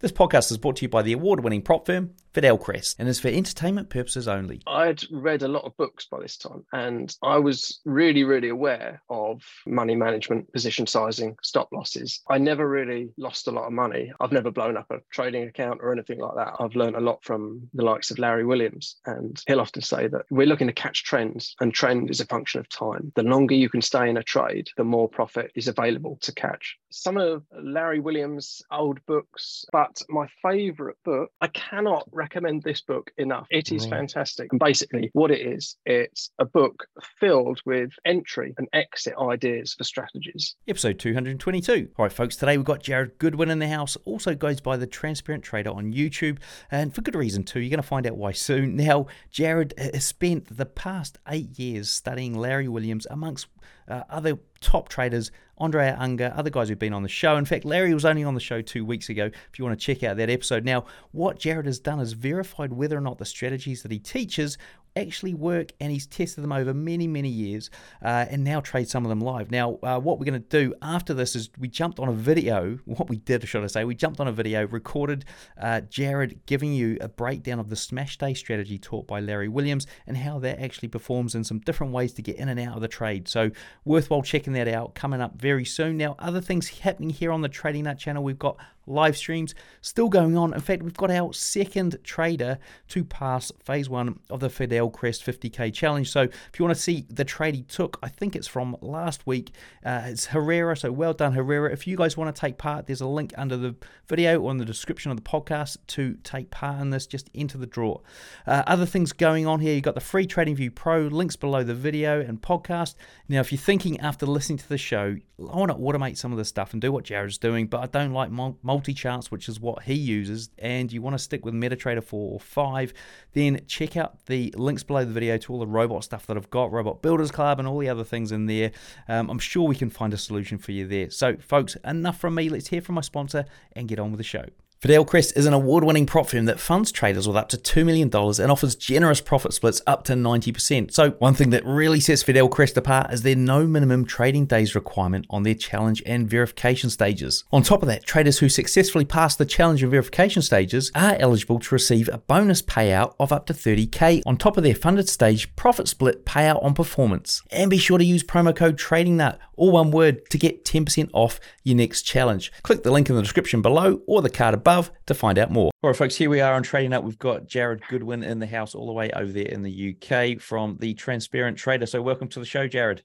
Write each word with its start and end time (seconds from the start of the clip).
This 0.00 0.12
podcast 0.12 0.50
is 0.50 0.58
brought 0.58 0.76
to 0.76 0.82
you 0.82 0.90
by 0.90 1.00
the 1.00 1.14
award 1.14 1.40
winning 1.40 1.62
prop 1.62 1.86
firm 1.86 2.10
Fidelcrest 2.36 2.96
and 2.98 3.08
is 3.08 3.18
for 3.18 3.28
entertainment 3.28 3.88
purposes 3.88 4.28
only. 4.28 4.60
I'd 4.66 5.02
read 5.10 5.42
a 5.42 5.48
lot 5.48 5.64
of 5.64 5.74
books 5.78 6.06
by 6.10 6.20
this 6.20 6.36
time 6.36 6.66
and 6.72 7.14
I 7.22 7.38
was 7.38 7.80
really, 7.86 8.24
really 8.24 8.50
aware 8.50 9.00
of 9.08 9.40
money 9.66 9.94
management, 9.96 10.52
position 10.52 10.86
sizing, 10.86 11.36
stop 11.42 11.68
losses. 11.72 12.20
I 12.28 12.36
never 12.36 12.68
really 12.68 13.08
lost 13.16 13.48
a 13.48 13.52
lot 13.52 13.64
of 13.64 13.72
money. 13.72 14.12
I've 14.20 14.32
never 14.32 14.50
blown 14.50 14.76
up 14.76 14.90
a 14.90 14.98
trading 15.10 15.44
account 15.44 15.80
or 15.82 15.92
anything 15.92 16.18
like 16.18 16.34
that. 16.36 16.54
I've 16.60 16.76
learned 16.76 16.96
a 16.96 17.00
lot 17.00 17.24
from 17.24 17.68
the 17.72 17.84
likes 17.84 18.10
of 18.10 18.18
Larry 18.18 18.44
Williams, 18.44 18.96
and 19.06 19.42
he'll 19.46 19.60
often 19.60 19.80
say 19.80 20.06
that 20.08 20.26
we're 20.30 20.46
looking 20.46 20.66
to 20.66 20.72
catch 20.74 21.04
trends, 21.04 21.54
and 21.60 21.72
trend 21.72 22.10
is 22.10 22.20
a 22.20 22.26
function 22.26 22.60
of 22.60 22.68
time. 22.68 23.12
The 23.16 23.22
longer 23.22 23.54
you 23.54 23.70
can 23.70 23.80
stay 23.80 24.10
in 24.10 24.18
a 24.18 24.22
trade, 24.22 24.68
the 24.76 24.84
more 24.84 25.08
profit 25.08 25.52
is 25.54 25.68
available 25.68 26.18
to 26.20 26.32
catch. 26.32 26.76
Some 26.90 27.16
of 27.16 27.44
Larry 27.58 28.00
Williams' 28.00 28.60
old 28.70 28.98
books, 29.06 29.64
but 29.72 30.02
my 30.10 30.26
favorite 30.42 30.96
book, 31.02 31.30
I 31.40 31.48
cannot 31.48 32.06
recommend 32.12 32.25
this 32.64 32.80
book 32.80 33.10
enough. 33.18 33.46
It 33.50 33.72
is 33.72 33.84
right. 33.84 33.98
fantastic. 33.98 34.52
And 34.52 34.60
basically, 34.60 35.10
what 35.12 35.30
it 35.30 35.40
is, 35.40 35.76
it's 35.86 36.30
a 36.38 36.44
book 36.44 36.86
filled 37.18 37.60
with 37.64 37.90
entry 38.04 38.54
and 38.58 38.68
exit 38.72 39.14
ideas 39.18 39.74
for 39.74 39.84
strategies. 39.84 40.56
Episode 40.68 40.98
222. 40.98 41.90
All 41.96 42.04
right, 42.04 42.12
folks, 42.12 42.36
today 42.36 42.56
we've 42.56 42.66
got 42.66 42.82
Jarrod 42.82 43.18
Goodwin 43.18 43.50
in 43.50 43.58
the 43.58 43.68
house. 43.68 43.96
Also 44.04 44.34
goes 44.34 44.60
by 44.60 44.76
the 44.76 44.86
Transparent 44.86 45.44
Trader 45.44 45.70
on 45.70 45.92
YouTube, 45.92 46.38
and 46.70 46.94
for 46.94 47.02
good 47.02 47.14
reason 47.14 47.44
too. 47.44 47.60
You're 47.60 47.70
going 47.70 47.82
to 47.82 47.86
find 47.86 48.06
out 48.06 48.16
why 48.16 48.32
soon. 48.32 48.76
Now, 48.76 49.06
Jarrod 49.32 49.76
has 49.78 50.04
spent 50.04 50.56
the 50.56 50.66
past 50.66 51.18
eight 51.28 51.58
years 51.58 51.90
studying 51.90 52.34
Larry 52.34 52.68
Williams 52.68 53.06
amongst 53.10 53.46
uh, 53.88 54.02
other 54.08 54.38
top 54.60 54.88
traders, 54.88 55.30
Andrea 55.58 55.96
Unger, 55.98 56.32
other 56.36 56.50
guys 56.50 56.68
who've 56.68 56.78
been 56.78 56.92
on 56.92 57.02
the 57.02 57.08
show. 57.08 57.36
In 57.36 57.44
fact, 57.44 57.64
Larry 57.64 57.94
was 57.94 58.04
only 58.04 58.24
on 58.24 58.34
the 58.34 58.40
show 58.40 58.60
two 58.60 58.84
weeks 58.84 59.08
ago 59.08 59.26
if 59.26 59.58
you 59.58 59.64
want 59.64 59.78
to 59.78 59.84
check 59.84 60.02
out 60.02 60.16
that 60.18 60.28
episode. 60.28 60.64
Now, 60.64 60.84
what 61.12 61.38
Jarrod 61.38 61.64
has 61.64 61.78
done 61.78 61.98
is 61.98 62.12
verified 62.12 62.72
whether 62.72 62.96
or 62.96 63.00
not 63.00 63.18
the 63.18 63.24
strategies 63.24 63.82
that 63.82 63.90
he 63.90 63.98
teaches 63.98 64.58
actually 64.96 65.34
work 65.34 65.72
and 65.80 65.92
he's 65.92 66.06
tested 66.06 66.42
them 66.42 66.52
over 66.52 66.72
many, 66.74 67.06
many 67.06 67.28
years 67.28 67.70
uh, 68.02 68.26
and 68.30 68.42
now 68.42 68.60
trade 68.60 68.88
some 68.88 69.04
of 69.04 69.08
them 69.08 69.20
live. 69.20 69.50
Now, 69.50 69.78
uh, 69.82 69.98
what 70.00 70.18
we're 70.18 70.24
going 70.24 70.42
to 70.42 70.48
do 70.48 70.74
after 70.82 71.14
this 71.14 71.36
is 71.36 71.50
we 71.58 71.68
jumped 71.68 72.00
on 72.00 72.08
a 72.08 72.12
video. 72.12 72.78
What 72.96 73.10
we 73.10 73.18
did, 73.18 73.46
should 73.46 73.62
I 73.62 73.66
say, 73.66 73.84
we 73.84 73.94
jumped 73.94 74.20
on 74.20 74.28
a 74.28 74.32
video, 74.32 74.66
recorded 74.68 75.26
uh, 75.60 75.82
Jarrod 75.90 76.38
giving 76.46 76.72
you 76.72 76.96
a 77.00 77.08
breakdown 77.08 77.58
of 77.58 77.68
the 77.68 77.76
smash 77.76 78.16
day 78.16 78.32
strategy 78.32 78.78
taught 78.78 79.06
by 79.06 79.20
Larry 79.20 79.48
Williams 79.48 79.86
and 80.06 80.16
how 80.16 80.38
that 80.38 80.60
actually 80.60 80.88
performs 80.88 81.34
in 81.34 81.44
some 81.44 81.58
different 81.58 81.92
ways 81.92 82.14
to 82.14 82.22
get 82.22 82.36
in 82.36 82.48
and 82.48 82.58
out 82.58 82.74
of 82.74 82.80
the 82.80 82.88
trade. 82.88 83.28
So, 83.28 83.50
worthwhile 83.84 84.22
checking 84.22 84.54
that 84.54 84.66
out 84.66 84.94
coming 84.94 85.20
up 85.20 85.38
very 85.38 85.66
soon. 85.66 85.98
Now, 85.98 86.16
other 86.18 86.40
things 86.40 86.68
happening 86.68 87.10
here 87.10 87.32
on 87.32 87.42
the 87.42 87.48
Trading 87.48 87.84
Nut 87.84 87.98
channel, 87.98 88.22
we've 88.22 88.38
got 88.38 88.56
live 88.86 89.16
streams 89.16 89.54
still 89.80 90.08
going 90.08 90.36
on. 90.36 90.54
In 90.54 90.60
fact, 90.60 90.82
we've 90.82 90.96
got 90.96 91.10
our 91.10 91.32
second 91.32 91.98
trader 92.04 92.58
to 92.88 93.04
pass 93.04 93.52
phase 93.62 93.88
one 93.88 94.18
of 94.30 94.40
the 94.40 94.48
Fidelcrest 94.48 95.22
50k 95.22 95.72
challenge. 95.72 96.10
So 96.10 96.22
if 96.22 96.50
you 96.58 96.64
want 96.64 96.76
to 96.76 96.82
see 96.82 97.06
the 97.10 97.24
trade 97.24 97.54
he 97.54 97.62
took, 97.62 97.98
I 98.02 98.08
think 98.08 98.36
it's 98.36 98.46
from 98.46 98.76
last 98.80 99.26
week. 99.26 99.52
Uh, 99.84 100.02
it's 100.06 100.26
Herrera. 100.26 100.76
So 100.76 100.92
well 100.92 101.12
done, 101.12 101.32
Herrera. 101.32 101.72
If 101.72 101.86
you 101.86 101.96
guys 101.96 102.16
want 102.16 102.34
to 102.34 102.40
take 102.40 102.58
part, 102.58 102.86
there's 102.86 103.00
a 103.00 103.06
link 103.06 103.32
under 103.36 103.56
the 103.56 103.74
video 104.08 104.40
or 104.40 104.50
in 104.50 104.58
the 104.58 104.64
description 104.64 105.10
of 105.10 105.16
the 105.16 105.22
podcast 105.22 105.78
to 105.88 106.16
take 106.22 106.50
part 106.50 106.80
in 106.80 106.90
this. 106.90 107.06
Just 107.06 107.30
enter 107.34 107.58
the 107.58 107.66
draw. 107.66 108.00
Uh, 108.46 108.62
other 108.66 108.86
things 108.86 109.12
going 109.12 109.46
on 109.46 109.60
here, 109.60 109.74
you've 109.74 109.82
got 109.82 109.94
the 109.94 110.00
free 110.00 110.26
TradingView 110.26 110.74
Pro 110.74 111.02
links 111.02 111.36
below 111.36 111.62
the 111.62 111.74
video 111.74 112.20
and 112.20 112.40
podcast. 112.40 112.94
Now, 113.28 113.40
if 113.40 113.52
you're 113.52 113.58
thinking 113.58 114.00
after 114.00 114.26
listening 114.26 114.58
to 114.58 114.68
the 114.68 114.78
show, 114.78 115.16
I 115.38 115.56
want 115.56 115.70
to 115.70 115.76
automate 115.76 116.16
some 116.16 116.32
of 116.32 116.38
this 116.38 116.48
stuff 116.48 116.72
and 116.72 116.80
do 116.80 116.90
what 116.90 117.04
Jarrod's 117.04 117.38
doing, 117.38 117.66
but 117.66 117.80
I 117.80 117.86
don't 117.86 118.12
like 118.12 118.30
multi 118.30 118.75
multi 118.76 118.92
charts, 118.92 119.30
which 119.30 119.48
is 119.48 119.58
what 119.58 119.84
he 119.84 119.94
uses, 119.94 120.50
and 120.58 120.92
you 120.92 121.00
want 121.00 121.14
to 121.14 121.18
stick 121.18 121.46
with 121.46 121.54
MetaTrader 121.54 122.04
4 122.04 122.32
or 122.34 122.38
5, 122.38 122.92
then 123.32 123.60
check 123.66 123.96
out 123.96 124.26
the 124.26 124.52
links 124.54 124.82
below 124.82 125.02
the 125.02 125.12
video 125.12 125.38
to 125.38 125.52
all 125.52 125.58
the 125.58 125.66
robot 125.66 126.04
stuff 126.04 126.26
that 126.26 126.36
I've 126.36 126.50
got, 126.50 126.70
Robot 126.70 127.00
Builders 127.00 127.30
Club, 127.30 127.58
and 127.58 127.66
all 127.66 127.78
the 127.78 127.88
other 127.88 128.04
things 128.04 128.32
in 128.32 128.44
there. 128.44 128.72
Um, 129.08 129.30
I'm 129.30 129.38
sure 129.38 129.66
we 129.66 129.76
can 129.76 129.88
find 129.88 130.12
a 130.12 130.18
solution 130.18 130.58
for 130.58 130.72
you 130.72 130.86
there. 130.86 131.08
So, 131.10 131.36
folks, 131.38 131.76
enough 131.86 132.20
from 132.20 132.34
me. 132.34 132.50
Let's 132.50 132.68
hear 132.68 132.82
from 132.82 132.96
my 132.96 133.00
sponsor 133.00 133.46
and 133.72 133.88
get 133.88 133.98
on 133.98 134.10
with 134.10 134.18
the 134.18 134.24
show. 134.24 134.44
Fidelcrest 134.82 135.34
is 135.38 135.46
an 135.46 135.54
award 135.54 135.84
winning 135.84 136.04
prop 136.04 136.28
firm 136.28 136.44
that 136.44 136.60
funds 136.60 136.92
traders 136.92 137.26
with 137.26 137.36
up 137.36 137.48
to 137.48 137.56
$2 137.56 137.86
million 137.86 138.10
and 138.12 138.52
offers 138.52 138.74
generous 138.74 139.22
profit 139.22 139.54
splits 139.54 139.80
up 139.86 140.04
to 140.04 140.12
90%. 140.12 140.92
So, 140.92 141.12
one 141.12 141.32
thing 141.32 141.48
that 141.50 141.64
really 141.64 141.98
sets 141.98 142.22
Fidelcrest 142.22 142.76
apart 142.76 143.10
is 143.10 143.22
their 143.22 143.36
no 143.36 143.66
minimum 143.66 144.04
trading 144.04 144.44
days 144.44 144.74
requirement 144.74 145.24
on 145.30 145.44
their 145.44 145.54
challenge 145.54 146.02
and 146.04 146.28
verification 146.28 146.90
stages. 146.90 147.44
On 147.52 147.62
top 147.62 147.80
of 147.80 147.88
that, 147.88 148.04
traders 148.04 148.40
who 148.40 148.50
successfully 148.50 149.06
pass 149.06 149.34
the 149.34 149.46
challenge 149.46 149.82
and 149.82 149.90
verification 149.90 150.42
stages 150.42 150.92
are 150.94 151.16
eligible 151.18 151.58
to 151.58 151.74
receive 151.74 152.10
a 152.12 152.18
bonus 152.18 152.60
payout 152.60 153.14
of 153.18 153.32
up 153.32 153.46
to 153.46 153.54
30k 153.54 154.20
on 154.26 154.36
top 154.36 154.58
of 154.58 154.62
their 154.62 154.74
funded 154.74 155.08
stage 155.08 155.56
profit 155.56 155.88
split 155.88 156.26
payout 156.26 156.62
on 156.62 156.74
performance. 156.74 157.42
And 157.50 157.70
be 157.70 157.78
sure 157.78 157.96
to 157.96 158.04
use 158.04 158.22
promo 158.22 158.54
code 158.54 158.78
TradingNut, 158.78 159.38
all 159.56 159.70
one 159.70 159.90
word, 159.90 160.28
to 160.30 160.38
get 160.38 160.64
10% 160.64 161.10
off 161.12 161.40
your 161.64 161.76
next 161.76 162.02
challenge. 162.02 162.52
Click 162.62 162.82
the 162.82 162.90
link 162.90 163.08
in 163.08 163.16
the 163.16 163.22
description 163.22 163.62
below 163.62 164.00
or 164.06 164.22
the 164.22 164.30
card 164.30 164.54
above 164.54 164.90
to 165.06 165.14
find 165.14 165.38
out 165.38 165.50
more. 165.50 165.70
All 165.82 165.90
right, 165.90 165.96
folks, 165.96 166.16
here 166.16 166.30
we 166.30 166.40
are 166.40 166.54
on 166.54 166.62
Trading 166.62 166.90
Nut. 166.90 167.04
We've 167.04 167.18
got 167.18 167.46
Jarrod 167.46 167.80
Goodwin 167.88 168.22
in 168.22 168.38
the 168.38 168.46
house 168.46 168.74
all 168.74 168.86
the 168.86 168.92
way 168.92 169.10
over 169.10 169.32
there 169.32 169.46
in 169.46 169.62
the 169.62 169.96
UK 169.96 170.40
from 170.40 170.76
the 170.80 170.94
Transparent 170.94 171.58
Trader. 171.58 171.86
So, 171.86 172.02
welcome 172.02 172.28
to 172.28 172.40
the 172.40 172.46
show, 172.46 172.68
Jarrod. 172.68 173.00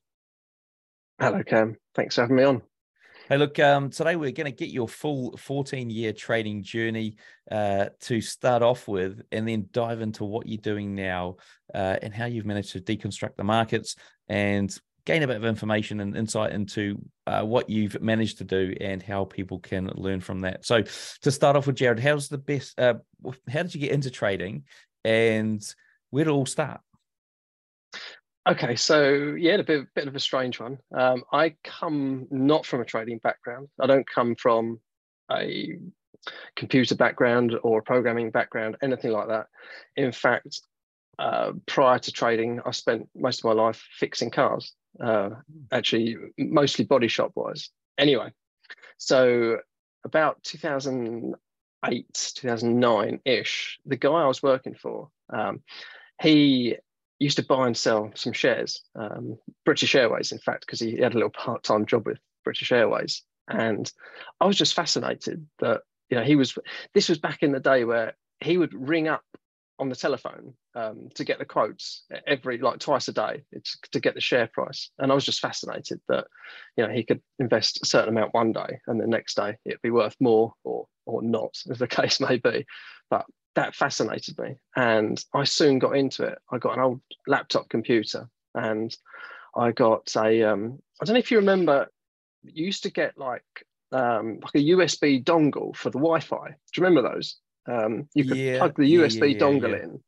Hello, 1.19 1.43
Cam. 1.43 1.77
Thanks 1.93 2.15
for 2.15 2.21
having 2.21 2.37
me 2.37 2.43
on. 2.43 2.61
Hey, 3.31 3.37
look, 3.37 3.59
um, 3.59 3.89
today 3.89 4.17
we're 4.17 4.31
going 4.31 4.51
to 4.51 4.51
get 4.51 4.71
your 4.71 4.89
full 4.89 5.37
14 5.37 5.89
year 5.89 6.11
trading 6.11 6.63
journey 6.63 7.15
uh, 7.49 7.85
to 8.01 8.19
start 8.19 8.61
off 8.61 8.89
with 8.89 9.21
and 9.31 9.47
then 9.47 9.69
dive 9.71 10.01
into 10.01 10.25
what 10.25 10.47
you're 10.47 10.57
doing 10.57 10.95
now 10.95 11.37
uh, 11.73 11.95
and 12.01 12.13
how 12.13 12.25
you've 12.25 12.45
managed 12.45 12.73
to 12.73 12.81
deconstruct 12.81 13.37
the 13.37 13.43
markets 13.45 13.95
and 14.27 14.77
gain 15.05 15.23
a 15.23 15.27
bit 15.27 15.37
of 15.37 15.45
information 15.45 15.99
and 15.99 16.15
insight 16.15 16.53
into 16.53 16.97
uh, 17.27 17.43
what 17.43 17.69
you've 17.69 18.01
managed 18.01 18.37
to 18.39 18.43
do 18.43 18.75
and 18.79 19.01
how 19.01 19.25
people 19.25 19.59
can 19.59 19.89
learn 19.95 20.21
from 20.21 20.41
that. 20.41 20.65
So, 20.65 20.83
to 21.21 21.31
start 21.31 21.55
off 21.55 21.67
with, 21.67 21.77
Jarrod, 21.77 21.99
how's 21.99 22.29
the 22.29 22.37
best? 22.37 22.79
Uh, 22.79 22.95
how 23.49 23.63
did 23.63 23.73
you 23.75 23.81
get 23.81 23.91
into 23.91 24.09
trading, 24.09 24.63
and 25.03 25.63
where 26.09 26.23
did 26.23 26.31
it 26.31 26.33
all 26.33 26.45
start? 26.45 26.81
Okay, 28.49 28.75
so 28.75 29.35
yeah, 29.37 29.53
a 29.53 29.63
bit, 29.63 29.85
bit 29.93 30.07
of 30.07 30.15
a 30.15 30.19
strange 30.19 30.59
one. 30.59 30.79
Um, 30.95 31.23
I 31.31 31.55
come 31.63 32.27
not 32.31 32.65
from 32.65 32.81
a 32.81 32.85
trading 32.85 33.19
background. 33.19 33.69
I 33.79 33.85
don't 33.85 34.07
come 34.09 34.35
from 34.35 34.79
a 35.31 35.77
computer 36.55 36.95
background 36.95 37.55
or 37.63 37.79
a 37.79 37.83
programming 37.83 38.31
background, 38.31 38.77
anything 38.81 39.11
like 39.11 39.27
that. 39.27 39.45
In 39.95 40.11
fact, 40.11 40.61
uh, 41.19 41.51
prior 41.67 41.99
to 41.99 42.11
trading, 42.11 42.61
I 42.65 42.71
spent 42.71 43.07
most 43.15 43.39
of 43.39 43.45
my 43.45 43.53
life 43.53 43.83
fixing 43.99 44.31
cars 44.31 44.73
uh, 44.99 45.29
actually 45.71 46.17
mostly 46.37 46.85
body 46.85 47.07
shop 47.07 47.31
wise. 47.35 47.69
Anyway, 47.97 48.31
so 48.97 49.57
about 50.03 50.41
2008, 50.43 52.31
2009 52.35 53.19
ish, 53.25 53.79
the 53.85 53.95
guy 53.95 54.09
I 54.09 54.27
was 54.27 54.43
working 54.43 54.75
for, 54.75 55.09
um, 55.31 55.61
he 56.21 56.77
used 57.19 57.37
to 57.37 57.45
buy 57.45 57.67
and 57.67 57.77
sell 57.77 58.11
some 58.15 58.33
shares, 58.33 58.81
um, 58.95 59.37
British 59.63 59.93
Airways, 59.93 60.31
in 60.31 60.39
fact, 60.39 60.65
because 60.65 60.79
he 60.79 60.97
had 60.97 61.13
a 61.13 61.15
little 61.15 61.29
part 61.29 61.63
time 61.63 61.85
job 61.85 62.07
with 62.07 62.17
British 62.43 62.71
Airways. 62.71 63.23
And 63.47 63.91
I 64.39 64.45
was 64.45 64.57
just 64.57 64.73
fascinated 64.73 65.45
that, 65.59 65.81
you 66.09 66.17
know, 66.17 66.23
he 66.23 66.35
was, 66.35 66.57
this 66.93 67.09
was 67.09 67.19
back 67.19 67.43
in 67.43 67.51
the 67.51 67.59
day 67.59 67.83
where 67.83 68.13
he 68.39 68.57
would 68.57 68.73
ring 68.73 69.07
up 69.07 69.23
on 69.81 69.89
the 69.89 69.95
telephone 69.95 70.53
um, 70.75 71.09
to 71.15 71.23
get 71.23 71.39
the 71.39 71.45
quotes 71.45 72.03
every 72.27 72.59
like 72.59 72.77
twice 72.77 73.07
a 73.07 73.11
day 73.11 73.43
to 73.91 73.99
get 73.99 74.13
the 74.13 74.21
share 74.21 74.47
price. 74.47 74.91
And 74.99 75.11
i 75.11 75.15
was 75.15 75.25
just 75.25 75.39
fascinated 75.39 75.99
that 76.07 76.27
you 76.77 76.85
know 76.85 76.93
he 76.93 77.03
could 77.03 77.19
invest 77.39 77.79
a 77.81 77.87
certain 77.87 78.09
amount 78.09 78.35
one 78.35 78.53
day 78.53 78.79
and 78.85 79.01
the 79.01 79.07
next 79.07 79.35
day 79.35 79.57
it'd 79.65 79.81
be 79.81 79.89
worth 79.89 80.15
more 80.19 80.53
or 80.63 80.85
or 81.07 81.23
not 81.23 81.57
as 81.69 81.79
the 81.79 81.87
case 81.99 82.21
may 82.21 82.37
be. 82.37 82.65
But 83.09 83.25
that 83.55 83.75
fascinated 83.75 84.37
me. 84.39 84.55
And 84.75 85.21
i 85.33 85.43
soon 85.43 85.79
got 85.79 85.97
into 85.97 86.23
it. 86.23 86.37
I 86.51 86.59
got 86.59 86.77
an 86.77 86.83
old 86.83 87.01
laptop 87.27 87.67
computer 87.67 88.29
and 88.53 88.95
i 89.55 89.71
got 89.71 90.13
a 90.15 90.43
um, 90.43 90.79
I 91.01 91.05
don't 91.05 91.15
know 91.15 91.19
if 91.19 91.31
you 91.31 91.37
remember 91.37 91.87
you 92.43 92.65
used 92.65 92.83
to 92.83 92.91
get 92.91 93.17
like 93.17 93.43
um, 93.91 94.39
like 94.41 94.55
a 94.55 94.69
usb 94.75 95.23
dongle 95.23 95.75
for 95.75 95.89
the 95.89 95.97
wi-fi. 95.97 96.47
Do 96.47 96.53
you 96.77 96.83
remember 96.83 97.01
those 97.13 97.37
um, 97.71 98.09
you 98.13 98.25
could 98.25 98.37
yeah, 98.37 98.57
plug 98.57 98.75
the 98.75 98.95
USB 98.95 99.33
yeah, 99.33 99.39
dongle 99.39 99.81
in, 99.81 99.99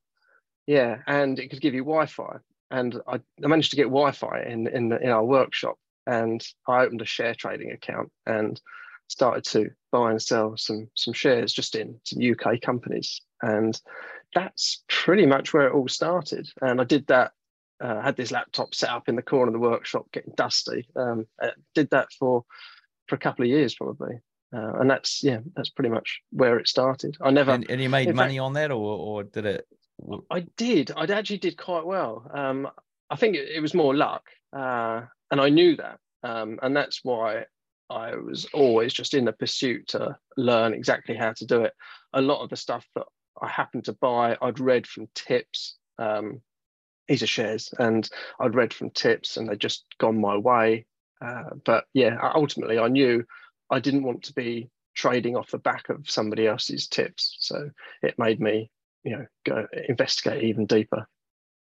yeah, 0.68 0.98
and 1.08 1.40
it 1.40 1.50
could 1.50 1.62
give 1.62 1.74
you 1.74 1.84
Wi-Fi. 1.84 2.38
And 2.72 3.00
I, 3.08 3.16
I 3.16 3.48
managed 3.48 3.72
to 3.72 3.76
get 3.76 3.84
Wi-Fi 3.84 4.44
in 4.44 4.68
in, 4.68 4.90
the, 4.90 5.00
in 5.00 5.10
our 5.10 5.24
workshop, 5.24 5.78
and 6.06 6.46
I 6.68 6.84
opened 6.84 7.02
a 7.02 7.06
share 7.06 7.36
trading 7.36 7.72
account 7.72 8.12
and 8.26 8.60
started 9.08 9.44
to 9.46 9.70
buy 9.92 10.12
and 10.12 10.22
sell 10.22 10.58
some 10.58 10.90
some 10.96 11.14
shares 11.14 11.54
just 11.54 11.76
in 11.76 12.00
some 12.04 12.22
UK 12.22 12.62
companies, 12.62 13.22
and 13.42 13.80
that's 14.34 14.84
pretty 14.90 15.26
much 15.26 15.54
where 15.54 15.68
it 15.68 15.74
all 15.74 15.88
started. 15.88 16.50
And 16.62 16.82
I 16.82 16.84
did 16.84 17.08
that. 17.08 17.32
Uh, 17.82 18.02
had 18.02 18.16
this 18.16 18.32
laptop 18.32 18.74
set 18.74 18.90
up 18.90 19.10
in 19.10 19.16
the 19.18 19.22
corner 19.22 19.50
of 19.50 19.54
the 19.54 19.60
workshop, 19.60 20.06
getting 20.14 20.34
dusty. 20.38 20.88
Um, 20.96 21.26
did 21.76 21.90
that 21.90 22.08
for 22.18 22.46
for 23.08 23.16
a 23.16 23.20
couple 23.20 23.44
of 23.44 23.50
years 23.50 23.76
probably, 23.76 24.20
uh, 24.54 24.74
and 24.80 24.90
that's 24.90 25.24
yeah, 25.24 25.40
that's 25.56 25.70
pretty 25.70 25.90
much 25.90 26.22
where 26.32 26.60
it 26.60 26.68
started. 26.68 27.18
I 27.22 27.32
never 27.32 27.52
and, 27.52 27.70
and 27.70 27.82
you 27.82 27.90
made 27.90 28.14
money 28.14 28.36
fact, 28.36 28.42
on 28.42 28.54
that, 28.54 28.72
or 28.72 28.98
or 28.98 29.24
did 29.24 29.46
it? 29.46 29.68
I 30.30 30.42
did. 30.58 30.92
I 30.96 31.06
actually 31.06 31.38
did 31.38 31.58
quite 31.58 31.86
well. 31.86 32.30
Um, 32.34 32.70
I 33.10 33.16
think 33.16 33.36
it, 33.36 33.50
it 33.56 33.62
was 33.62 33.74
more 33.74 33.96
luck, 33.96 34.24
uh, 34.56 35.02
and 35.32 35.42
I 35.42 35.50
knew 35.50 35.76
that, 35.78 36.00
um, 36.24 36.60
and 36.62 36.76
that's 36.76 37.00
why 37.04 37.46
I 37.90 38.16
was 38.16 38.48
always 38.54 38.94
just 38.94 39.14
in 39.14 39.26
the 39.26 39.34
pursuit 39.34 39.88
to 39.90 40.18
learn 40.38 40.74
exactly 40.74 41.16
how 41.16 41.34
to 41.34 41.46
do 41.46 41.64
it. 41.64 41.74
A 42.14 42.22
lot 42.22 42.44
of 42.44 42.50
the 42.50 42.56
stuff 42.56 42.88
that 42.96 43.06
I 43.42 43.48
happened 43.48 43.86
to 43.86 43.94
buy, 43.94 44.38
I'd 44.42 44.60
read 44.60 44.86
from 44.88 45.08
tips. 45.16 45.78
Um, 45.98 46.42
these 47.08 47.24
are 47.24 47.28
shares, 47.28 47.74
and 47.80 48.08
I'd 48.40 48.56
read 48.56 48.74
from 48.74 48.92
tips, 48.92 49.38
and 49.38 49.50
they'd 49.50 49.60
just 49.60 49.86
gone 50.00 50.22
my 50.22 50.38
way. 50.38 50.86
Uh, 51.24 51.56
but 51.66 51.86
yeah, 51.94 52.18
ultimately, 52.36 52.80
I 52.80 52.88
knew 52.88 53.26
I 53.70 53.80
didn't 53.80 54.04
want 54.04 54.24
to 54.24 54.34
be 54.34 54.70
trading 54.96 55.36
off 55.36 55.52
the 55.52 55.58
back 55.58 55.90
of 55.90 56.10
somebody 56.10 56.48
else's 56.48 56.88
tips. 56.88 57.38
So 57.40 57.70
it 58.02 58.20
made 58.20 58.40
me, 58.40 58.70
you 59.04 59.18
know, 59.18 59.26
go 59.46 59.68
investigate 59.88 60.44
even 60.44 60.66
deeper. 60.66 61.08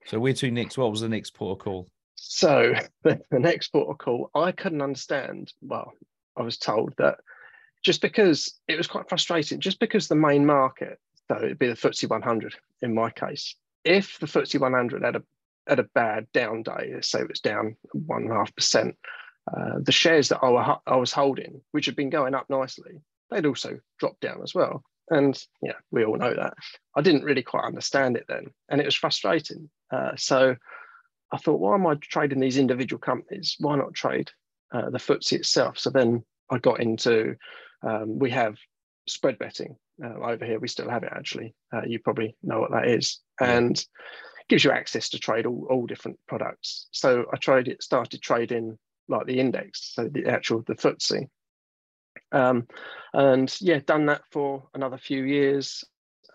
So 0.07 0.21
where 0.21 0.33
to 0.35 0.51
next? 0.51 0.79
What 0.79 0.91
was 0.91 1.01
the 1.01 1.09
next 1.09 1.35
port 1.35 1.59
of 1.59 1.65
call? 1.65 1.89
So 2.15 2.75
the, 3.03 3.21
the 3.31 3.41
next 3.41 3.69
port 3.69 3.89
of 3.89 3.99
call, 3.99 4.31
I 4.35 4.53
couldn't 4.53 4.83
understand. 4.83 5.53
Well, 5.61 5.93
I 6.37 6.43
was 6.43 6.59
told 6.59 6.95
that 6.99 7.19
just 7.83 8.01
because 8.01 8.59
it 8.69 8.77
was 8.77 8.87
quite 8.87 9.09
frustrating, 9.09 9.61
just 9.61 9.81
because 9.81 10.09
the 10.09 10.15
main 10.15 10.47
market, 10.47 10.99
so 11.29 11.37
it'd 11.37 11.59
be 11.59 11.69
the 11.69 11.75
FTSE 11.75 12.09
100 12.09 12.55
in 12.83 12.95
my 12.95 13.11
case, 13.11 13.57
if 13.85 14.19
the 14.19 14.27
FTSE 14.27 14.61
100 14.61 15.03
had 15.03 15.17
a 15.17 15.23
had 15.67 15.79
a 15.81 15.89
bad 15.95 16.31
down 16.33 16.63
day, 16.63 16.95
say 17.01 17.21
it 17.21 17.29
was 17.29 17.41
down 17.41 17.77
one 17.93 18.23
and 18.23 18.31
a 18.31 18.37
half 18.37 18.55
percent, 18.55 18.97
uh, 19.55 19.79
the 19.81 19.93
shares 19.93 20.29
that 20.29 20.41
I, 20.43 20.51
were, 20.51 20.77
I 20.87 20.97
was 20.97 21.13
holding, 21.13 21.61
which 21.73 21.87
had 21.87 21.97
been 21.97 22.11
going 22.11 22.35
up 22.35 22.49
nicely, 22.49 23.01
they'd 23.31 23.47
also 23.47 23.79
dropped 23.99 24.21
down 24.21 24.41
as 24.43 24.55
well. 24.55 24.83
And 25.09 25.41
yeah, 25.63 25.75
we 25.91 26.05
all 26.05 26.17
know 26.17 26.35
that. 26.35 26.55
I 26.97 27.01
didn't 27.01 27.25
really 27.25 27.43
quite 27.43 27.65
understand 27.65 28.17
it 28.17 28.25
then, 28.29 28.47
and 28.69 28.81
it 28.81 28.85
was 28.85 28.97
frustrating. 28.97 29.71
Uh, 29.91 30.13
so 30.17 30.57
I 31.33 31.37
thought, 31.39 31.61
why 31.61 31.75
am 31.75 31.87
I 31.87 31.95
trading 32.01 32.41
these 32.41 32.59
individual 32.59 32.99
companies? 32.99 33.57
Why 33.59 33.77
not 33.77 33.95
trade 33.95 34.31
uh, 34.73 34.91
the 34.91 34.99
FTSE 34.99 35.33
itself? 35.35 35.79
So 35.79 35.91
then 35.91 36.25
I 36.51 36.59
got 36.59 36.81
into, 36.81 37.37
um, 37.83 38.19
we 38.19 38.31
have 38.31 38.57
spread 39.09 39.39
betting 39.39 39.77
uh, 40.05 40.19
over 40.25 40.45
here. 40.45 40.59
We 40.59 40.69
still 40.69 40.91
have 40.91 41.05
it 41.05 41.13
actually. 41.15 41.55
Uh, 41.73 41.83
you 41.87 42.01
probably 42.01 42.37
know 42.43 42.61
what 42.61 42.73
that 42.73 42.89
is, 42.89 43.21
and 43.41 43.81
gives 44.49 44.65
you 44.65 44.71
access 44.71 45.09
to 45.11 45.19
trade 45.19 45.47
all, 45.47 45.67
all 45.71 45.87
different 45.87 46.19
products. 46.29 46.89
So 46.93 47.27
I 47.33 47.37
tried 47.37 47.69
it, 47.69 47.83
started 47.83 48.23
trading 48.23 48.79
like 49.09 49.27
the 49.27 49.41
index, 49.41 49.93
so 49.95 50.09
the 50.09 50.27
actual 50.27 50.63
the 50.67 50.75
FTSE. 50.75 51.29
Um, 52.33 52.67
and 53.13 53.55
yeah, 53.61 53.81
done 53.85 54.07
that 54.07 54.23
for 54.31 54.69
another 54.75 54.99
few 54.99 55.25
years. 55.25 55.85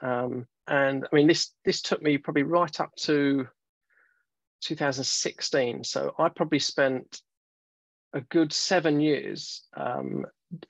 Um, 0.02 0.48
and 0.68 1.06
I 1.12 1.16
mean, 1.16 1.28
this 1.28 1.52
this 1.66 1.82
took 1.82 2.02
me 2.02 2.18
probably 2.18 2.44
right 2.44 2.80
up 2.80 2.96
to 3.02 3.48
2016. 4.62 5.84
So 5.84 6.14
I 6.18 6.30
probably 6.30 6.60
spent 6.60 7.22
a 8.14 8.22
good 8.22 8.54
seven 8.54 9.00
years. 9.00 9.64
Um, 9.76 10.26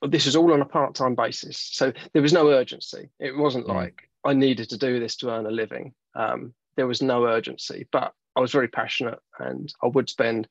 this 0.08 0.26
was 0.26 0.36
all 0.36 0.52
on 0.52 0.62
a 0.62 0.66
part-time 0.66 1.14
basis, 1.14 1.58
so 1.58 1.92
there 2.12 2.22
was 2.22 2.32
no 2.32 2.48
urgency. 2.48 3.10
It 3.18 3.36
wasn't 3.36 3.66
mm. 3.66 3.74
like 3.74 4.08
I 4.24 4.32
needed 4.32 4.70
to 4.70 4.78
do 4.78 5.00
this 5.00 5.16
to 5.16 5.30
earn 5.30 5.46
a 5.46 5.50
living. 5.50 5.94
Um, 6.14 6.54
there 6.76 6.86
was 6.86 7.02
no 7.02 7.26
urgency, 7.26 7.86
but 7.90 8.12
I 8.36 8.40
was 8.40 8.52
very 8.52 8.68
passionate, 8.68 9.18
and 9.38 9.72
I 9.82 9.88
would 9.88 10.08
spend 10.08 10.48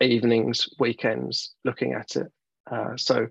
evenings, 0.00 0.68
weekends 0.78 1.54
looking 1.64 1.92
at 1.92 2.16
it. 2.16 2.26
Uh, 2.70 2.96
so, 2.96 3.28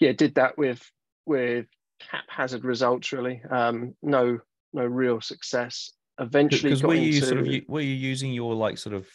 yeah, 0.00 0.12
did 0.12 0.34
that 0.36 0.58
with 0.58 0.82
with 1.26 1.66
haphazard 2.00 2.64
results. 2.64 3.12
Really, 3.12 3.42
um, 3.50 3.94
no 4.02 4.38
no 4.72 4.84
real 4.84 5.20
success. 5.20 5.92
Eventually, 6.18 6.70
because 6.70 6.82
were 6.82 6.94
you 6.94 7.14
into... 7.14 7.26
sort 7.26 7.40
of 7.40 7.46
were 7.68 7.80
you 7.80 7.94
using 7.94 8.32
your 8.32 8.54
like 8.54 8.78
sort 8.78 8.94
of 8.94 9.08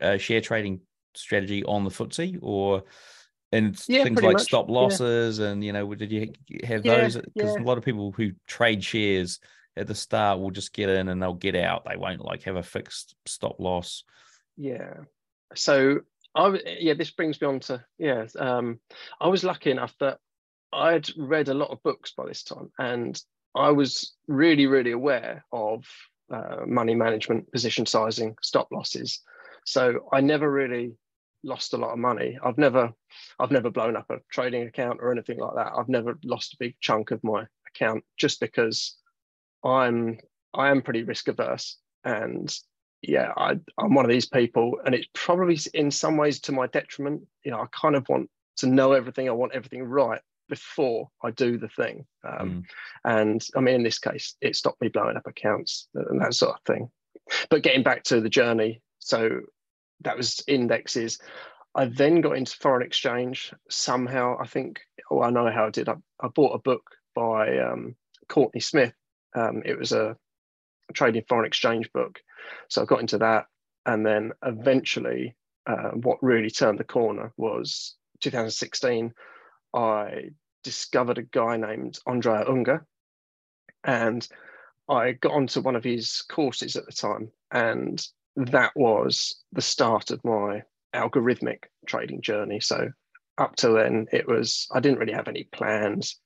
uh, 0.00 0.18
share 0.18 0.40
trading 0.40 0.80
strategy 1.14 1.64
on 1.64 1.84
the 1.84 1.90
FTSE 1.90 2.38
or? 2.42 2.84
and 3.52 3.78
yeah, 3.86 4.02
things 4.02 4.22
like 4.22 4.34
much. 4.34 4.42
stop 4.42 4.70
losses 4.70 5.38
yeah. 5.38 5.48
and 5.48 5.62
you 5.62 5.72
know 5.72 5.94
did 5.94 6.10
you 6.10 6.32
have 6.64 6.84
yeah, 6.84 7.02
those 7.02 7.16
because 7.34 7.54
a 7.56 7.62
lot 7.62 7.78
of 7.78 7.84
people 7.84 8.10
who 8.10 8.32
trade 8.46 8.82
shares 8.82 9.38
at 9.76 9.86
the 9.86 9.94
start 9.94 10.40
will 10.40 10.50
just 10.50 10.72
get 10.72 10.88
in 10.88 11.08
and 11.08 11.22
they'll 11.22 11.34
get 11.34 11.54
out 11.54 11.84
they 11.84 11.96
won't 11.96 12.24
like 12.24 12.42
have 12.44 12.56
a 12.56 12.62
fixed 12.62 13.14
stop 13.26 13.60
loss 13.60 14.04
yeah 14.56 14.94
so 15.54 16.00
I 16.34 16.58
yeah, 16.80 16.94
this 16.94 17.10
brings 17.10 17.40
me 17.40 17.46
on 17.46 17.60
to 17.60 17.84
yeah. 17.98 18.26
Um, 18.38 18.80
I 19.20 19.28
was 19.28 19.44
lucky 19.44 19.70
enough 19.70 19.94
that 20.00 20.18
I'd 20.72 21.08
read 21.16 21.48
a 21.48 21.54
lot 21.54 21.70
of 21.70 21.82
books 21.82 22.12
by 22.16 22.26
this 22.26 22.42
time, 22.42 22.70
and 22.78 23.20
I 23.54 23.70
was 23.70 24.14
really 24.28 24.66
really 24.66 24.92
aware 24.92 25.44
of 25.52 25.84
uh, 26.32 26.64
money 26.66 26.94
management, 26.94 27.50
position 27.52 27.86
sizing, 27.86 28.36
stop 28.42 28.68
losses. 28.72 29.20
So 29.64 30.08
I 30.12 30.20
never 30.20 30.50
really 30.50 30.94
lost 31.44 31.74
a 31.74 31.76
lot 31.76 31.92
of 31.92 31.98
money. 31.98 32.38
I've 32.42 32.58
never 32.58 32.92
I've 33.38 33.50
never 33.50 33.70
blown 33.70 33.96
up 33.96 34.10
a 34.10 34.18
trading 34.30 34.62
account 34.62 35.00
or 35.02 35.12
anything 35.12 35.38
like 35.38 35.54
that. 35.56 35.72
I've 35.76 35.88
never 35.88 36.18
lost 36.24 36.54
a 36.54 36.58
big 36.58 36.76
chunk 36.80 37.10
of 37.10 37.22
my 37.22 37.46
account 37.68 38.04
just 38.16 38.40
because 38.40 38.96
I'm 39.64 40.18
I 40.54 40.70
am 40.70 40.82
pretty 40.82 41.02
risk 41.02 41.28
averse 41.28 41.78
and 42.04 42.54
yeah, 43.02 43.32
I, 43.36 43.58
I'm 43.78 43.94
one 43.94 44.04
of 44.04 44.10
these 44.10 44.28
people, 44.28 44.78
and 44.84 44.94
it's 44.94 45.08
probably 45.12 45.58
in 45.74 45.90
some 45.90 46.16
ways 46.16 46.40
to 46.40 46.52
my 46.52 46.68
detriment. 46.68 47.22
You 47.44 47.50
know, 47.50 47.60
I 47.60 47.66
kind 47.72 47.96
of 47.96 48.08
want 48.08 48.30
to 48.58 48.66
know 48.66 48.92
everything. 48.92 49.28
I 49.28 49.32
want 49.32 49.52
everything 49.54 49.82
right 49.82 50.20
before 50.48 51.08
I 51.22 51.30
do 51.30 51.58
the 51.58 51.68
thing. 51.68 52.06
Um, 52.24 52.50
mm. 52.50 52.64
And 53.04 53.44
I 53.56 53.60
mean, 53.60 53.76
in 53.76 53.82
this 53.82 53.98
case, 53.98 54.36
it 54.40 54.54
stopped 54.54 54.80
me 54.80 54.88
blowing 54.88 55.16
up 55.16 55.26
accounts 55.26 55.88
and 55.94 56.20
that 56.20 56.34
sort 56.34 56.54
of 56.54 56.60
thing. 56.64 56.90
But 57.50 57.62
getting 57.62 57.82
back 57.82 58.04
to 58.04 58.20
the 58.20 58.28
journey, 58.28 58.82
so 58.98 59.40
that 60.02 60.16
was 60.16 60.42
indexes. 60.46 61.18
I 61.74 61.86
then 61.86 62.20
got 62.20 62.36
into 62.36 62.56
foreign 62.56 62.86
exchange 62.86 63.52
somehow. 63.70 64.36
I 64.38 64.46
think, 64.46 64.80
oh, 65.10 65.22
I 65.22 65.30
know 65.30 65.50
how 65.50 65.66
I 65.66 65.70
did. 65.70 65.88
I, 65.88 65.94
I 66.20 66.28
bought 66.28 66.54
a 66.54 66.58
book 66.58 66.82
by 67.14 67.58
um, 67.58 67.96
Courtney 68.28 68.60
Smith. 68.60 68.92
Um, 69.34 69.62
it 69.64 69.78
was 69.78 69.92
a 69.92 70.16
trading 70.92 71.24
foreign 71.28 71.46
exchange 71.46 71.90
book. 71.92 72.20
So 72.68 72.82
I 72.82 72.84
got 72.84 73.00
into 73.00 73.18
that. 73.18 73.46
And 73.84 74.06
then 74.06 74.32
eventually, 74.44 75.34
uh, 75.66 75.90
what 75.90 76.22
really 76.22 76.50
turned 76.50 76.78
the 76.78 76.84
corner 76.84 77.32
was 77.36 77.96
2016. 78.20 79.12
I 79.74 80.30
discovered 80.62 81.18
a 81.18 81.22
guy 81.22 81.56
named 81.56 81.98
Andrea 82.06 82.44
Unger. 82.48 82.86
And 83.84 84.26
I 84.88 85.12
got 85.12 85.32
onto 85.32 85.60
one 85.60 85.76
of 85.76 85.84
his 85.84 86.22
courses 86.28 86.76
at 86.76 86.86
the 86.86 86.92
time. 86.92 87.30
And 87.50 88.04
that 88.36 88.72
was 88.76 89.42
the 89.52 89.62
start 89.62 90.10
of 90.10 90.24
my 90.24 90.62
algorithmic 90.94 91.64
trading 91.86 92.22
journey. 92.22 92.60
So 92.60 92.90
up 93.38 93.56
to 93.56 93.70
then, 93.70 94.06
it 94.12 94.28
was, 94.28 94.66
I 94.72 94.80
didn't 94.80 94.98
really 94.98 95.12
have 95.12 95.28
any 95.28 95.44
plans. 95.52 96.16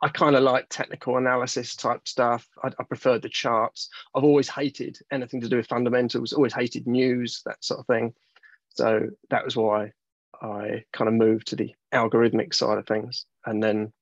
I 0.00 0.08
kind 0.08 0.36
of 0.36 0.42
like 0.42 0.66
technical 0.68 1.16
analysis 1.16 1.74
type 1.76 2.06
stuff. 2.06 2.48
I, 2.62 2.68
I 2.78 2.84
preferred 2.84 3.22
the 3.22 3.28
charts. 3.28 3.88
I've 4.14 4.24
always 4.24 4.48
hated 4.48 4.98
anything 5.10 5.40
to 5.40 5.48
do 5.48 5.56
with 5.56 5.66
fundamentals, 5.66 6.32
always 6.32 6.54
hated 6.54 6.86
news, 6.86 7.42
that 7.46 7.62
sort 7.64 7.80
of 7.80 7.86
thing. 7.86 8.14
So 8.70 9.08
that 9.30 9.44
was 9.44 9.56
why 9.56 9.92
I 10.40 10.84
kind 10.92 11.08
of 11.08 11.14
moved 11.14 11.48
to 11.48 11.56
the 11.56 11.74
algorithmic 11.92 12.54
side 12.54 12.78
of 12.78 12.86
things. 12.86 13.26
And 13.46 13.62
then 13.62 13.92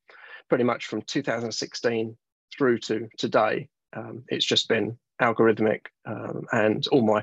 pretty 0.48 0.64
much 0.64 0.86
from 0.86 1.02
2016 1.02 2.16
through 2.56 2.78
to 2.78 3.08
today, 3.18 3.68
um, 3.94 4.24
it's 4.28 4.44
just 4.44 4.68
been 4.68 4.98
algorithmic 5.20 5.86
um, 6.06 6.46
and 6.52 6.86
all 6.88 7.02
my 7.02 7.22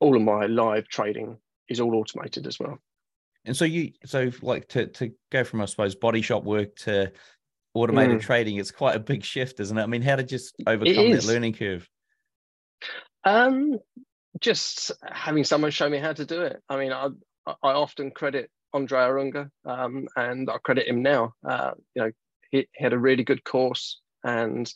all 0.00 0.16
of 0.16 0.22
my 0.22 0.46
live 0.46 0.88
trading 0.88 1.38
is 1.68 1.80
all 1.80 1.94
automated 1.94 2.46
as 2.46 2.58
well. 2.58 2.78
And 3.44 3.56
so 3.56 3.64
you 3.64 3.92
so 4.04 4.30
like 4.42 4.68
to 4.68 4.86
to 4.86 5.12
go 5.30 5.44
from 5.44 5.60
I 5.60 5.66
suppose 5.66 5.94
body 5.94 6.22
shop 6.22 6.44
work 6.44 6.76
to 6.76 7.12
automated 7.74 8.18
mm. 8.18 8.22
trading, 8.22 8.56
it's 8.56 8.70
quite 8.70 8.96
a 8.96 9.00
big 9.00 9.24
shift, 9.24 9.60
isn't 9.60 9.76
it? 9.76 9.82
I 9.82 9.86
mean, 9.86 10.02
how 10.02 10.16
did 10.16 10.30
you 10.30 10.38
overcome 10.66 11.10
that 11.12 11.24
learning 11.24 11.54
curve? 11.54 11.88
Um, 13.24 13.78
just 14.40 14.90
having 15.10 15.44
someone 15.44 15.70
show 15.70 15.88
me 15.88 15.98
how 15.98 16.12
to 16.12 16.24
do 16.24 16.42
it. 16.42 16.60
I 16.68 16.76
mean, 16.76 16.92
I 16.92 17.08
I 17.46 17.72
often 17.72 18.10
credit 18.10 18.50
Andrea 18.74 19.16
Unger, 19.16 19.50
um, 19.64 20.08
and 20.16 20.48
I 20.50 20.58
credit 20.58 20.88
him 20.88 21.02
now. 21.02 21.34
Uh, 21.46 21.72
you 21.94 22.02
know, 22.02 22.10
he, 22.50 22.68
he, 22.72 22.84
had 22.84 22.92
a 22.92 22.98
really 22.98 23.24
good 23.24 23.44
course, 23.44 24.00
and 24.24 24.72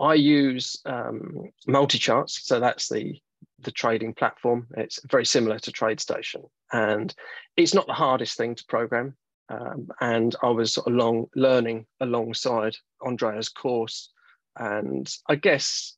I 0.00 0.14
use 0.14 0.80
um, 0.86 1.50
MultiCharts. 1.68 2.42
So 2.42 2.60
that's 2.60 2.88
the 2.88 3.18
the 3.60 3.72
trading 3.72 4.14
platform. 4.14 4.68
It's 4.76 5.00
very 5.10 5.26
similar 5.26 5.58
to 5.60 5.72
TradeStation, 5.72 6.44
and 6.72 7.14
it's 7.56 7.74
not 7.74 7.86
the 7.86 7.92
hardest 7.92 8.36
thing 8.36 8.54
to 8.54 8.64
program. 8.68 9.16
Um, 9.48 9.88
and 10.00 10.36
I 10.42 10.50
was 10.50 10.76
along 10.76 11.26
learning 11.34 11.86
alongside 12.00 12.76
Andrea's 13.04 13.48
course, 13.48 14.10
and 14.56 15.10
I 15.28 15.36
guess 15.36 15.96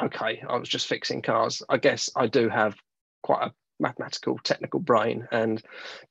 okay, 0.00 0.42
I 0.48 0.56
was 0.56 0.68
just 0.68 0.86
fixing 0.86 1.22
cars. 1.22 1.62
I 1.68 1.76
guess 1.76 2.10
I 2.16 2.26
do 2.26 2.48
have 2.48 2.76
quite 3.22 3.42
a 3.42 3.52
mathematical, 3.80 4.38
technical 4.44 4.80
brain, 4.80 5.26
and 5.32 5.62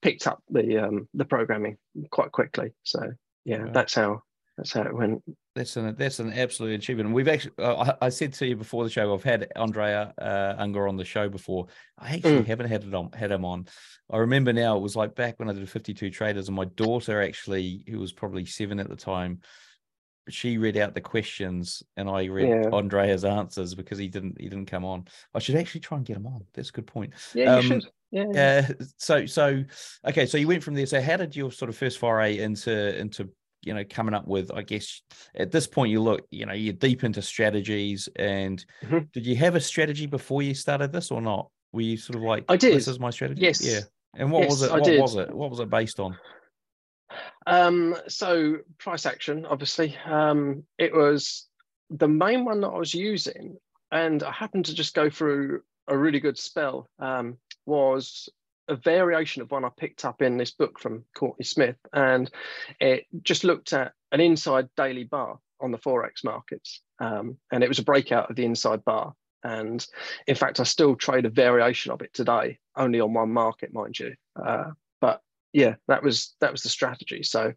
picked 0.02 0.28
up 0.28 0.44
the 0.50 0.86
um, 0.86 1.08
the 1.14 1.26
programming 1.26 1.78
quite 2.10 2.32
quickly. 2.32 2.74
So 2.84 3.12
yeah, 3.46 3.64
that's 3.64 3.74
that's 3.74 3.96
how 3.96 4.24
it 4.62 4.96
went. 4.96 5.24
That's 5.56 5.75
an 5.75 5.96
that's 5.98 6.20
an 6.20 6.34
absolute 6.34 6.74
achievement. 6.74 7.12
We've 7.12 7.27
actually, 7.27 7.53
uh, 7.60 7.94
I, 8.01 8.06
I, 8.06 8.10
said 8.10 8.34
to 8.34 8.48
you 8.48 8.56
before 8.56 8.84
the 8.84 8.89
show, 8.89 9.13
I've 9.13 9.24
had 9.24 9.48
Andrea 9.56 10.13
uh, 10.22 10.56
Unger 10.58 10.88
on 10.88 10.98
the 10.98 11.06
show 11.06 11.30
before. 11.30 11.68
I 11.98 12.15
actually 12.15 12.39
mm. 12.39 12.46
haven't 12.46 12.70
had 12.70 12.84
it 12.84 12.94
on, 12.94 13.12
had 13.13 13.32
him 13.32 13.46
on. 13.46 13.68
I 14.10 14.18
remember 14.18 14.53
now 14.53 14.77
it 14.77 14.82
was 14.82 14.96
like 14.96 15.15
back 15.15 15.39
when 15.39 15.50
I 15.50 15.53
did 15.53 15.70
52 15.70 16.10
traders, 16.12 16.48
and 16.48 16.56
my 16.56 16.65
daughter 16.65 17.22
actually, 17.22 17.84
who 17.89 18.00
was 18.00 18.13
probably 18.13 18.46
seven 18.46 18.80
at 18.80 18.89
the 18.89 18.96
time, 18.96 19.41
she 20.30 20.58
read 20.58 20.77
out 20.77 20.94
the 20.94 21.01
questions 21.01 21.84
and 21.98 22.10
I 22.10 22.25
read 22.25 22.50
yeah. 22.50 22.70
Andrea's 22.72 23.25
answers 23.25 23.74
because 23.75 23.98
he 23.98 24.08
didn't 24.08 24.39
he 24.39 24.50
didn't 24.50 24.68
come 24.68 24.86
on. 24.86 25.06
I 25.34 25.39
should 25.39 25.56
actually 25.56 25.82
try 25.82 25.98
and 25.98 26.06
get 26.06 26.18
him 26.18 26.27
on. 26.27 26.46
That's 26.53 26.70
a 26.70 26.74
good 26.74 26.88
point. 26.88 27.13
Yeah, 27.34 27.56
um, 27.56 27.62
you 27.62 27.68
should. 27.68 27.86
Yeah. 28.12 28.68
Uh, 28.70 28.84
so 28.98 29.25
so 29.25 29.63
okay, 30.08 30.25
so 30.25 30.38
you 30.38 30.48
went 30.48 30.63
from 30.63 30.75
there. 30.75 30.86
So 30.86 31.01
how 31.01 31.18
did 31.18 31.36
your 31.36 31.51
sort 31.51 31.70
of 31.70 31.77
first 31.77 31.98
foray 31.98 32.39
into 32.39 32.98
into 32.98 33.30
you 33.62 33.74
know 33.74 33.84
coming 33.89 34.13
up 34.13 34.27
with? 34.27 34.51
I 34.53 34.62
guess 34.62 35.01
at 35.36 35.51
this 35.51 35.68
point 35.68 35.91
you 35.91 36.01
look 36.01 36.25
you 36.32 36.46
know 36.46 36.53
you're 36.53 36.74
deep 36.74 37.03
into 37.03 37.22
strategies 37.22 38.10
and 38.15 38.63
mm-hmm. 38.84 39.00
did 39.13 39.25
you 39.25 39.36
have 39.38 39.56
a 39.56 39.62
strategy 39.62 40.06
before 40.06 40.41
you 40.41 40.53
started 40.53 40.91
this 40.91 41.12
or 41.12 41.22
not? 41.22 41.50
Were 41.74 41.82
you 41.82 41.98
sort 41.98 42.18
of 42.18 42.24
like 42.24 42.46
I 42.50 42.58
did. 42.58 42.75
This 42.75 42.88
is 42.88 43.00
my 43.00 43.10
strategy. 43.10 43.41
Yes. 43.41 43.65
Yeah. 43.65 43.82
And 44.15 44.32
what 44.32 44.44
yes, 44.44 44.51
was 44.51 44.63
it? 44.63 44.72
What 44.72 45.01
was 45.01 45.15
it? 45.15 45.34
What 45.34 45.50
was 45.50 45.60
it 45.60 45.70
based 45.70 46.00
on? 46.00 46.18
Um, 47.48 47.96
so 48.08 48.58
price 48.77 49.06
action, 49.06 49.46
obviously, 49.46 49.98
um, 50.06 50.63
it 50.77 50.94
was 50.94 51.48
the 51.89 52.08
main 52.08 52.46
one 52.46 52.62
that 52.62 52.70
I 52.70 52.77
was 52.77 52.94
using, 52.94 53.58
and 53.91 54.24
I 54.24 54.32
happened 54.32 54.65
to 54.65 54.75
just 54.75 54.94
go 54.94 55.10
through 55.10 55.62
a 55.88 55.98
really 55.98 56.20
good 56.20 56.38
spell. 56.38 56.89
Um, 57.00 57.38
was 57.65 58.30
a 58.68 58.75
variation 58.75 59.41
of 59.41 59.51
one 59.51 59.65
I 59.65 59.70
picked 59.75 60.06
up 60.06 60.22
in 60.22 60.38
this 60.38 60.51
book 60.51 60.80
from 60.80 61.06
Courtney 61.15 61.46
Smith, 61.46 61.77
and 61.94 62.30
it 62.80 63.06
just 63.24 63.44
looked 63.44 63.74
at 63.74 63.94
an 64.12 64.20
inside 64.20 64.70
daily 64.77 65.03
bar 65.03 65.39
on 65.60 65.72
the 65.72 65.77
forex 65.77 66.24
markets, 66.24 66.82
um, 67.00 67.38
and 67.51 67.63
it 67.63 67.68
was 67.68 67.80
a 67.80 67.84
breakout 67.84 68.30
of 68.30 68.36
the 68.36 68.46
inside 68.46 68.84
bar. 68.86 69.13
And 69.44 69.86
in 70.27 70.36
fact, 70.36 70.60
I 70.60 70.63
still 70.63 70.96
trade 70.96 71.25
a 71.25 71.30
variation 71.30 71.91
of 71.91 72.01
it 72.01 72.13
today, 72.13 72.60
only 72.75 73.00
on 73.00 73.13
one 73.13 73.32
market, 73.32 73.74
mind 73.74 73.98
you. 73.98 74.13
Uh, 74.36 74.72
but 75.00 75.22
yeah, 75.51 75.75
that 75.88 76.03
was 76.03 76.36
that 76.41 76.51
was 76.51 76.62
the 76.62 76.70
strategy. 76.70 77.24
So 77.24 77.53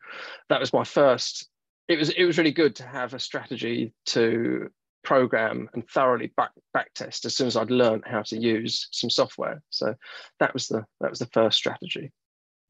that 0.49 0.61
was 0.61 0.73
my 0.73 0.85
first. 0.85 1.49
It 1.89 1.99
was 1.99 2.11
it 2.11 2.25
was 2.25 2.39
really 2.39 2.53
good 2.53 2.77
to 2.77 2.87
have 2.87 3.13
a 3.13 3.19
strategy 3.19 3.93
to 4.07 4.71
program 5.05 5.69
and 5.75 5.89
thoroughly 5.89 6.33
back 6.37 6.51
back 6.73 6.93
test 6.95 7.25
as 7.25 7.37
soon 7.37 7.47
as 7.47 7.57
I'd 7.57 7.71
learned 7.71 8.05
how 8.07 8.23
to 8.23 8.37
use 8.37 8.89
some 8.91 9.11
software. 9.11 9.63
So 9.71 9.95
that 10.41 10.53
was 10.53 10.69
the 10.69 10.85
that 11.01 11.11
was 11.11 11.19
the 11.19 11.27
first 11.27 11.57
strategy. 11.57 12.13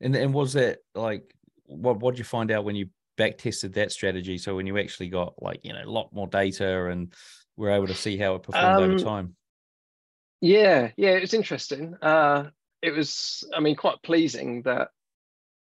And 0.00 0.14
and 0.14 0.34
was 0.34 0.56
it 0.56 0.80
like 0.94 1.34
what 1.66 2.00
what 2.00 2.12
did 2.12 2.18
you 2.18 2.24
find 2.24 2.50
out 2.50 2.64
when 2.64 2.76
you 2.76 2.88
back 3.16 3.38
tested 3.38 3.74
that 3.74 3.92
strategy? 3.92 4.38
So 4.38 4.54
when 4.56 4.66
you 4.66 4.78
actually 4.78 5.08
got 5.08 5.40
like 5.40 5.60
you 5.62 5.72
know 5.72 5.82
a 5.84 5.90
lot 5.90 6.12
more 6.12 6.26
data 6.26 6.86
and 6.86 7.14
were 7.56 7.70
able 7.70 7.86
to 7.86 7.94
see 7.94 8.16
how 8.16 8.34
it 8.34 8.42
performed 8.42 8.82
um, 8.82 8.82
over 8.82 8.98
time. 8.98 9.36
Yeah, 10.40 10.90
yeah, 10.96 11.12
it 11.12 11.22
was 11.22 11.34
interesting. 11.34 11.94
Uh, 12.02 12.50
it 12.82 12.90
was, 12.90 13.48
I 13.56 13.60
mean, 13.60 13.76
quite 13.76 14.02
pleasing 14.02 14.62
that 14.62 14.88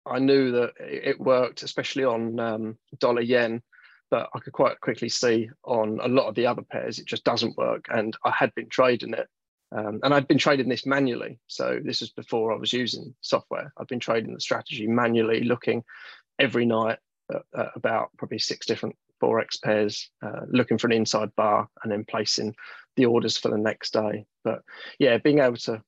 I 0.06 0.18
knew 0.18 0.52
that 0.52 0.72
it 0.80 1.20
worked, 1.20 1.62
especially 1.62 2.04
on 2.04 2.40
um, 2.40 2.78
dollar 2.98 3.20
yen, 3.20 3.62
but 4.10 4.28
I 4.34 4.40
could 4.40 4.52
quite 4.52 4.80
quickly 4.80 5.08
see 5.08 5.50
on 5.64 6.00
a 6.02 6.08
lot 6.08 6.26
of 6.26 6.34
the 6.34 6.46
other 6.46 6.62
pairs 6.62 6.98
it 6.98 7.06
just 7.06 7.24
doesn't 7.24 7.56
work. 7.56 7.86
And 7.88 8.16
I 8.24 8.30
had 8.30 8.54
been 8.54 8.68
trading 8.68 9.14
it, 9.14 9.28
um, 9.72 10.00
and 10.02 10.12
I'd 10.12 10.28
been 10.28 10.38
trading 10.38 10.68
this 10.68 10.86
manually. 10.86 11.38
So 11.46 11.80
this 11.82 12.00
was 12.00 12.10
before 12.10 12.52
I 12.52 12.56
was 12.56 12.72
using 12.72 13.14
software. 13.20 13.72
I've 13.78 13.88
been 13.88 14.00
trading 14.00 14.34
the 14.34 14.40
strategy 14.40 14.86
manually, 14.86 15.44
looking 15.44 15.84
every 16.38 16.66
night 16.66 16.98
at, 17.32 17.42
at 17.56 17.70
about 17.76 18.10
probably 18.18 18.38
six 18.38 18.66
different 18.66 18.96
forex 19.22 19.60
pairs, 19.62 20.10
uh, 20.22 20.40
looking 20.48 20.78
for 20.78 20.86
an 20.88 20.94
inside 20.94 21.30
bar, 21.36 21.68
and 21.82 21.92
then 21.92 22.04
placing 22.04 22.54
the 22.96 23.06
orders 23.06 23.36
for 23.38 23.50
the 23.50 23.58
next 23.58 23.92
day. 23.92 24.26
But 24.42 24.62
yeah, 24.98 25.18
being 25.18 25.38
able 25.38 25.56
to 25.58 25.82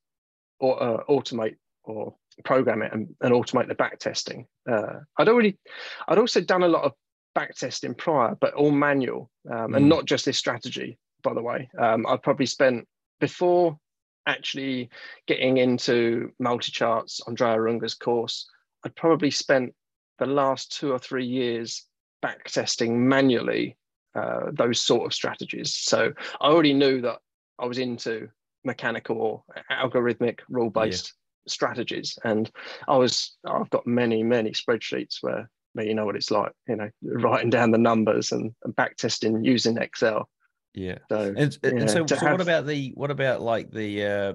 uh, 0.62 0.98
automate 1.08 1.56
or 1.84 2.14
program 2.44 2.82
it 2.82 2.92
and, 2.92 3.14
and 3.20 3.32
automate 3.32 3.68
the 3.68 3.74
back 3.74 3.98
testing. 3.98 4.46
Uh, 4.70 5.00
I'd 5.18 5.28
already, 5.28 5.58
I'd 6.06 6.18
also 6.18 6.40
done 6.40 6.62
a 6.62 6.68
lot 6.68 6.84
of 6.84 6.92
back 7.34 7.54
testing 7.54 7.94
prior, 7.94 8.36
but 8.40 8.54
all 8.54 8.70
manual 8.70 9.30
um, 9.50 9.72
mm. 9.72 9.76
and 9.76 9.88
not 9.88 10.04
just 10.04 10.24
this 10.24 10.38
strategy, 10.38 10.98
by 11.22 11.34
the 11.34 11.42
way. 11.42 11.68
Um, 11.78 12.06
I 12.06 12.16
probably 12.16 12.46
spent 12.46 12.86
before 13.20 13.78
actually 14.26 14.90
getting 15.26 15.58
into 15.58 16.32
MultiCharts, 16.40 17.20
Andrea 17.26 17.62
Unger's 17.68 17.94
course, 17.94 18.48
I'd 18.84 18.96
probably 18.96 19.30
spent 19.30 19.74
the 20.18 20.26
last 20.26 20.78
two 20.78 20.92
or 20.92 20.98
three 20.98 21.26
years 21.26 21.86
back 22.20 22.44
testing 22.44 23.08
manually 23.08 23.76
uh, 24.14 24.50
those 24.52 24.80
sort 24.80 25.06
of 25.06 25.14
strategies. 25.14 25.74
So 25.74 26.12
I 26.40 26.48
already 26.48 26.74
knew 26.74 27.00
that 27.00 27.18
I 27.58 27.66
was 27.66 27.78
into 27.78 28.28
mechanical 28.64 29.16
or 29.20 29.42
algorithmic 29.70 30.40
rule-based 30.48 31.14
strategies. 31.48 32.18
And 32.24 32.50
I 32.86 32.96
was, 32.96 33.36
I've 33.46 33.70
got 33.70 33.86
many, 33.86 34.22
many 34.22 34.50
spreadsheets 34.50 35.16
where, 35.22 35.50
where 35.74 35.86
you 35.86 35.94
know 35.94 36.04
what 36.04 36.16
it's 36.16 36.30
like, 36.30 36.52
you 36.68 36.76
know, 36.76 36.90
writing 37.02 37.50
down 37.50 37.70
the 37.70 37.78
numbers 37.78 38.32
and, 38.32 38.54
and 38.64 38.76
back 38.76 38.96
testing 38.96 39.44
using 39.44 39.78
Excel. 39.78 40.28
Yeah. 40.74 40.98
So, 41.08 41.34
and, 41.36 41.58
and 41.62 41.90
so, 41.90 42.06
so 42.06 42.16
have, 42.16 42.32
what 42.32 42.40
about 42.40 42.66
the, 42.66 42.92
what 42.94 43.10
about 43.10 43.42
like 43.42 43.70
the, 43.70 44.04
uh, 44.04 44.32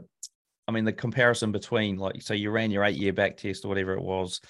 I 0.68 0.72
mean, 0.72 0.86
the 0.86 0.94
comparison 0.94 1.52
between 1.52 1.98
like, 1.98 2.22
so 2.22 2.34
you 2.34 2.52
ran 2.52 2.72
your 2.72 2.84
eight 2.84 2.98
year 2.98 3.14
back 3.14 3.38
test 3.38 3.66
or 3.66 3.70
whatever 3.70 3.94
it 3.94 4.04
was 4.04 4.42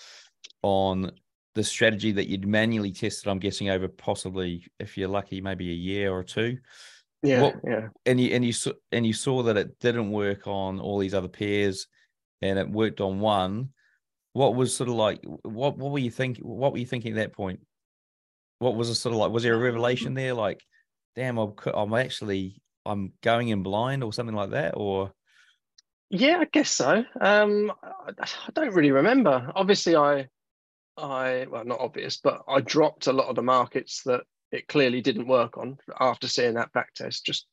on 0.64 1.12
the 1.56 1.64
strategy 1.64 2.12
that 2.12 2.28
you'd 2.28 2.48
manually 2.48 2.92
tested, 2.92 3.30
I'm 3.30 3.40
guessing 3.40 3.70
over 3.70 3.88
possibly, 3.88 4.66
if 4.80 4.98
you're 4.98 5.08
lucky, 5.08 5.42
maybe 5.42 5.70
a 5.70 5.74
year 5.74 6.12
or 6.12 6.24
two. 6.24 6.58
Yeah, 7.24 7.42
what, 7.42 7.56
yeah. 7.64 7.88
And 8.06 8.22
you 8.22 8.36
and 8.36 8.46
you 8.46 8.54
saw 8.54 8.74
and 8.92 9.04
you 9.04 9.14
saw 9.14 9.42
that 9.44 9.58
it 9.58 9.80
didn't 9.80 10.12
work 10.12 10.46
on 10.46 10.80
all 10.80 11.00
these 11.00 11.16
other 11.16 11.28
pairs 11.28 11.88
and 12.44 12.60
it 12.60 12.70
worked 12.70 13.02
on 13.02 13.20
one, 13.20 13.70
what 14.38 14.54
was 14.54 14.76
sort 14.76 14.88
of 14.88 14.94
like 14.94 15.20
what 15.42 15.80
what 15.80 15.92
were 15.92 15.98
you 15.98 16.12
thinking? 16.12 16.46
What 16.46 16.72
were 16.72 16.78
you 16.78 16.86
thinking 16.86 17.14
at 17.14 17.16
that 17.16 17.34
point? 17.34 17.60
What 18.60 18.76
was 18.76 18.88
it 18.88 18.96
sort 18.96 19.14
of 19.14 19.20
like? 19.20 19.32
Was 19.32 19.42
there 19.42 19.56
a 19.56 19.58
revelation 19.58 20.14
there? 20.14 20.36
Like, 20.36 20.64
damn, 21.16 21.40
I'm 21.40 21.54
I'm 21.74 21.94
actually 21.96 22.62
I'm 22.86 23.14
going 23.24 23.48
in 23.48 23.64
blind 23.64 24.04
or 24.04 24.14
something 24.14 24.36
like 24.36 24.52
that, 24.52 24.76
or 24.78 25.12
yeah, 26.12 26.38
I 26.40 26.46
guess 26.46 26.70
so. 26.70 27.04
Um, 27.20 27.72
I 27.84 28.28
don't 28.54 28.76
really 28.76 28.92
remember. 28.92 29.52
Obviously, 29.56 29.96
I, 29.96 30.28
I 30.98 31.48
well, 31.50 31.66
not 31.66 31.80
obvious, 31.80 32.18
but 32.18 32.44
I 32.48 32.62
dropped 32.62 33.08
a 33.08 33.14
lot 33.14 33.30
of 33.30 33.36
the 33.36 33.42
markets 33.42 34.04
that 34.06 34.22
it 34.52 34.68
clearly 34.68 35.02
didn't 35.02 35.28
work 35.28 35.58
on 35.58 35.80
after 36.00 36.28
seeing 36.28 36.54
that 36.54 36.72
back 36.74 36.94
test. 36.94 37.26
Just, 37.26 37.48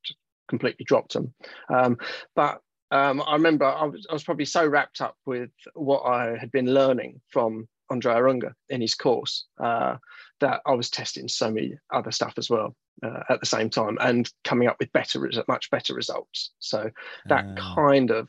completely 0.48 0.84
dropped 0.84 1.14
them. 1.14 1.32
Um, 1.72 1.96
but 2.34 2.60
um, 2.94 3.22
I 3.26 3.32
remember 3.32 3.64
I 3.64 3.84
was, 3.84 4.06
I 4.08 4.12
was, 4.12 4.22
probably 4.22 4.44
so 4.44 4.64
wrapped 4.64 5.00
up 5.00 5.16
with 5.26 5.50
what 5.74 6.02
I 6.02 6.36
had 6.38 6.52
been 6.52 6.72
learning 6.72 7.20
from 7.28 7.68
Andrea 7.90 8.24
Unger 8.28 8.54
in 8.68 8.80
his 8.80 8.94
course 8.94 9.46
uh, 9.60 9.96
that 10.38 10.60
I 10.64 10.74
was 10.74 10.90
testing 10.90 11.26
so 11.26 11.50
many 11.50 11.76
other 11.92 12.12
stuff 12.12 12.34
as 12.36 12.48
well 12.48 12.76
uh, 13.02 13.24
at 13.28 13.40
the 13.40 13.46
same 13.46 13.68
time 13.68 13.98
and 14.00 14.30
coming 14.44 14.68
up 14.68 14.76
with 14.78 14.92
better, 14.92 15.28
much 15.48 15.70
better 15.70 15.92
results. 15.92 16.52
So 16.60 16.88
that 17.26 17.44
uh, 17.44 17.74
kind 17.74 18.12
of 18.12 18.28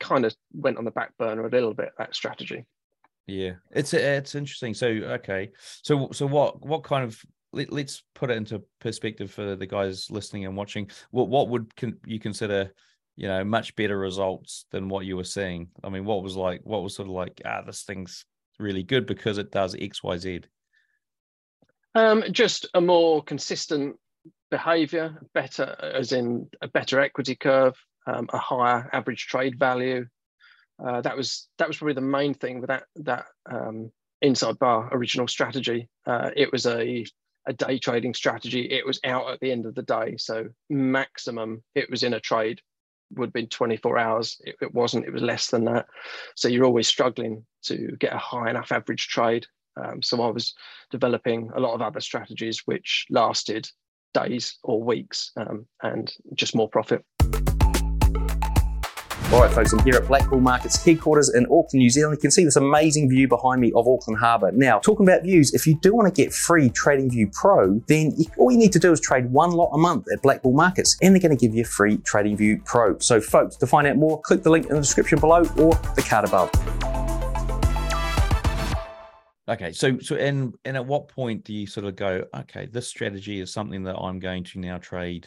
kind 0.00 0.24
of 0.24 0.34
went 0.52 0.78
on 0.78 0.84
the 0.84 0.90
back 0.90 1.16
burner 1.16 1.46
a 1.46 1.50
little 1.50 1.72
bit. 1.72 1.92
That 1.96 2.14
strategy. 2.14 2.64
Yeah, 3.28 3.52
it's 3.70 3.94
it's 3.94 4.34
interesting. 4.34 4.74
So 4.74 4.88
okay, 4.88 5.50
so 5.82 6.08
so 6.10 6.26
what 6.26 6.66
what 6.66 6.82
kind 6.82 7.04
of 7.04 7.22
let, 7.52 7.72
us 7.72 8.02
put 8.16 8.30
it 8.30 8.36
into 8.36 8.64
perspective 8.80 9.30
for 9.30 9.54
the 9.54 9.66
guys 9.66 10.10
listening 10.10 10.44
and 10.44 10.56
watching. 10.56 10.90
What 11.12 11.28
what 11.28 11.50
would 11.50 11.74
con- 11.76 11.98
you 12.04 12.18
consider 12.18 12.72
you 13.16 13.28
know, 13.28 13.44
much 13.44 13.76
better 13.76 13.98
results 13.98 14.66
than 14.70 14.88
what 14.88 15.04
you 15.04 15.16
were 15.16 15.24
seeing? 15.24 15.68
I 15.84 15.88
mean, 15.88 16.04
what 16.04 16.22
was 16.22 16.36
like, 16.36 16.60
what 16.64 16.82
was 16.82 16.96
sort 16.96 17.08
of 17.08 17.14
like, 17.14 17.40
ah, 17.44 17.62
this 17.62 17.82
thing's 17.82 18.24
really 18.58 18.82
good 18.82 19.06
because 19.06 19.38
it 19.38 19.50
does 19.50 19.76
X, 19.78 20.02
Y, 20.02 20.16
Z? 20.16 20.40
Um, 21.94 22.24
just 22.30 22.66
a 22.74 22.80
more 22.80 23.22
consistent 23.22 23.96
behavior, 24.50 25.20
better, 25.34 25.76
as 25.80 26.12
in 26.12 26.48
a 26.62 26.68
better 26.68 27.00
equity 27.00 27.34
curve, 27.34 27.74
um, 28.06 28.28
a 28.32 28.38
higher 28.38 28.88
average 28.92 29.26
trade 29.26 29.58
value. 29.58 30.06
Uh, 30.84 31.00
that 31.02 31.16
was 31.16 31.48
that 31.58 31.68
was 31.68 31.76
probably 31.76 31.94
the 31.94 32.00
main 32.00 32.34
thing 32.34 32.60
with 32.60 32.68
that 32.68 32.84
that 32.96 33.26
um, 33.50 33.92
inside 34.20 34.58
bar 34.58 34.88
original 34.92 35.28
strategy. 35.28 35.88
Uh, 36.06 36.30
it 36.34 36.50
was 36.50 36.66
a 36.66 37.04
a 37.46 37.52
day 37.52 37.78
trading 37.78 38.14
strategy. 38.14 38.62
It 38.70 38.86
was 38.86 39.00
out 39.04 39.30
at 39.30 39.40
the 39.40 39.52
end 39.52 39.66
of 39.66 39.74
the 39.74 39.82
day, 39.82 40.16
so 40.16 40.48
maximum 40.70 41.62
it 41.74 41.90
was 41.90 42.02
in 42.02 42.14
a 42.14 42.20
trade 42.20 42.60
would 43.14 43.26
have 43.28 43.32
been 43.32 43.48
24 43.48 43.98
hours. 43.98 44.40
It, 44.44 44.56
it, 44.60 44.74
wasn't, 44.74 45.06
it 45.06 45.12
was 45.12 45.22
less 45.22 45.48
than 45.48 45.64
that. 45.66 45.86
So 46.34 46.48
you're 46.48 46.64
always 46.64 46.88
struggling 46.88 47.44
to 47.64 47.96
get 47.98 48.12
a 48.12 48.18
high 48.18 48.50
enough 48.50 48.72
average 48.72 49.08
trade. 49.08 49.46
Um, 49.76 50.02
so 50.02 50.20
I 50.22 50.30
was 50.30 50.54
developing 50.90 51.50
a 51.54 51.60
lot 51.60 51.74
of 51.74 51.82
other 51.82 52.00
strategies 52.00 52.62
which 52.66 53.06
lasted 53.10 53.68
days 54.12 54.58
or 54.62 54.82
weeks 54.82 55.32
um, 55.36 55.66
and 55.82 56.12
just 56.34 56.54
more 56.54 56.68
profit. 56.68 57.04
All 59.32 59.40
right, 59.40 59.50
folks, 59.50 59.72
I'm 59.72 59.82
here 59.82 59.94
at 59.94 60.02
BlackBull 60.02 60.42
Markets 60.42 60.84
headquarters 60.84 61.32
in 61.34 61.46
Auckland, 61.46 61.68
New 61.72 61.88
Zealand. 61.88 62.18
You 62.18 62.20
can 62.20 62.30
see 62.30 62.44
this 62.44 62.56
amazing 62.56 63.08
view 63.08 63.26
behind 63.28 63.62
me 63.62 63.72
of 63.74 63.88
Auckland 63.88 64.20
Harbour. 64.20 64.52
Now, 64.52 64.78
talking 64.78 65.08
about 65.08 65.22
views, 65.22 65.54
if 65.54 65.66
you 65.66 65.78
do 65.80 65.94
want 65.94 66.14
to 66.14 66.22
get 66.22 66.34
free 66.34 66.68
TradingView 66.68 67.32
Pro, 67.32 67.80
then 67.88 68.14
all 68.36 68.52
you 68.52 68.58
need 68.58 68.72
to 68.72 68.78
do 68.78 68.92
is 68.92 69.00
trade 69.00 69.32
one 69.32 69.52
lot 69.52 69.70
a 69.72 69.78
month 69.78 70.04
at 70.12 70.22
BlackBull 70.22 70.52
Markets, 70.52 70.98
and 71.00 71.14
they're 71.14 71.22
going 71.22 71.34
to 71.34 71.40
give 71.40 71.54
you 71.54 71.64
free 71.64 71.96
TradingView 71.96 72.66
Pro. 72.66 72.98
So, 72.98 73.22
folks, 73.22 73.56
to 73.56 73.66
find 73.66 73.86
out 73.86 73.96
more, 73.96 74.20
click 74.20 74.42
the 74.42 74.50
link 74.50 74.66
in 74.66 74.74
the 74.74 74.82
description 74.82 75.18
below 75.18 75.46
or 75.56 75.76
the 75.96 76.04
card 76.06 76.26
above. 76.26 76.50
Okay, 79.48 79.72
so 79.72 79.98
so 79.98 80.16
and 80.16 80.54
and 80.66 80.76
at 80.76 80.84
what 80.84 81.08
point 81.08 81.42
do 81.44 81.54
you 81.54 81.66
sort 81.66 81.86
of 81.86 81.96
go, 81.96 82.24
okay, 82.36 82.66
this 82.66 82.86
strategy 82.86 83.40
is 83.40 83.50
something 83.50 83.82
that 83.84 83.96
I'm 83.96 84.18
going 84.18 84.44
to 84.44 84.58
now 84.58 84.76
trade 84.76 85.26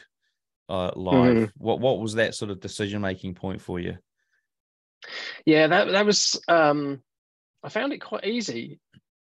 uh, 0.70 0.92
live? 0.96 1.36
Mm. 1.36 1.52
What 1.58 1.80
what 1.80 2.00
was 2.00 2.16
that 2.16 2.36
sort 2.36 2.52
of 2.52 2.60
decision 2.60 3.02
making 3.02 3.36
point 3.36 3.62
for 3.62 3.80
you? 3.80 3.98
Yeah, 5.46 5.68
that 5.68 5.92
that 5.92 6.06
was. 6.06 6.40
Um, 6.48 7.02
I 7.64 7.70
found 7.70 7.94
it 7.94 8.00
quite 8.00 8.26
easy 8.26 8.80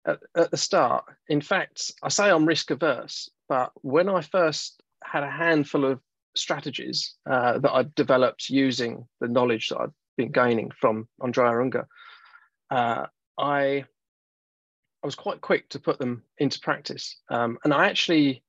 at, 0.06 0.20
at 0.36 0.52
the 0.52 0.58
start. 0.58 1.06
In 1.28 1.42
fact, 1.42 1.92
I 2.02 2.10
say 2.10 2.30
I'm 2.30 2.46
risk 2.46 2.72
averse, 2.72 3.30
but 3.48 3.72
when 3.82 4.10
I 4.10 4.22
first 4.22 4.82
had 5.04 5.24
a 5.24 5.32
handful 5.32 5.86
of 5.86 6.00
strategies 6.36 7.16
uh, 7.30 7.60
that 7.60 7.72
I'd 7.72 7.96
developed 7.96 8.50
using 8.50 9.08
the 9.20 9.28
knowledge 9.28 9.70
that 9.70 9.80
I'd 9.80 9.94
been 10.18 10.32
gaining 10.32 10.72
from 10.72 11.08
Andrea 11.22 11.60
Unger, 11.60 11.88
uh, 12.70 13.08
I 13.38 13.86
I 15.02 15.08
was 15.08 15.16
quite 15.16 15.42
quick 15.42 15.70
to 15.70 15.80
put 15.80 15.98
them 15.98 16.24
into 16.38 16.60
practice. 16.60 17.18
Um, 17.30 17.58
and 17.64 17.74
I 17.74 17.88
actually, 17.88 18.44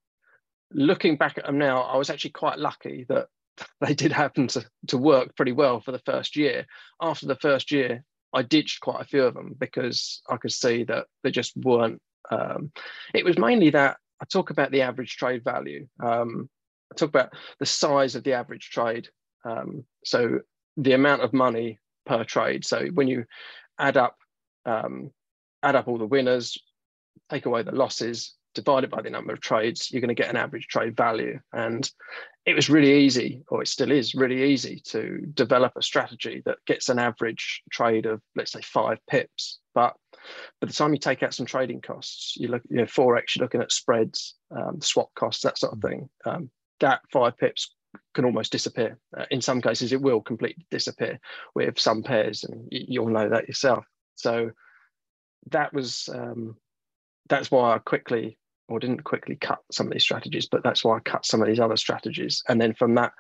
looking 0.73 1.17
back 1.17 1.39
at 1.39 1.47
them 1.47 1.59
now, 1.59 1.83
I 1.83 1.97
was 1.97 2.11
actually 2.11 2.31
quite 2.31 2.59
lucky 2.59 3.07
that 3.09 3.29
they 3.81 3.95
did 3.95 4.13
happen 4.13 4.49
to, 4.49 4.65
to 4.89 4.99
work 4.99 5.37
pretty 5.37 5.53
well 5.53 5.81
for 5.81 5.93
the 5.93 5.99
first 6.01 6.37
year. 6.37 6.67
After 7.01 7.27
the 7.27 7.37
first 7.37 7.71
year, 7.71 8.05
I 8.33 8.43
ditched 8.43 8.81
quite 8.81 9.01
a 9.01 9.07
few 9.07 9.25
of 9.25 9.35
them 9.35 9.55
because 9.59 10.23
I 10.29 10.37
could 10.37 10.53
see 10.53 10.85
that 10.85 11.07
they 11.23 11.31
just 11.31 11.57
weren't. 11.57 12.01
Um, 12.31 12.71
it 13.13 13.25
was 13.25 13.39
mainly 13.39 13.71
that 13.71 13.97
I 14.23 14.25
talk 14.27 14.51
about 14.51 14.71
the 14.71 14.83
average 14.83 15.17
trade 15.17 15.43
value. 15.43 15.89
Um, 16.03 16.49
I 16.93 16.97
talk 16.97 17.09
about 17.09 17.33
the 17.59 17.67
size 17.67 18.15
of 18.15 18.23
the 18.23 18.35
average 18.35 18.71
trade. 18.71 19.09
Um, 19.45 19.85
so 20.05 20.41
the 20.77 20.93
amount 20.93 21.23
of 21.23 21.33
money 21.33 21.79
per 22.07 22.25
trade. 22.25 22.65
So 22.65 22.87
when 22.95 23.09
you 23.09 23.25
add 23.79 23.97
up 23.97 24.17
um, 24.65 25.11
add 25.63 25.77
up 25.77 25.89
all 25.89 25.99
the 25.99 26.07
winners, 26.07 26.59
take 27.31 27.47
away 27.47 27.63
the 27.63 27.73
losses, 27.73 28.35
divide 28.55 28.85
it 28.85 28.91
by 28.91 29.03
the 29.03 29.11
number 29.11 29.33
of 29.33 29.41
trades, 29.41 29.91
you're 29.91 30.01
going 30.01 30.09
to 30.09 30.15
get 30.15 30.31
an 30.31 30.37
average 30.37 30.67
trade 30.67 30.97
value. 30.97 31.39
And 31.53 31.89
it 32.47 32.55
was 32.55 32.71
really 32.71 33.05
easy, 33.05 33.43
or 33.49 33.63
it 33.63 33.69
still 33.69 33.91
is 33.91 34.15
really 34.15 34.53
easy 34.53 34.81
to 34.87 35.21
develop 35.35 35.73
a 35.77 35.83
strategy 35.83 36.43
that 36.47 36.59
gets 36.67 36.89
an 36.89 36.99
average 36.99 37.63
trade 37.71 38.07
of, 38.07 38.21
let's 38.35 38.53
say, 38.53 38.61
five 38.63 38.99
pips. 39.09 39.61
But 39.75 39.95
by 40.61 40.67
the 40.67 40.73
time 40.73 40.93
you 40.93 40.99
take 40.99 41.23
out 41.23 41.35
some 41.35 41.47
trading 41.47 41.81
costs, 41.81 42.37
you 42.37 42.49
look, 42.49 42.63
you 42.69 42.79
know, 42.79 42.85
Forex, 42.85 43.37
you're 43.37 43.45
looking 43.45 43.61
at 43.61 43.73
spreads, 43.73 44.35
um, 44.51 44.81
swap 44.81 45.11
costs, 45.15 45.43
that 45.43 45.59
sort 45.59 45.75
of 45.75 45.81
thing. 45.81 46.09
Um, 46.25 46.51
that 46.81 47.03
five 47.13 47.37
pips 47.37 47.75
can 48.15 48.25
almost 48.25 48.53
disappear. 48.53 48.99
Uh, 49.17 49.27
in 49.31 49.41
some 49.41 49.61
cases, 49.61 49.93
it 49.93 50.01
will 50.01 50.21
completely 50.21 50.67
disappear 50.71 51.21
with 51.55 51.79
some 51.79 52.03
pairs, 52.03 52.45
and 52.45 52.67
you'll 52.71 53.09
know 53.09 53.29
that 53.29 53.49
yourself. 53.49 53.85
So 54.17 54.51
that 55.51 55.73
was 55.73 56.09
um, 56.13 56.57
that's 57.29 57.51
why 57.51 57.75
I 57.75 57.79
quickly 57.79 58.39
or 58.71 58.79
didn't 58.79 59.03
quickly 59.03 59.35
cut 59.35 59.59
some 59.73 59.89
of 59.89 59.93
these 59.93 60.05
strategies, 60.05 60.47
but 60.47 60.63
that's 60.63 60.85
why 60.85 60.97
I 60.97 61.01
cut 61.01 61.27
some 61.27 61.43
of 61.43 61.49
these 61.49 61.61
other 61.61 61.77
strategies. 61.77 62.43
And 62.49 62.61
then 62.61 62.73
from 62.73 62.95
that, 62.95 63.13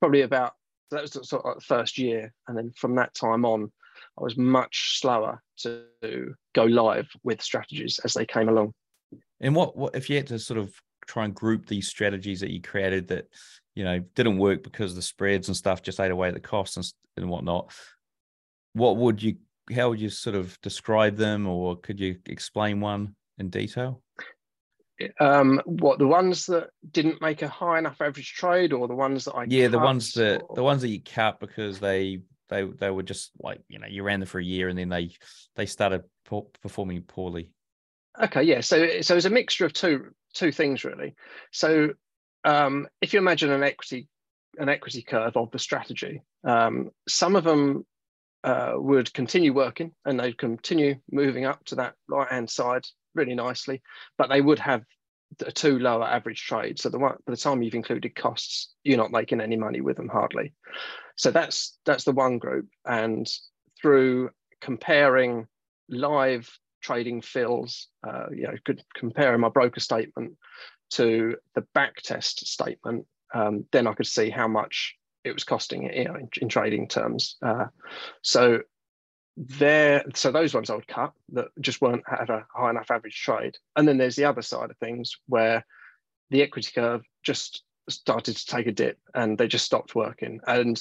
probably 0.00 0.22
about 0.22 0.54
that 0.90 1.02
was 1.02 1.28
sort 1.28 1.44
of 1.44 1.62
first 1.62 1.98
year, 1.98 2.32
and 2.48 2.56
then 2.56 2.72
from 2.76 2.94
that 2.96 3.14
time 3.14 3.44
on, 3.44 3.70
I 4.18 4.22
was 4.22 4.36
much 4.36 4.98
slower 5.00 5.42
to 5.58 6.34
go 6.54 6.64
live 6.64 7.06
with 7.22 7.42
strategies 7.42 8.00
as 8.02 8.14
they 8.14 8.24
came 8.24 8.48
along. 8.48 8.72
And 9.40 9.54
what, 9.54 9.76
what 9.76 9.94
if 9.94 10.08
you 10.08 10.16
had 10.16 10.26
to 10.28 10.38
sort 10.38 10.58
of 10.58 10.74
try 11.06 11.26
and 11.26 11.34
group 11.34 11.66
these 11.66 11.88
strategies 11.88 12.40
that 12.40 12.50
you 12.50 12.62
created 12.62 13.08
that 13.08 13.26
you 13.74 13.84
know 13.84 13.98
didn't 14.14 14.38
work 14.38 14.62
because 14.62 14.94
the 14.94 15.02
spreads 15.02 15.48
and 15.48 15.56
stuff 15.56 15.82
just 15.82 16.00
ate 16.00 16.10
away 16.10 16.30
the 16.30 16.40
costs 16.40 16.76
and, 16.76 16.92
and 17.18 17.28
whatnot? 17.28 17.72
What 18.72 18.96
would 18.96 19.22
you 19.22 19.36
how 19.74 19.90
would 19.90 20.00
you 20.00 20.08
sort 20.08 20.36
of 20.36 20.58
describe 20.62 21.16
them, 21.16 21.46
or 21.46 21.76
could 21.76 22.00
you 22.00 22.16
explain 22.26 22.80
one 22.80 23.14
in 23.38 23.50
detail? 23.50 24.03
Um, 25.18 25.60
what 25.64 25.98
the 25.98 26.06
ones 26.06 26.46
that 26.46 26.70
didn't 26.90 27.20
make 27.20 27.42
a 27.42 27.48
high 27.48 27.78
enough 27.78 28.00
average 28.00 28.34
trade, 28.34 28.72
or 28.72 28.86
the 28.86 28.94
ones 28.94 29.24
that 29.24 29.34
I 29.34 29.44
yeah, 29.48 29.68
the 29.68 29.78
ones 29.78 30.12
that 30.14 30.42
or... 30.42 30.54
the 30.54 30.62
ones 30.62 30.82
that 30.82 30.88
you 30.88 31.00
cut 31.02 31.40
because 31.40 31.80
they 31.80 32.20
they 32.48 32.64
they 32.64 32.90
were 32.90 33.02
just 33.02 33.32
like 33.40 33.60
you 33.68 33.78
know 33.78 33.88
you 33.88 34.02
ran 34.02 34.20
them 34.20 34.28
for 34.28 34.38
a 34.38 34.44
year 34.44 34.68
and 34.68 34.78
then 34.78 34.88
they 34.88 35.10
they 35.56 35.66
started 35.66 36.04
performing 36.62 37.02
poorly. 37.02 37.50
Okay, 38.22 38.44
yeah. 38.44 38.60
So 38.60 39.00
so 39.00 39.16
it's 39.16 39.26
a 39.26 39.30
mixture 39.30 39.66
of 39.66 39.72
two 39.72 40.10
two 40.32 40.52
things 40.52 40.84
really. 40.84 41.14
So 41.52 41.90
um, 42.44 42.86
if 43.00 43.12
you 43.12 43.18
imagine 43.18 43.50
an 43.50 43.62
equity 43.62 44.08
an 44.58 44.68
equity 44.68 45.02
curve 45.02 45.36
of 45.36 45.50
the 45.50 45.58
strategy, 45.58 46.22
um, 46.44 46.90
some 47.08 47.34
of 47.34 47.42
them 47.42 47.84
uh, 48.44 48.74
would 48.76 49.12
continue 49.12 49.52
working 49.52 49.90
and 50.04 50.20
they'd 50.20 50.38
continue 50.38 50.96
moving 51.10 51.44
up 51.44 51.64
to 51.64 51.74
that 51.74 51.94
right 52.08 52.30
hand 52.30 52.48
side 52.48 52.84
really 53.14 53.34
nicely, 53.34 53.82
but 54.18 54.28
they 54.28 54.40
would 54.40 54.58
have 54.58 54.82
a 55.44 55.52
two 55.52 55.78
lower 55.78 56.04
average 56.04 56.44
trade. 56.44 56.78
So 56.78 56.88
the 56.88 56.98
one 56.98 57.16
by 57.26 57.32
the 57.32 57.36
time 57.36 57.62
you've 57.62 57.74
included 57.74 58.14
costs, 58.14 58.74
you're 58.82 58.98
not 58.98 59.10
making 59.10 59.40
any 59.40 59.56
money 59.56 59.80
with 59.80 59.96
them 59.96 60.08
hardly. 60.08 60.52
So 61.16 61.30
that's 61.30 61.78
that's 61.84 62.04
the 62.04 62.12
one 62.12 62.38
group. 62.38 62.68
And 62.84 63.26
through 63.80 64.30
comparing 64.60 65.46
live 65.88 66.50
trading 66.82 67.22
fills, 67.22 67.88
uh, 68.06 68.26
you 68.30 68.42
know, 68.42 68.54
could 68.64 68.82
comparing 68.94 69.40
my 69.40 69.48
broker 69.48 69.80
statement 69.80 70.36
to 70.92 71.36
the 71.54 71.62
back 71.74 71.96
test 71.96 72.46
statement, 72.46 73.06
um, 73.32 73.64
then 73.72 73.86
I 73.86 73.94
could 73.94 74.06
see 74.06 74.30
how 74.30 74.48
much 74.48 74.96
it 75.24 75.32
was 75.32 75.44
costing 75.44 75.84
you 75.84 76.04
know 76.04 76.14
in, 76.14 76.28
in 76.40 76.48
trading 76.48 76.86
terms. 76.88 77.36
Uh, 77.42 77.66
so 78.22 78.60
there, 79.36 80.04
so 80.14 80.30
those 80.30 80.54
ones 80.54 80.70
I 80.70 80.76
would 80.76 80.88
cut 80.88 81.12
that 81.32 81.48
just 81.60 81.80
weren't 81.80 82.04
had 82.06 82.30
a 82.30 82.46
high 82.54 82.70
enough 82.70 82.90
average 82.90 83.20
trade. 83.20 83.56
And 83.76 83.86
then 83.86 83.98
there's 83.98 84.16
the 84.16 84.24
other 84.24 84.42
side 84.42 84.70
of 84.70 84.76
things 84.78 85.16
where 85.26 85.64
the 86.30 86.42
equity 86.42 86.70
curve 86.74 87.02
just 87.22 87.62
started 87.88 88.36
to 88.36 88.46
take 88.46 88.66
a 88.66 88.72
dip 88.72 88.98
and 89.14 89.36
they 89.36 89.48
just 89.48 89.66
stopped 89.66 89.94
working. 89.94 90.40
And 90.46 90.80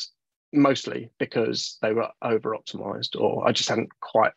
mostly 0.53 1.09
because 1.17 1.77
they 1.81 1.93
were 1.93 2.09
over 2.21 2.55
optimized 2.55 3.19
or 3.19 3.47
I 3.47 3.51
just 3.51 3.69
hadn't 3.69 3.89
quite 3.99 4.33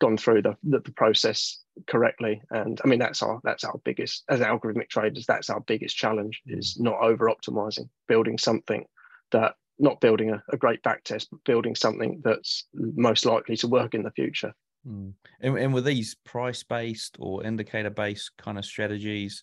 gone 0.00 0.16
through 0.16 0.42
the, 0.42 0.56
the, 0.62 0.80
the, 0.80 0.92
process 0.92 1.62
correctly 1.86 2.40
and 2.50 2.80
i 2.84 2.88
mean 2.88 2.98
that's 2.98 3.22
our 3.22 3.40
that's 3.44 3.64
our 3.64 3.78
biggest 3.84 4.24
as 4.28 4.40
algorithmic 4.40 4.88
traders 4.88 5.26
that's 5.26 5.50
our 5.50 5.60
biggest 5.60 5.96
challenge 5.96 6.42
is 6.46 6.78
not 6.78 6.98
over 7.00 7.30
optimizing 7.30 7.88
building 8.08 8.38
something 8.38 8.84
that 9.32 9.54
not 9.78 10.00
building 10.00 10.30
a, 10.30 10.42
a 10.50 10.56
great 10.56 10.82
back 10.82 11.04
test, 11.04 11.28
but 11.30 11.44
building 11.44 11.74
something 11.74 12.20
that's 12.24 12.66
most 12.74 13.26
likely 13.26 13.56
to 13.58 13.68
work 13.68 13.94
in 13.94 14.02
the 14.02 14.10
future. 14.10 14.54
Mm. 14.86 15.12
And, 15.40 15.58
and 15.58 15.74
were 15.74 15.80
these 15.80 16.14
price 16.24 16.62
based 16.62 17.16
or 17.18 17.44
indicator 17.44 17.90
based 17.90 18.32
kind 18.38 18.58
of 18.58 18.64
strategies? 18.64 19.42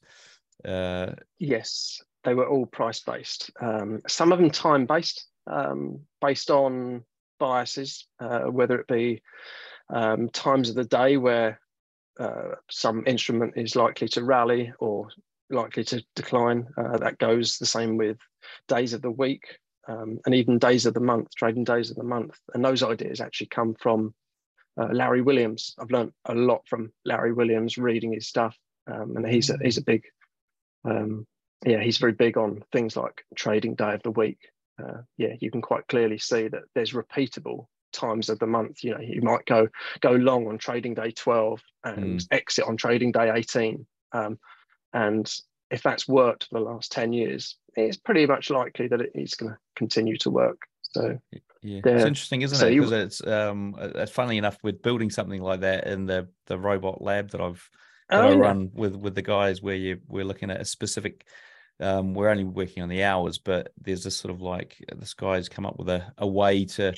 Uh... 0.66 1.12
Yes, 1.40 2.02
they 2.24 2.34
were 2.34 2.48
all 2.48 2.66
price 2.66 3.02
based. 3.02 3.52
Um, 3.62 4.02
some 4.08 4.32
of 4.32 4.40
them 4.40 4.50
time 4.50 4.86
based, 4.86 5.28
um, 5.48 6.00
based 6.22 6.50
on 6.50 7.04
biases, 7.40 8.08
uh, 8.20 8.42
whether 8.42 8.80
it 8.80 8.88
be 8.88 9.22
um, 9.90 10.30
times 10.30 10.70
of 10.70 10.76
the 10.76 10.86
day 10.86 11.18
where 11.18 11.60
uh, 12.20 12.56
some 12.70 13.04
instrument 13.06 13.54
is 13.58 13.76
likely 13.76 14.08
to 14.08 14.24
rally 14.24 14.72
or 14.80 15.10
likely 15.50 15.84
to 15.84 16.04
decline. 16.16 16.68
Uh, 16.78 16.98
that 16.98 17.18
goes 17.18 17.58
the 17.58 17.66
same 17.66 17.98
with 17.98 18.18
days 18.68 18.94
of 18.94 19.02
the 19.02 19.12
week 19.12 19.58
um, 19.88 20.20
and 20.26 20.36
even 20.36 20.60
days 20.60 20.86
of 20.86 20.94
the 20.94 21.00
month, 21.00 21.30
trading 21.36 21.64
days 21.64 21.90
of 21.90 21.98
the 21.98 22.04
month. 22.04 22.38
And 22.54 22.64
those 22.64 22.84
ideas 22.84 23.22
actually 23.22 23.48
come 23.48 23.76
from 23.76 24.14
uh, 24.80 24.90
Larry 24.92 25.22
Williams. 25.22 25.76
I've 25.80 25.92
learned 25.92 26.14
a 26.26 26.34
lot 26.34 26.68
from 26.68 26.92
Larry 27.06 27.34
Williams 27.34 27.78
reading 27.78 28.14
his 28.14 28.28
stuff, 28.28 28.58
um, 28.88 29.16
and 29.18 29.28
he's 29.28 29.50
a, 29.50 29.58
he's 29.62 29.78
a 29.78 29.84
big, 29.84 30.04
um, 30.86 31.28
yeah, 31.66 31.82
he's 31.82 31.98
very 31.98 32.14
big 32.14 32.38
on 32.38 32.64
things 32.72 32.96
like 32.96 33.24
trading 33.36 33.76
day 33.76 33.94
of 33.94 34.04
the 34.04 34.12
week. 34.12 34.40
Uh, 34.82 35.02
yeah, 35.18 35.34
you 35.40 35.52
can 35.52 35.62
quite 35.62 35.88
clearly 35.88 36.18
see 36.18 36.48
that 36.48 36.64
there's 36.74 36.94
repeatable 36.94 37.68
times 37.94 38.30
of 38.30 38.40
the 38.40 38.48
month. 38.48 38.84
You 38.84 38.96
know, 38.96 39.02
you 39.02 39.22
might 39.22 39.46
go 39.46 39.68
go 40.02 40.12
long 40.12 40.48
on 40.48 40.58
trading 40.58 40.96
day 40.96 41.12
12 41.12 41.62
and 41.84 42.20
mm. 42.20 42.28
exit 42.32 42.66
on 42.66 42.76
trading 42.76 43.12
day 43.12 43.32
18. 43.32 43.86
Um, 44.12 44.40
and 44.94 45.32
if 45.74 45.82
that's 45.82 46.08
worked 46.08 46.46
for 46.46 46.60
the 46.60 46.66
last 46.66 46.92
10 46.92 47.14
years, 47.14 47.58
it's 47.76 47.98
pretty 47.98 48.28
much 48.28 48.52
likely 48.52 48.88
that 48.88 49.02
it's 49.16 49.34
going 49.34 49.52
to 49.52 49.58
continue 49.76 50.16
to 50.18 50.30
work. 50.30 50.62
So 50.84 51.18
yeah, 51.64 51.82
it's 51.84 52.06
interesting, 52.06 52.44
isn't 52.44 52.60
so 52.60 52.68
it? 52.68 52.76
Because 52.76 52.92
it's 52.92 53.26
um, 53.26 53.76
uh, 53.78 54.06
funnily 54.06 54.38
enough, 54.38 54.58
with 54.62 54.84
building 54.84 55.10
something 55.10 55.42
like 55.42 55.62
that 55.62 55.88
in 55.88 56.06
the 56.06 56.28
the 56.46 56.60
robot 56.60 57.02
lab 57.02 57.32
that 57.32 57.42
I've 57.42 57.68
that 58.10 58.22
oh, 58.22 58.28
I 58.28 58.32
yeah. 58.34 58.38
run 58.38 58.70
with 58.76 58.96
with 58.96 59.16
the 59.16 59.24
guys, 59.24 59.60
where 59.60 59.74
you 59.76 60.00
we're 60.08 60.24
looking 60.24 60.52
at 60.52 60.62
a 60.62 60.66
specific. 60.66 61.26
Um, 61.80 62.14
we're 62.14 62.30
only 62.30 62.44
working 62.44 62.84
on 62.84 62.90
the 62.90 63.04
hours, 63.04 63.40
but 63.40 63.72
there's 63.82 64.04
this 64.04 64.16
sort 64.16 64.32
of 64.32 64.40
like 64.40 64.78
this 64.96 65.16
guy's 65.16 65.50
come 65.50 65.66
up 65.66 65.80
with 65.80 65.90
a, 65.90 66.14
a 66.20 66.28
way 66.28 66.66
to 66.66 66.94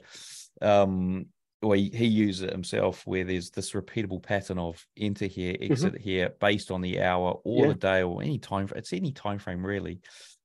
um, 0.61 1.27
or 1.65 1.75
he, 1.75 1.89
he 1.89 2.05
uses 2.05 2.43
it 2.43 2.51
himself 2.51 3.05
where 3.05 3.23
there's 3.23 3.49
this 3.49 3.71
repeatable 3.71 4.21
pattern 4.21 4.59
of 4.59 4.85
enter 4.97 5.25
here, 5.25 5.55
exit 5.59 5.93
mm-hmm. 5.93 6.03
here 6.03 6.33
based 6.39 6.69
on 6.69 6.81
the 6.81 7.01
hour 7.01 7.39
or 7.43 7.65
yeah. 7.65 7.67
the 7.69 7.79
day 7.79 8.03
or 8.03 8.21
any 8.21 8.37
time. 8.37 8.69
It's 8.75 8.93
any 8.93 9.11
time 9.11 9.39
frame 9.39 9.65
really. 9.65 9.99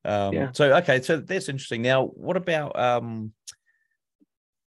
Um, 0.04 0.32
yeah. 0.32 0.50
So 0.52 0.74
okay, 0.78 1.02
so 1.02 1.18
that's 1.18 1.48
interesting. 1.48 1.82
Now, 1.82 2.06
what 2.06 2.36
about 2.36 2.78
um, 2.78 3.32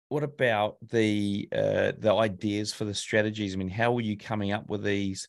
what 0.08 0.24
about 0.24 0.78
the 0.90 1.48
uh, 1.52 1.92
the 1.98 2.14
ideas 2.14 2.74
for 2.74 2.86
the 2.86 2.96
strategies? 2.96 3.54
I 3.54 3.58
mean, 3.58 3.70
how 3.70 3.92
were 3.92 4.02
you 4.02 4.18
coming 4.18 4.52
up 4.52 4.68
with 4.68 4.84
these? 4.84 5.28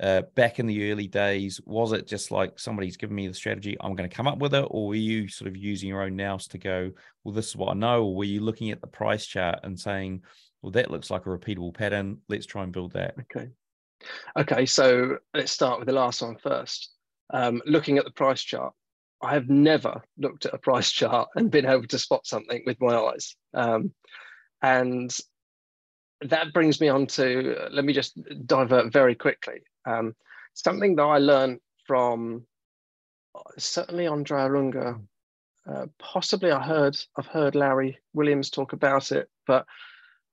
Uh, 0.00 0.22
back 0.36 0.60
in 0.60 0.66
the 0.66 0.92
early 0.92 1.08
days, 1.08 1.60
was 1.64 1.90
it 1.90 2.06
just 2.06 2.30
like 2.30 2.56
somebody's 2.56 2.96
given 2.96 3.16
me 3.16 3.26
the 3.26 3.34
strategy, 3.34 3.76
I'm 3.80 3.96
going 3.96 4.08
to 4.08 4.16
come 4.16 4.28
up 4.28 4.38
with 4.38 4.54
it, 4.54 4.64
or 4.70 4.86
were 4.86 4.94
you 4.94 5.26
sort 5.26 5.48
of 5.48 5.56
using 5.56 5.88
your 5.88 6.02
own 6.02 6.14
nous 6.14 6.46
to 6.48 6.58
go, 6.58 6.92
well, 7.24 7.34
this 7.34 7.48
is 7.48 7.56
what 7.56 7.70
I 7.70 7.74
know, 7.74 8.04
or 8.04 8.14
were 8.14 8.22
you 8.22 8.40
looking 8.40 8.70
at 8.70 8.80
the 8.80 8.86
price 8.86 9.26
chart 9.26 9.58
and 9.64 9.76
saying, 9.76 10.22
well, 10.62 10.72
that 10.72 10.90
looks 10.90 11.10
like 11.10 11.26
a 11.26 11.30
repeatable 11.30 11.74
pattern. 11.74 12.18
Let's 12.28 12.46
try 12.46 12.62
and 12.62 12.72
build 12.72 12.92
that. 12.92 13.14
Okay. 13.20 13.48
Okay, 14.36 14.66
so 14.66 15.18
let's 15.34 15.52
start 15.52 15.78
with 15.78 15.88
the 15.88 15.94
last 15.94 16.22
one 16.22 16.36
first. 16.36 16.90
Um, 17.30 17.60
looking 17.66 17.98
at 17.98 18.04
the 18.04 18.10
price 18.10 18.42
chart, 18.42 18.72
I 19.22 19.34
have 19.34 19.48
never 19.48 20.02
looked 20.16 20.46
at 20.46 20.54
a 20.54 20.58
price 20.68 20.90
chart 20.90 21.28
and 21.34 21.50
been 21.50 21.66
able 21.66 21.86
to 21.88 21.98
spot 21.98 22.26
something 22.26 22.62
with 22.66 22.80
my 22.80 22.96
eyes. 22.96 23.36
Um, 23.54 23.92
and 24.62 25.16
that 26.22 26.52
brings 26.52 26.80
me 26.80 26.88
on 26.88 27.06
to, 27.06 27.68
let 27.70 27.84
me 27.84 27.92
just 27.92 28.18
divert 28.46 28.92
very 28.92 29.14
quickly. 29.14 29.62
Um, 29.86 30.14
something 30.54 30.96
that 30.96 31.02
I 31.02 31.18
learned 31.18 31.60
from 31.86 32.44
uh, 33.34 33.40
certainly 33.56 34.06
Andrea 34.06 34.52
Unger, 34.52 34.98
uh, 35.68 35.86
possibly 35.98 36.50
I 36.50 36.62
heard, 36.62 36.96
I've 37.16 37.26
heard 37.26 37.54
Larry 37.54 37.98
Williams 38.14 38.50
talk 38.50 38.72
about 38.72 39.12
it, 39.12 39.28
but 39.46 39.66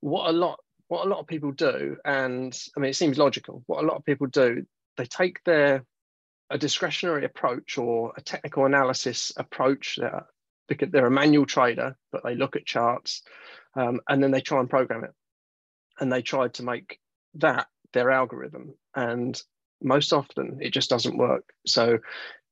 what 0.06 0.30
a 0.30 0.34
lot 0.34 0.60
what 0.88 1.08
a 1.08 1.10
lot 1.10 1.20
of 1.20 1.26
people 1.26 1.52
do, 1.52 1.98
and 2.06 2.56
I 2.78 2.80
mean 2.80 2.92
it 2.92 2.96
seems 2.96 3.18
logical. 3.18 3.64
What 3.66 3.84
a 3.84 3.88
lot 3.88 3.98
of 3.98 4.06
people 4.06 4.28
do, 4.28 4.64
they 4.98 5.06
take 5.06 5.44
their 5.44 5.84
a 6.52 6.60
discretionary 6.60 7.26
approach 7.26 7.80
or 7.80 8.14
a 8.16 8.22
technical 8.22 8.66
analysis 8.66 9.34
approach 9.36 9.96
that 10.00 10.26
because 10.68 10.90
they're 10.92 11.08
a 11.08 11.12
manual 11.12 11.48
trader, 11.48 11.98
but 12.12 12.24
they 12.24 12.36
look 12.36 12.56
at 12.56 12.68
charts 12.68 13.24
um, 13.76 14.00
and 14.08 14.22
then 14.22 14.30
they 14.30 14.42
try 14.42 14.60
and 14.60 14.70
program 14.70 15.04
it. 15.04 15.12
And 16.00 16.12
they 16.14 16.22
try 16.22 16.50
to 16.50 16.64
make 16.64 17.00
that 17.36 17.66
their 17.94 18.12
algorithm. 18.12 18.76
And 18.96 19.42
most 19.82 20.14
often 20.14 20.60
it 20.62 20.72
just 20.72 20.90
doesn't 20.92 21.18
work. 21.18 21.46
So 21.66 21.98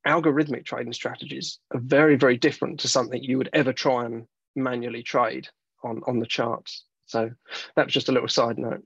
algorithmic 0.08 0.66
trading 0.66 0.94
strategies 0.94 1.60
are 1.72 1.80
very, 1.80 2.16
very 2.16 2.38
different 2.38 2.80
to 2.80 2.88
something 2.88 3.22
you 3.24 3.38
would 3.38 3.50
ever 3.54 3.74
try 3.74 4.06
and 4.06 4.26
manually 4.56 5.04
trade 5.04 5.50
on, 5.84 6.02
on 6.08 6.18
the 6.18 6.26
charts. 6.26 6.86
So 7.06 7.32
that 7.76 7.86
was 7.86 7.94
just 7.94 8.10
a 8.10 8.12
little 8.12 8.28
side 8.28 8.58
note. 8.58 8.84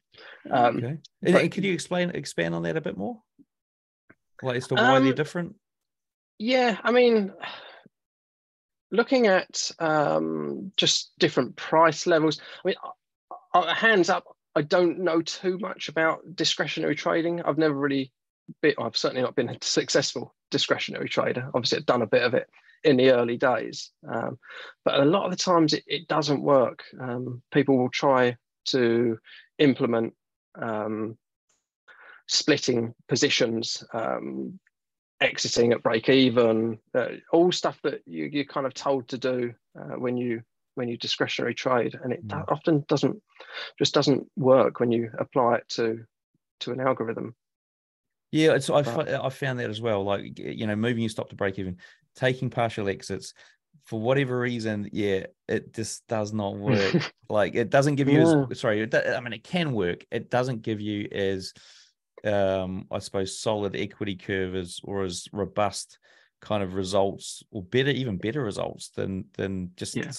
Um, 0.49 0.77
okay. 0.77 0.97
But, 1.21 1.51
could 1.51 1.63
you 1.63 1.73
explain 1.73 2.09
expand 2.11 2.55
on 2.55 2.63
that 2.63 2.77
a 2.77 2.81
bit 2.81 2.97
more? 2.97 3.21
Like 4.41 4.57
as 4.57 4.67
to 4.67 4.75
why 4.75 4.97
um, 4.97 5.03
they're 5.03 5.13
different? 5.13 5.55
Yeah, 6.39 6.77
I 6.83 6.91
mean, 6.91 7.33
looking 8.91 9.27
at 9.27 9.71
um, 9.79 10.71
just 10.77 11.11
different 11.17 11.55
price 11.55 12.05
levels. 12.05 12.39
I 12.63 12.67
mean, 12.67 12.75
uh, 13.53 13.73
hands 13.73 14.09
up, 14.09 14.25
I 14.55 14.61
don't 14.61 14.99
know 14.99 15.21
too 15.21 15.57
much 15.59 15.89
about 15.89 16.35
discretionary 16.35 16.95
trading. 16.95 17.41
I've 17.41 17.57
never 17.57 17.73
really 17.73 18.11
been, 18.61 18.75
I've 18.79 18.97
certainly 18.97 19.23
not 19.23 19.35
been 19.35 19.49
a 19.49 19.57
successful 19.61 20.35
discretionary 20.51 21.09
trader. 21.09 21.49
Obviously, 21.53 21.79
I've 21.79 21.85
done 21.85 22.03
a 22.03 22.07
bit 22.07 22.23
of 22.23 22.33
it 22.33 22.49
in 22.83 22.97
the 22.97 23.11
early 23.11 23.37
days. 23.37 23.91
Um, 24.07 24.37
but 24.85 24.99
a 24.99 25.05
lot 25.05 25.25
of 25.25 25.31
the 25.31 25.37
times 25.37 25.73
it, 25.73 25.83
it 25.87 26.07
doesn't 26.07 26.41
work. 26.41 26.83
Um, 26.99 27.41
people 27.51 27.77
will 27.77 27.89
try 27.89 28.37
to 28.69 29.17
implement 29.59 30.13
um, 30.61 31.17
splitting 32.27 32.93
positions, 33.07 33.83
um, 33.93 34.59
exiting 35.21 35.71
at 35.71 35.83
break 35.83 36.09
even, 36.09 36.77
uh, 36.93 37.07
all 37.31 37.51
stuff 37.51 37.79
that 37.83 38.01
you, 38.05 38.25
you're 38.25 38.45
kind 38.45 38.65
of 38.65 38.73
told 38.73 39.07
to 39.09 39.17
do 39.17 39.53
uh, 39.79 39.95
when 39.97 40.17
you 40.17 40.41
when 40.75 40.87
you 40.87 40.95
discretionary 40.95 41.55
trade, 41.55 41.97
and 42.03 42.13
it 42.13 42.27
mm. 42.27 42.45
often 42.49 42.85
doesn't 42.87 43.19
just 43.79 43.95
doesn't 43.95 44.27
work 44.35 44.79
when 44.79 44.91
you 44.91 45.09
apply 45.17 45.55
it 45.55 45.67
to 45.69 46.05
to 46.59 46.71
an 46.71 46.79
algorithm. 46.79 47.35
Yeah, 48.31 48.55
it's 48.55 48.69
I, 48.69 48.79
I 48.79 49.29
found 49.29 49.59
that 49.59 49.69
as 49.69 49.81
well. 49.81 50.03
Like 50.03 50.37
you 50.37 50.67
know, 50.67 50.75
moving 50.75 51.03
your 51.03 51.09
stop 51.09 51.29
to 51.29 51.35
break 51.35 51.57
even, 51.59 51.77
taking 52.15 52.49
partial 52.49 52.89
exits 52.89 53.33
for 53.87 54.01
whatever 54.01 54.37
reason, 54.37 54.89
yeah, 54.91 55.27
it 55.47 55.73
just 55.73 56.05
does 56.07 56.33
not 56.33 56.57
work. 56.57 57.09
like 57.29 57.55
it 57.55 57.69
doesn't 57.69 57.95
give 57.95 58.09
you 58.09 58.19
yeah. 58.19 58.45
as 58.51 58.59
sorry, 58.59 58.87
I 58.93 59.19
mean 59.21 59.31
it 59.31 59.45
can 59.45 59.71
work. 59.71 60.05
It 60.11 60.29
doesn't 60.29 60.61
give 60.61 60.81
you 60.81 61.07
as 61.09 61.53
um 62.25 62.85
I 62.91 62.99
suppose 62.99 63.39
solid 63.39 63.77
equity 63.77 64.17
curve 64.17 64.55
as 64.55 64.81
or 64.83 65.03
as 65.03 65.27
robust 65.31 65.99
kind 66.41 66.63
of 66.63 66.73
results 66.73 67.43
or 67.49 67.63
better 67.63 67.91
even 67.91 68.17
better 68.17 68.43
results 68.43 68.89
than 68.89 69.25
than 69.37 69.71
just 69.77 69.95
yeah. 69.95 70.11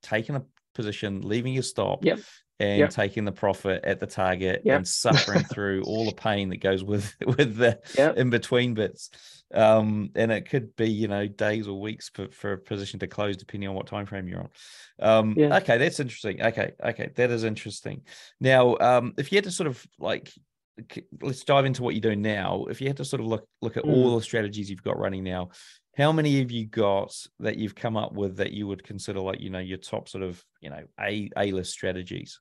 taking 0.00 0.36
a 0.36 0.44
position, 0.74 1.22
leaving 1.22 1.54
your 1.54 1.64
stop, 1.64 2.04
yep 2.04 2.20
and 2.60 2.78
yep. 2.80 2.90
taking 2.90 3.24
the 3.24 3.32
profit 3.32 3.84
at 3.84 4.00
the 4.00 4.06
target 4.06 4.62
yep. 4.64 4.78
and 4.78 4.88
suffering 4.88 5.44
through 5.52 5.82
all 5.84 6.04
the 6.04 6.14
pain 6.14 6.48
that 6.48 6.58
goes 6.58 6.82
with 6.82 7.14
with 7.26 7.56
the 7.56 7.78
yep. 7.96 8.16
in 8.16 8.30
between 8.30 8.74
bits 8.74 9.10
um, 9.54 10.10
and 10.14 10.30
it 10.30 10.48
could 10.48 10.74
be 10.76 10.90
you 10.90 11.08
know 11.08 11.26
days 11.26 11.68
or 11.68 11.80
weeks 11.80 12.10
for, 12.10 12.28
for 12.28 12.52
a 12.52 12.58
position 12.58 13.00
to 13.00 13.06
close 13.06 13.36
depending 13.36 13.68
on 13.68 13.74
what 13.74 13.86
time 13.86 14.06
frame 14.06 14.28
you're 14.28 14.40
on 14.40 14.50
um, 15.00 15.34
yeah. 15.36 15.56
okay 15.56 15.78
that's 15.78 16.00
interesting 16.00 16.42
okay 16.42 16.72
okay 16.84 17.10
that 17.14 17.30
is 17.30 17.44
interesting 17.44 18.02
now 18.40 18.76
um, 18.80 19.14
if 19.16 19.32
you 19.32 19.36
had 19.36 19.44
to 19.44 19.50
sort 19.50 19.68
of 19.68 19.84
like 19.98 20.32
let's 21.22 21.42
dive 21.42 21.64
into 21.64 21.82
what 21.82 21.94
you're 21.94 22.00
doing 22.00 22.22
now 22.22 22.66
if 22.70 22.80
you 22.80 22.86
had 22.86 22.96
to 22.96 23.04
sort 23.04 23.20
of 23.20 23.26
look 23.26 23.46
look 23.62 23.76
at 23.76 23.84
mm. 23.84 23.92
all 23.92 24.16
the 24.16 24.22
strategies 24.22 24.70
you've 24.70 24.82
got 24.82 24.98
running 24.98 25.24
now 25.24 25.48
how 25.96 26.12
many 26.12 26.38
have 26.38 26.52
you 26.52 26.64
got 26.64 27.12
that 27.40 27.56
you've 27.56 27.74
come 27.74 27.96
up 27.96 28.12
with 28.12 28.36
that 28.36 28.52
you 28.52 28.68
would 28.68 28.84
consider 28.84 29.18
like 29.20 29.40
you 29.40 29.50
know 29.50 29.58
your 29.58 29.78
top 29.78 30.08
sort 30.08 30.22
of 30.22 30.42
you 30.60 30.70
know 30.70 30.82
a 31.00 31.28
a 31.36 31.50
list 31.50 31.72
strategies 31.72 32.38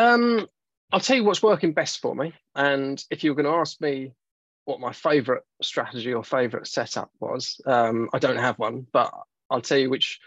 um, 0.00 0.46
I'll 0.92 1.00
tell 1.00 1.16
you 1.16 1.24
what's 1.24 1.42
working 1.42 1.72
best 1.72 2.00
for 2.00 2.14
me. 2.14 2.32
And 2.54 3.02
if 3.10 3.22
you're 3.22 3.34
going 3.34 3.44
to 3.46 3.60
ask 3.60 3.80
me 3.80 4.12
what 4.64 4.80
my 4.80 4.92
favorite 4.92 5.44
strategy 5.62 6.12
or 6.12 6.24
favorite 6.24 6.66
setup 6.66 7.10
was, 7.20 7.60
um, 7.66 8.08
I 8.12 8.18
don't 8.18 8.36
have 8.36 8.58
one, 8.58 8.86
but 8.92 9.12
I'll 9.50 9.60
tell 9.60 9.78
you 9.78 9.90
which 9.90 10.18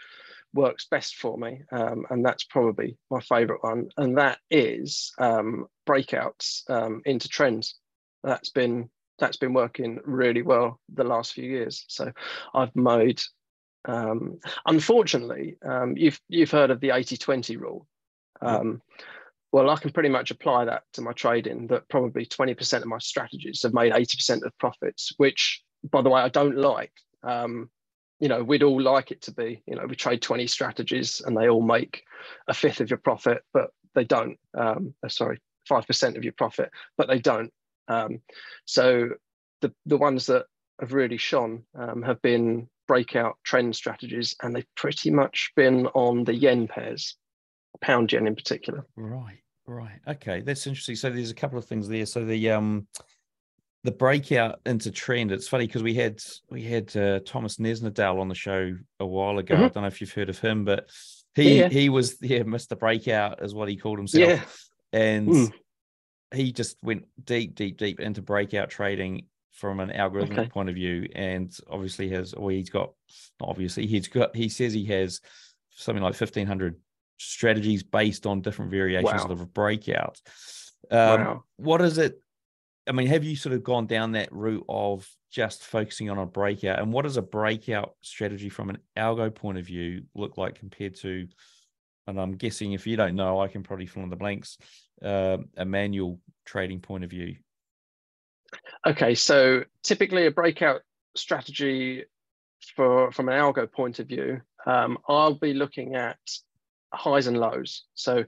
works 0.52 0.86
best 0.90 1.16
for 1.16 1.36
me. 1.36 1.62
Um, 1.72 2.06
and 2.10 2.24
that's 2.24 2.44
probably 2.44 2.96
my 3.10 3.20
favorite 3.20 3.62
one. 3.62 3.88
And 3.96 4.16
that 4.16 4.38
is 4.50 5.12
um, 5.18 5.66
breakouts 5.88 6.68
um, 6.70 7.02
into 7.04 7.28
trends. 7.28 7.74
That's 8.22 8.50
been 8.50 8.88
that's 9.18 9.36
been 9.36 9.52
working 9.52 10.00
really 10.04 10.42
well 10.42 10.80
the 10.92 11.04
last 11.04 11.34
few 11.34 11.44
years. 11.44 11.84
So 11.88 12.10
I've 12.52 12.74
made 12.74 13.20
um, 13.86 14.38
unfortunately, 14.66 15.56
um, 15.64 15.94
you've 15.96 16.20
you've 16.28 16.50
heard 16.50 16.70
of 16.70 16.80
the 16.80 16.88
80-20 16.88 17.60
rule. 17.60 17.86
Um, 18.40 18.80
well, 19.54 19.70
I 19.70 19.76
can 19.76 19.92
pretty 19.92 20.08
much 20.08 20.32
apply 20.32 20.64
that 20.64 20.82
to 20.94 21.00
my 21.00 21.12
trading 21.12 21.68
that 21.68 21.88
probably 21.88 22.26
20% 22.26 22.82
of 22.82 22.86
my 22.88 22.98
strategies 22.98 23.62
have 23.62 23.72
made 23.72 23.92
80% 23.92 24.42
of 24.42 24.58
profits, 24.58 25.12
which, 25.16 25.62
by 25.92 26.02
the 26.02 26.10
way, 26.10 26.22
I 26.22 26.28
don't 26.28 26.56
like. 26.56 26.90
Um, 27.22 27.70
you 28.18 28.26
know, 28.26 28.42
we'd 28.42 28.64
all 28.64 28.82
like 28.82 29.12
it 29.12 29.22
to 29.22 29.32
be, 29.32 29.62
you 29.68 29.76
know, 29.76 29.86
we 29.86 29.94
trade 29.94 30.22
20 30.22 30.48
strategies 30.48 31.22
and 31.24 31.36
they 31.36 31.48
all 31.48 31.62
make 31.62 32.02
a 32.48 32.52
fifth 32.52 32.80
of 32.80 32.90
your 32.90 32.98
profit, 32.98 33.42
but 33.52 33.70
they 33.94 34.02
don't. 34.02 34.36
Um, 34.58 34.92
uh, 35.04 35.08
sorry, 35.08 35.38
5% 35.70 36.16
of 36.16 36.24
your 36.24 36.32
profit, 36.32 36.72
but 36.98 37.06
they 37.06 37.20
don't. 37.20 37.52
Um, 37.86 38.22
so 38.64 39.10
the, 39.60 39.72
the 39.86 39.98
ones 39.98 40.26
that 40.26 40.46
have 40.80 40.92
really 40.92 41.16
shone 41.16 41.62
um, 41.78 42.02
have 42.02 42.20
been 42.22 42.68
breakout 42.88 43.38
trend 43.44 43.76
strategies 43.76 44.34
and 44.42 44.52
they've 44.52 44.74
pretty 44.74 45.12
much 45.12 45.52
been 45.54 45.86
on 45.94 46.24
the 46.24 46.34
yen 46.34 46.66
pairs 46.66 47.14
pound 47.80 48.12
yen 48.12 48.26
in 48.26 48.34
particular. 48.34 48.84
Right. 48.96 49.38
Right. 49.66 50.00
Okay, 50.06 50.40
that's 50.42 50.66
interesting. 50.66 50.96
So 50.96 51.10
there's 51.10 51.30
a 51.30 51.34
couple 51.34 51.58
of 51.58 51.64
things 51.64 51.88
there. 51.88 52.06
So 52.06 52.24
the 52.24 52.50
um 52.50 52.86
the 53.84 53.92
breakout 53.92 54.60
into 54.66 54.90
trend. 54.90 55.30
It's 55.30 55.46
funny 55.46 55.66
because 55.66 55.82
we 55.82 55.94
had 55.94 56.20
we 56.50 56.62
had 56.64 56.94
uh, 56.96 57.20
Tomas 57.20 57.56
Nesnidal 57.56 58.18
on 58.18 58.28
the 58.28 58.34
show 58.34 58.76
a 58.98 59.06
while 59.06 59.38
ago. 59.38 59.54
Mm-hmm. 59.54 59.64
I 59.64 59.68
don't 59.68 59.82
know 59.82 59.88
if 59.88 60.00
you've 60.00 60.12
heard 60.12 60.30
of 60.30 60.38
him, 60.38 60.64
but 60.64 60.88
he 61.34 61.60
yeah. 61.60 61.68
he 61.68 61.88
was 61.90 62.16
yeah 62.20 62.40
Mr. 62.40 62.78
Breakout 62.78 63.42
is 63.42 63.54
what 63.54 63.68
he 63.68 63.76
called 63.76 63.98
himself. 63.98 64.28
Yeah. 64.28 64.40
And 64.98 65.28
mm. 65.28 65.52
he 66.32 66.52
just 66.52 66.76
went 66.82 67.04
deep, 67.22 67.54
deep, 67.54 67.76
deep 67.76 68.00
into 68.00 68.22
breakout 68.22 68.70
trading 68.70 69.26
from 69.52 69.80
an 69.80 69.90
algorithmic 69.90 70.38
okay. 70.38 70.48
point 70.48 70.68
of 70.68 70.74
view, 70.74 71.08
and 71.14 71.54
obviously 71.70 72.08
has 72.10 72.32
or 72.32 72.50
he's 72.50 72.70
got 72.70 72.92
obviously 73.40 73.86
he's 73.86 74.08
got 74.08 74.34
he 74.34 74.48
says 74.48 74.72
he 74.72 74.86
has 74.86 75.20
something 75.70 76.02
like 76.02 76.14
fifteen 76.14 76.46
hundred 76.46 76.76
strategies 77.18 77.82
based 77.82 78.26
on 78.26 78.40
different 78.40 78.70
variations 78.70 79.24
wow. 79.24 79.30
of 79.30 79.40
a 79.40 79.46
breakout. 79.46 80.20
Um, 80.90 80.98
wow. 80.98 81.44
What 81.56 81.80
is 81.80 81.98
it? 81.98 82.18
I 82.86 82.92
mean, 82.92 83.06
have 83.06 83.24
you 83.24 83.36
sort 83.36 83.54
of 83.54 83.62
gone 83.62 83.86
down 83.86 84.12
that 84.12 84.30
route 84.32 84.66
of 84.68 85.08
just 85.30 85.64
focusing 85.64 86.10
on 86.10 86.18
a 86.18 86.26
breakout? 86.26 86.80
And 86.80 86.92
what 86.92 87.02
does 87.02 87.16
a 87.16 87.22
breakout 87.22 87.94
strategy 88.02 88.50
from 88.50 88.68
an 88.70 88.78
algo 88.96 89.34
point 89.34 89.58
of 89.58 89.64
view 89.64 90.02
look 90.14 90.36
like 90.36 90.58
compared 90.58 90.96
to 90.96 91.26
and 92.06 92.20
I'm 92.20 92.36
guessing 92.36 92.72
if 92.72 92.86
you 92.86 92.96
don't 92.96 93.16
know, 93.16 93.40
I 93.40 93.48
can 93.48 93.62
probably 93.62 93.86
fill 93.86 94.02
in 94.02 94.10
the 94.10 94.16
blanks. 94.16 94.58
Uh, 95.02 95.38
a 95.56 95.64
manual 95.64 96.20
trading 96.44 96.80
point 96.80 97.04
of 97.04 97.10
view. 97.10 97.36
Okay, 98.86 99.14
so 99.14 99.64
typically 99.82 100.26
a 100.26 100.30
breakout 100.30 100.82
strategy 101.16 102.04
for 102.76 103.10
from 103.10 103.28
an 103.28 103.34
algo 103.34 103.70
point 103.70 103.98
of 103.98 104.06
view, 104.06 104.40
um, 104.66 104.98
I'll 105.08 105.34
be 105.34 105.54
looking 105.54 105.94
at 105.94 106.18
highs 106.94 107.26
and 107.26 107.38
lows. 107.38 107.84
So 107.94 108.24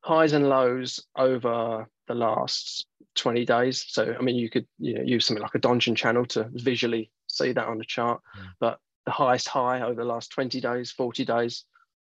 highs 0.00 0.32
and 0.32 0.48
lows 0.48 1.04
over 1.16 1.88
the 2.06 2.14
last 2.14 2.86
20 3.16 3.44
days. 3.44 3.84
So 3.88 4.14
I 4.18 4.22
mean, 4.22 4.36
you 4.36 4.50
could 4.50 4.66
you 4.78 4.94
know 4.94 5.02
use 5.02 5.26
something 5.26 5.42
like 5.42 5.54
a 5.54 5.60
Donchian 5.60 5.96
channel 5.96 6.26
to 6.26 6.48
visually 6.52 7.10
see 7.28 7.52
that 7.52 7.66
on 7.66 7.78
the 7.78 7.84
chart, 7.84 8.20
mm. 8.38 8.46
but 8.60 8.78
the 9.06 9.12
highest 9.12 9.48
high 9.48 9.82
over 9.82 10.02
the 10.02 10.08
last 10.08 10.30
20 10.30 10.60
days, 10.60 10.90
40 10.92 11.24
days, 11.24 11.64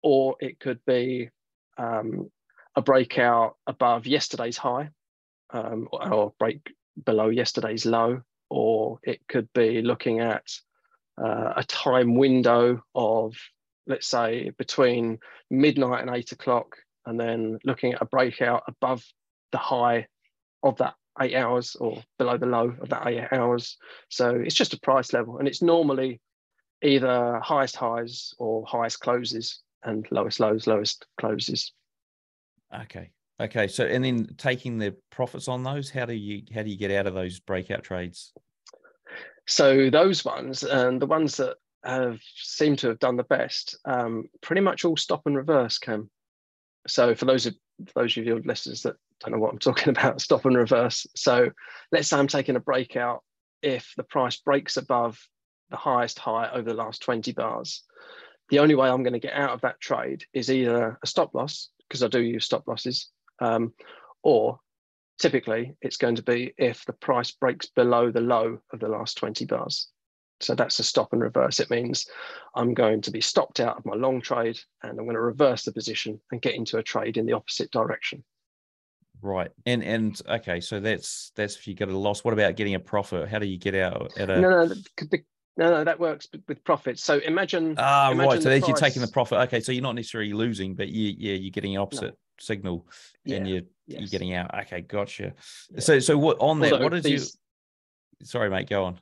or 0.03 0.35
it 0.39 0.59
could 0.59 0.79
be 0.85 1.29
um, 1.77 2.29
a 2.75 2.81
breakout 2.81 3.55
above 3.67 4.07
yesterday's 4.07 4.57
high 4.57 4.89
um, 5.53 5.87
or 5.91 6.33
break 6.39 6.73
below 7.05 7.29
yesterday's 7.29 7.85
low, 7.85 8.21
or 8.49 8.99
it 9.03 9.21
could 9.27 9.51
be 9.53 9.81
looking 9.81 10.19
at 10.19 10.43
uh, 11.21 11.53
a 11.55 11.63
time 11.63 12.15
window 12.15 12.81
of, 12.95 13.35
let's 13.87 14.07
say, 14.07 14.51
between 14.57 15.19
midnight 15.49 16.01
and 16.01 16.15
eight 16.15 16.31
o'clock, 16.31 16.75
and 17.05 17.19
then 17.19 17.59
looking 17.63 17.93
at 17.93 18.01
a 18.01 18.05
breakout 18.05 18.63
above 18.67 19.03
the 19.51 19.57
high 19.57 20.07
of 20.63 20.77
that 20.77 20.95
eight 21.19 21.35
hours 21.35 21.75
or 21.75 22.01
below 22.17 22.37
the 22.37 22.45
low 22.45 22.73
of 22.81 22.89
that 22.89 23.07
eight 23.07 23.27
hours. 23.31 23.77
So 24.09 24.35
it's 24.35 24.55
just 24.55 24.73
a 24.73 24.79
price 24.79 25.13
level, 25.13 25.37
and 25.37 25.47
it's 25.47 25.61
normally 25.61 26.21
either 26.81 27.39
highest 27.43 27.75
highs 27.75 28.33
or 28.37 28.65
highest 28.65 28.99
closes 28.99 29.61
and 29.83 30.05
lowest 30.11 30.39
lows, 30.39 30.67
lowest 30.67 31.05
closes. 31.19 31.73
Okay. 32.73 33.11
Okay. 33.39 33.67
So 33.67 33.85
and 33.85 34.03
then 34.03 34.27
taking 34.37 34.77
the 34.77 34.95
profits 35.09 35.47
on 35.47 35.63
those, 35.63 35.89
how 35.89 36.05
do 36.05 36.13
you 36.13 36.43
how 36.53 36.63
do 36.63 36.69
you 36.69 36.77
get 36.77 36.91
out 36.91 37.07
of 37.07 37.13
those 37.13 37.39
breakout 37.39 37.83
trades? 37.83 38.33
So 39.47 39.89
those 39.89 40.23
ones 40.23 40.63
and 40.63 41.01
the 41.01 41.07
ones 41.07 41.37
that 41.37 41.57
have 41.83 42.19
seemed 42.35 42.79
to 42.79 42.87
have 42.89 42.99
done 42.99 43.17
the 43.17 43.23
best, 43.23 43.77
um, 43.85 44.25
pretty 44.41 44.61
much 44.61 44.85
all 44.85 44.97
stop 44.97 45.23
and 45.25 45.35
reverse 45.35 45.77
Cam. 45.77 46.09
So 46.87 47.15
for 47.15 47.25
those 47.25 47.45
of 47.45 47.55
for 47.87 48.01
those 48.01 48.15
of 48.17 48.25
your 48.25 48.39
listeners 48.41 48.83
that 48.83 48.95
don't 49.19 49.33
know 49.33 49.39
what 49.39 49.51
I'm 49.51 49.59
talking 49.59 49.89
about, 49.97 50.21
stop 50.21 50.45
and 50.45 50.55
reverse. 50.55 51.07
So 51.15 51.49
let's 51.91 52.09
say 52.09 52.17
I'm 52.17 52.27
taking 52.27 52.55
a 52.55 52.59
breakout. 52.59 53.23
If 53.61 53.93
the 53.97 54.03
price 54.03 54.37
breaks 54.37 54.77
above 54.77 55.19
the 55.69 55.77
highest 55.77 56.19
high 56.19 56.49
over 56.51 56.69
the 56.69 56.75
last 56.75 57.01
20 57.01 57.31
bars, 57.33 57.83
the 58.49 58.59
only 58.59 58.75
way 58.75 58.89
I'm 58.89 59.03
going 59.03 59.13
to 59.13 59.19
get 59.19 59.33
out 59.33 59.51
of 59.51 59.61
that 59.61 59.79
trade 59.79 60.25
is 60.33 60.51
either 60.51 60.97
a 61.01 61.07
stop 61.07 61.33
loss, 61.33 61.69
because 61.87 62.03
I 62.03 62.07
do 62.07 62.19
use 62.19 62.45
stop 62.45 62.67
losses, 62.67 63.09
um, 63.39 63.73
or 64.23 64.59
typically 65.19 65.75
it's 65.81 65.97
going 65.97 66.15
to 66.15 66.23
be 66.23 66.53
if 66.57 66.83
the 66.85 66.93
price 66.93 67.31
breaks 67.31 67.67
below 67.67 68.11
the 68.11 68.21
low 68.21 68.59
of 68.73 68.79
the 68.79 68.89
last 68.89 69.17
20 69.17 69.45
bars. 69.45 69.87
So 70.43 70.55
that's 70.55 70.79
a 70.79 70.83
stop 70.83 71.13
and 71.13 71.21
reverse. 71.21 71.59
It 71.59 71.69
means 71.69 72.07
I'm 72.55 72.73
going 72.73 73.01
to 73.01 73.11
be 73.11 73.21
stopped 73.21 73.59
out 73.59 73.77
of 73.77 73.85
my 73.85 73.95
long 73.95 74.21
trade 74.21 74.59
and 74.83 74.91
I'm 74.91 75.05
going 75.05 75.15
to 75.15 75.21
reverse 75.21 75.63
the 75.63 75.71
position 75.71 76.19
and 76.31 76.41
get 76.41 76.55
into 76.55 76.77
a 76.77 76.83
trade 76.83 77.17
in 77.17 77.25
the 77.25 77.33
opposite 77.33 77.71
direction. 77.71 78.23
Right. 79.21 79.51
And 79.65 79.83
and 79.83 80.19
okay, 80.27 80.59
so 80.61 80.79
that's 80.79 81.31
that's 81.35 81.55
if 81.55 81.67
you 81.67 81.75
get 81.75 81.89
a 81.89 81.97
loss. 81.97 82.23
What 82.23 82.33
about 82.33 82.55
getting 82.55 82.73
a 82.73 82.79
profit? 82.79 83.29
How 83.29 83.39
do 83.39 83.45
you 83.45 83.57
get 83.57 83.75
out 83.75 84.11
at 84.17 84.29
a 84.31 84.41
No, 84.41 84.49
no, 84.49 84.67
the, 84.67 84.75
the, 84.97 85.23
no, 85.57 85.69
no, 85.69 85.83
that 85.83 85.99
works 85.99 86.27
with 86.47 86.63
profits. 86.63 87.03
So 87.03 87.19
imagine. 87.19 87.75
Ah, 87.77 88.11
imagine 88.11 88.29
right. 88.29 88.41
So 88.41 88.49
then 88.49 88.63
you're 88.65 88.75
taking 88.75 89.01
the 89.01 89.07
profit. 89.07 89.39
Okay, 89.41 89.59
so 89.59 89.71
you're 89.71 89.83
not 89.83 89.95
necessarily 89.95 90.33
losing, 90.33 90.75
but 90.75 90.89
you, 90.89 91.13
yeah, 91.17 91.35
you're 91.35 91.51
getting 91.51 91.75
an 91.75 91.81
opposite 91.81 92.11
no. 92.11 92.17
signal, 92.39 92.87
yeah. 93.25 93.35
and 93.35 93.47
you're 93.47 93.61
yes. 93.85 93.99
you're 93.99 94.09
getting 94.09 94.33
out. 94.33 94.57
Okay, 94.61 94.81
gotcha. 94.81 95.33
Yeah. 95.69 95.79
So, 95.79 95.99
so 95.99 96.17
what 96.17 96.37
on 96.39 96.59
that? 96.61 96.73
Although 96.73 96.83
what 96.85 96.93
is 96.95 97.03
these, 97.03 97.37
you? 98.19 98.25
Sorry, 98.25 98.49
mate. 98.49 98.69
Go 98.69 98.85
on. 98.85 98.99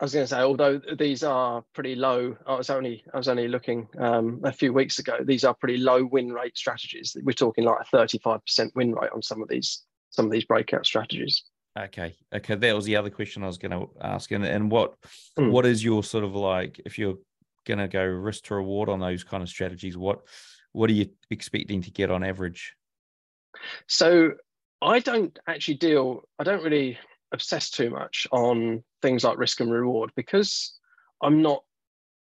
I 0.00 0.04
was 0.04 0.12
going 0.12 0.24
to 0.24 0.28
say, 0.28 0.40
although 0.40 0.80
these 0.98 1.22
are 1.22 1.64
pretty 1.72 1.94
low, 1.94 2.36
I 2.46 2.56
was 2.56 2.68
only 2.68 3.04
I 3.14 3.16
was 3.16 3.28
only 3.28 3.46
looking 3.46 3.88
um, 3.98 4.40
a 4.42 4.52
few 4.52 4.72
weeks 4.72 4.98
ago. 4.98 5.18
These 5.22 5.44
are 5.44 5.54
pretty 5.54 5.78
low 5.78 6.04
win 6.04 6.32
rate 6.32 6.58
strategies. 6.58 7.16
We're 7.22 7.32
talking 7.32 7.64
like 7.64 7.80
a 7.80 7.84
thirty 7.84 8.18
five 8.18 8.44
percent 8.44 8.74
win 8.74 8.92
rate 8.92 9.12
on 9.14 9.22
some 9.22 9.40
of 9.40 9.48
these 9.48 9.84
some 10.10 10.26
of 10.26 10.32
these 10.32 10.44
breakout 10.44 10.84
strategies. 10.84 11.44
Okay. 11.78 12.14
Okay. 12.34 12.54
That 12.54 12.74
was 12.74 12.84
the 12.84 12.96
other 12.96 13.10
question 13.10 13.42
I 13.44 13.48
was 13.48 13.58
going 13.58 13.72
to 13.72 13.88
ask. 14.00 14.30
And, 14.32 14.44
and 14.44 14.70
what 14.70 14.94
mm. 15.38 15.50
what 15.50 15.66
is 15.66 15.84
your 15.84 16.02
sort 16.02 16.24
of 16.24 16.34
like 16.34 16.80
if 16.84 16.98
you're 16.98 17.18
going 17.64 17.78
to 17.78 17.88
go 17.88 18.04
risk 18.04 18.44
to 18.44 18.54
reward 18.56 18.88
on 18.88 19.00
those 19.00 19.22
kind 19.24 19.42
of 19.42 19.48
strategies? 19.48 19.96
What 19.96 20.20
what 20.72 20.90
are 20.90 20.94
you 20.94 21.08
expecting 21.30 21.82
to 21.82 21.90
get 21.90 22.10
on 22.10 22.24
average? 22.24 22.74
So 23.86 24.32
I 24.82 24.98
don't 24.98 25.38
actually 25.46 25.74
deal. 25.74 26.28
I 26.38 26.44
don't 26.44 26.62
really 26.62 26.98
obsess 27.34 27.70
too 27.70 27.90
much 27.90 28.26
on 28.32 28.82
things 29.02 29.24
like 29.24 29.38
risk 29.38 29.60
and 29.60 29.70
reward 29.70 30.10
because 30.16 30.78
I'm 31.22 31.42
not. 31.42 31.62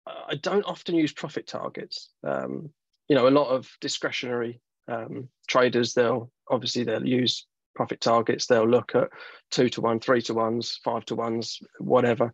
I 0.05 0.35
don't 0.35 0.65
often 0.65 0.95
use 0.95 1.13
profit 1.13 1.47
targets. 1.47 2.09
Um, 2.27 2.71
you 3.07 3.15
know, 3.15 3.27
a 3.27 3.29
lot 3.29 3.47
of 3.47 3.69
discretionary 3.79 4.59
um, 4.89 5.29
traders 5.47 5.93
they'll 5.93 6.29
obviously 6.49 6.83
they'll 6.83 7.07
use 7.07 7.47
profit 7.75 8.01
targets. 8.01 8.47
They'll 8.47 8.67
look 8.67 8.95
at 8.95 9.09
two 9.49 9.69
to 9.69 9.81
one, 9.81 9.99
three 9.99 10.21
to 10.23 10.33
ones, 10.33 10.79
five 10.83 11.05
to 11.05 11.15
ones, 11.15 11.59
whatever. 11.79 12.33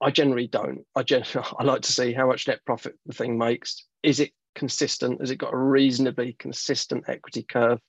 I 0.00 0.10
generally 0.10 0.46
don't. 0.46 0.84
I 0.94 1.02
generally 1.02 1.48
I 1.58 1.64
like 1.64 1.82
to 1.82 1.92
see 1.92 2.12
how 2.12 2.26
much 2.26 2.46
net 2.46 2.60
profit 2.66 2.94
the 3.06 3.14
thing 3.14 3.38
makes. 3.38 3.84
Is 4.02 4.20
it 4.20 4.32
consistent? 4.54 5.20
Has 5.20 5.30
it 5.30 5.36
got 5.36 5.54
a 5.54 5.58
reasonably 5.58 6.34
consistent 6.38 7.04
equity 7.08 7.42
curve? 7.42 7.80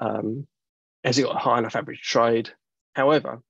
Um, 0.00 0.46
has 1.04 1.18
it 1.18 1.24
got 1.24 1.36
a 1.36 1.38
high 1.38 1.58
enough 1.58 1.76
average 1.76 2.02
trade? 2.02 2.50
However, 2.94 3.42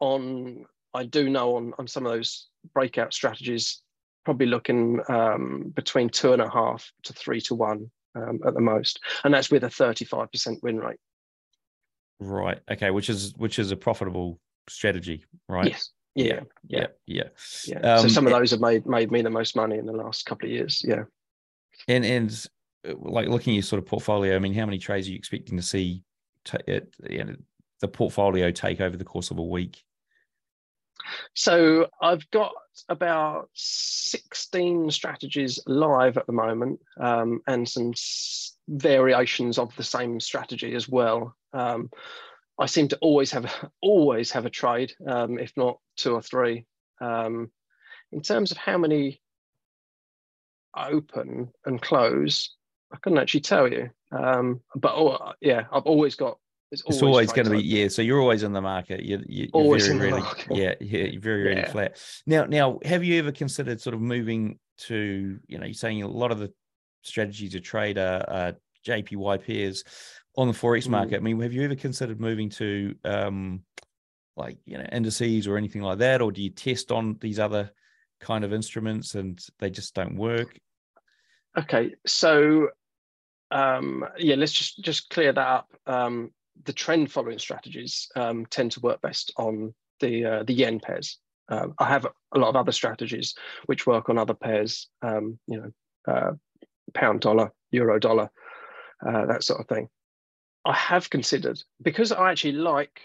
on 0.00 0.66
I 0.94 1.04
do 1.04 1.28
know 1.28 1.56
on 1.56 1.72
on 1.78 1.86
some 1.86 2.06
of 2.06 2.12
those 2.12 2.48
breakout 2.74 3.14
strategies, 3.14 3.82
probably 4.24 4.46
looking 4.46 5.00
um, 5.08 5.72
between 5.74 6.08
two 6.08 6.32
and 6.32 6.42
a 6.42 6.50
half 6.50 6.90
to 7.04 7.12
three 7.12 7.40
to 7.42 7.54
one 7.54 7.90
um, 8.14 8.40
at 8.46 8.54
the 8.54 8.60
most, 8.60 9.00
and 9.24 9.32
that's 9.32 9.50
with 9.50 9.64
a 9.64 9.68
35% 9.68 10.62
win 10.62 10.78
rate. 10.78 10.98
Right. 12.18 12.60
Okay. 12.70 12.90
Which 12.90 13.08
is 13.08 13.32
which 13.36 13.58
is 13.58 13.70
a 13.70 13.76
profitable 13.76 14.40
strategy, 14.68 15.24
right? 15.48 15.68
Yes. 15.68 15.90
Yeah. 16.14 16.24
Yeah. 16.24 16.40
Yeah. 16.68 16.86
Yeah. 17.06 17.22
yeah. 17.66 17.94
Um, 17.94 18.02
so 18.02 18.08
some 18.08 18.26
of 18.26 18.32
those 18.32 18.50
have 18.50 18.60
made 18.60 18.86
made 18.86 19.10
me 19.10 19.22
the 19.22 19.30
most 19.30 19.56
money 19.56 19.78
in 19.78 19.86
the 19.86 19.92
last 19.92 20.26
couple 20.26 20.48
of 20.48 20.52
years. 20.52 20.82
Yeah. 20.86 21.04
And 21.88 22.04
and 22.04 22.46
uh, 22.86 22.94
like 22.98 23.28
looking 23.28 23.54
at 23.54 23.56
your 23.56 23.62
sort 23.62 23.78
of 23.78 23.86
portfolio, 23.86 24.36
I 24.36 24.38
mean, 24.38 24.54
how 24.54 24.66
many 24.66 24.78
trades 24.78 25.06
are 25.06 25.12
you 25.12 25.16
expecting 25.16 25.56
to 25.56 25.62
see 25.62 26.02
t- 26.44 26.58
you 27.08 27.24
know, 27.24 27.36
the 27.80 27.88
portfolio 27.88 28.50
take 28.50 28.80
over 28.80 28.96
the 28.96 29.04
course 29.04 29.30
of 29.30 29.38
a 29.38 29.42
week? 29.44 29.82
So 31.34 31.88
I've 32.00 32.28
got 32.30 32.52
about 32.88 33.48
16 33.54 34.90
strategies 34.90 35.60
live 35.66 36.16
at 36.16 36.26
the 36.26 36.32
moment 36.32 36.80
um, 37.00 37.40
and 37.46 37.68
some 37.68 37.92
variations 38.68 39.58
of 39.58 39.74
the 39.76 39.84
same 39.84 40.20
strategy 40.20 40.74
as 40.74 40.88
well. 40.88 41.34
Um, 41.52 41.90
I 42.58 42.66
seem 42.66 42.88
to 42.88 42.98
always 42.98 43.32
have 43.32 43.52
always 43.82 44.30
have 44.32 44.46
a 44.46 44.50
trade, 44.50 44.92
um, 45.06 45.38
if 45.38 45.52
not 45.56 45.78
two 45.96 46.14
or 46.14 46.22
three. 46.22 46.66
Um, 47.00 47.50
in 48.12 48.20
terms 48.22 48.50
of 48.50 48.58
how 48.58 48.76
many 48.76 49.20
open 50.76 51.50
and 51.64 51.80
close, 51.80 52.54
I 52.92 52.98
couldn't 52.98 53.18
actually 53.18 53.40
tell 53.40 53.68
you. 53.68 53.90
Um, 54.12 54.60
but 54.74 54.92
oh, 54.94 55.32
yeah, 55.40 55.64
I've 55.72 55.84
always 55.84 56.14
got. 56.14 56.38
It's 56.72 56.82
always, 56.82 57.02
always 57.02 57.32
going 57.32 57.46
to 57.46 57.50
be 57.50 57.62
yeah. 57.62 57.88
So 57.88 58.00
you're 58.00 58.20
always 58.20 58.44
in 58.44 58.52
the 58.52 58.60
market. 58.60 59.02
You, 59.02 59.22
you, 59.26 59.48
are 59.52 59.60
always 59.60 59.88
very, 59.88 60.12
really, 60.12 60.22
yeah, 60.50 60.74
yeah, 60.80 61.04
you're 61.06 61.20
very, 61.20 61.42
really 61.42 61.60
yeah. 61.62 61.70
flat. 61.70 61.98
Now, 62.26 62.44
now, 62.44 62.78
have 62.84 63.02
you 63.02 63.18
ever 63.18 63.32
considered 63.32 63.80
sort 63.80 63.94
of 63.94 64.00
moving 64.00 64.58
to 64.82 65.38
you 65.46 65.58
know, 65.58 65.66
you're 65.66 65.74
saying 65.74 66.02
a 66.02 66.08
lot 66.08 66.30
of 66.30 66.38
the 66.38 66.52
strategies 67.02 67.52
to 67.52 67.60
trade 67.60 67.98
are, 67.98 68.24
are 68.28 68.56
JPY 68.86 69.44
pairs 69.44 69.84
on 70.36 70.48
the 70.48 70.54
forex 70.54 70.86
mm. 70.86 70.90
market. 70.90 71.16
I 71.16 71.20
mean, 71.20 71.40
have 71.40 71.52
you 71.52 71.62
ever 71.62 71.74
considered 71.74 72.20
moving 72.20 72.48
to 72.50 72.94
um, 73.04 73.62
like 74.36 74.58
you 74.64 74.78
know 74.78 74.86
indices 74.92 75.46
or 75.46 75.56
anything 75.56 75.82
like 75.82 75.98
that, 75.98 76.22
or 76.22 76.32
do 76.32 76.42
you 76.42 76.50
test 76.50 76.92
on 76.92 77.16
these 77.20 77.38
other 77.38 77.70
kind 78.20 78.44
of 78.44 78.52
instruments 78.52 79.14
and 79.14 79.40
they 79.58 79.70
just 79.70 79.94
don't 79.94 80.16
work? 80.16 80.58
Okay, 81.58 81.94
so 82.06 82.68
um, 83.50 84.04
yeah, 84.18 84.36
let's 84.36 84.52
just 84.52 84.82
just 84.82 85.10
clear 85.10 85.32
that 85.32 85.46
up. 85.46 85.68
Um, 85.86 86.30
the 86.64 86.72
trend 86.72 87.10
following 87.10 87.38
strategies 87.38 88.08
um, 88.16 88.46
tend 88.46 88.72
to 88.72 88.80
work 88.80 89.00
best 89.00 89.32
on 89.36 89.74
the 90.00 90.24
uh, 90.24 90.42
the 90.42 90.54
yen 90.54 90.80
pairs. 90.80 91.18
Uh, 91.48 91.68
I 91.78 91.88
have 91.88 92.06
a 92.06 92.38
lot 92.38 92.50
of 92.50 92.56
other 92.56 92.72
strategies 92.72 93.34
which 93.66 93.86
work 93.86 94.08
on 94.08 94.18
other 94.18 94.34
pairs. 94.34 94.88
Um, 95.02 95.38
you 95.46 95.60
know, 95.60 96.12
uh, 96.12 96.32
pound 96.94 97.20
dollar, 97.20 97.52
euro 97.70 97.98
dollar, 97.98 98.30
uh, 99.06 99.26
that 99.26 99.44
sort 99.44 99.60
of 99.60 99.68
thing. 99.68 99.88
I 100.64 100.74
have 100.74 101.10
considered 101.10 101.60
because 101.82 102.12
I 102.12 102.30
actually 102.30 102.52
like 102.52 103.00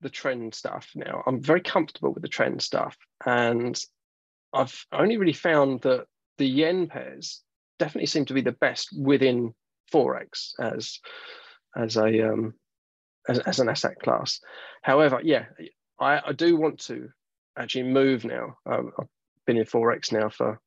the 0.00 0.10
trend 0.10 0.54
stuff 0.54 0.90
now. 0.94 1.22
I'm 1.26 1.42
very 1.42 1.60
comfortable 1.60 2.12
with 2.12 2.22
the 2.22 2.28
trend 2.28 2.62
stuff, 2.62 2.96
and 3.24 3.82
I've 4.52 4.86
only 4.92 5.16
really 5.16 5.32
found 5.32 5.82
that 5.82 6.06
the 6.38 6.46
yen 6.46 6.86
pairs 6.86 7.42
definitely 7.78 8.06
seem 8.06 8.24
to 8.26 8.34
be 8.34 8.40
the 8.40 8.52
best 8.52 8.88
within 8.96 9.54
forex 9.92 10.52
as 10.60 11.00
as 11.76 11.96
a 11.96 12.32
um, 12.32 12.54
as, 13.30 13.38
as 13.40 13.60
an 13.60 13.68
asset 13.68 13.98
class. 14.02 14.40
However, 14.82 15.20
yeah, 15.22 15.46
I, 15.98 16.20
I 16.26 16.32
do 16.32 16.56
want 16.56 16.80
to 16.86 17.08
actually 17.56 17.84
move 17.84 18.24
now. 18.24 18.56
Um, 18.66 18.92
I've 18.98 19.08
been 19.46 19.56
in 19.56 19.64
forex 19.64 20.12
now 20.12 20.28
for 20.28 20.60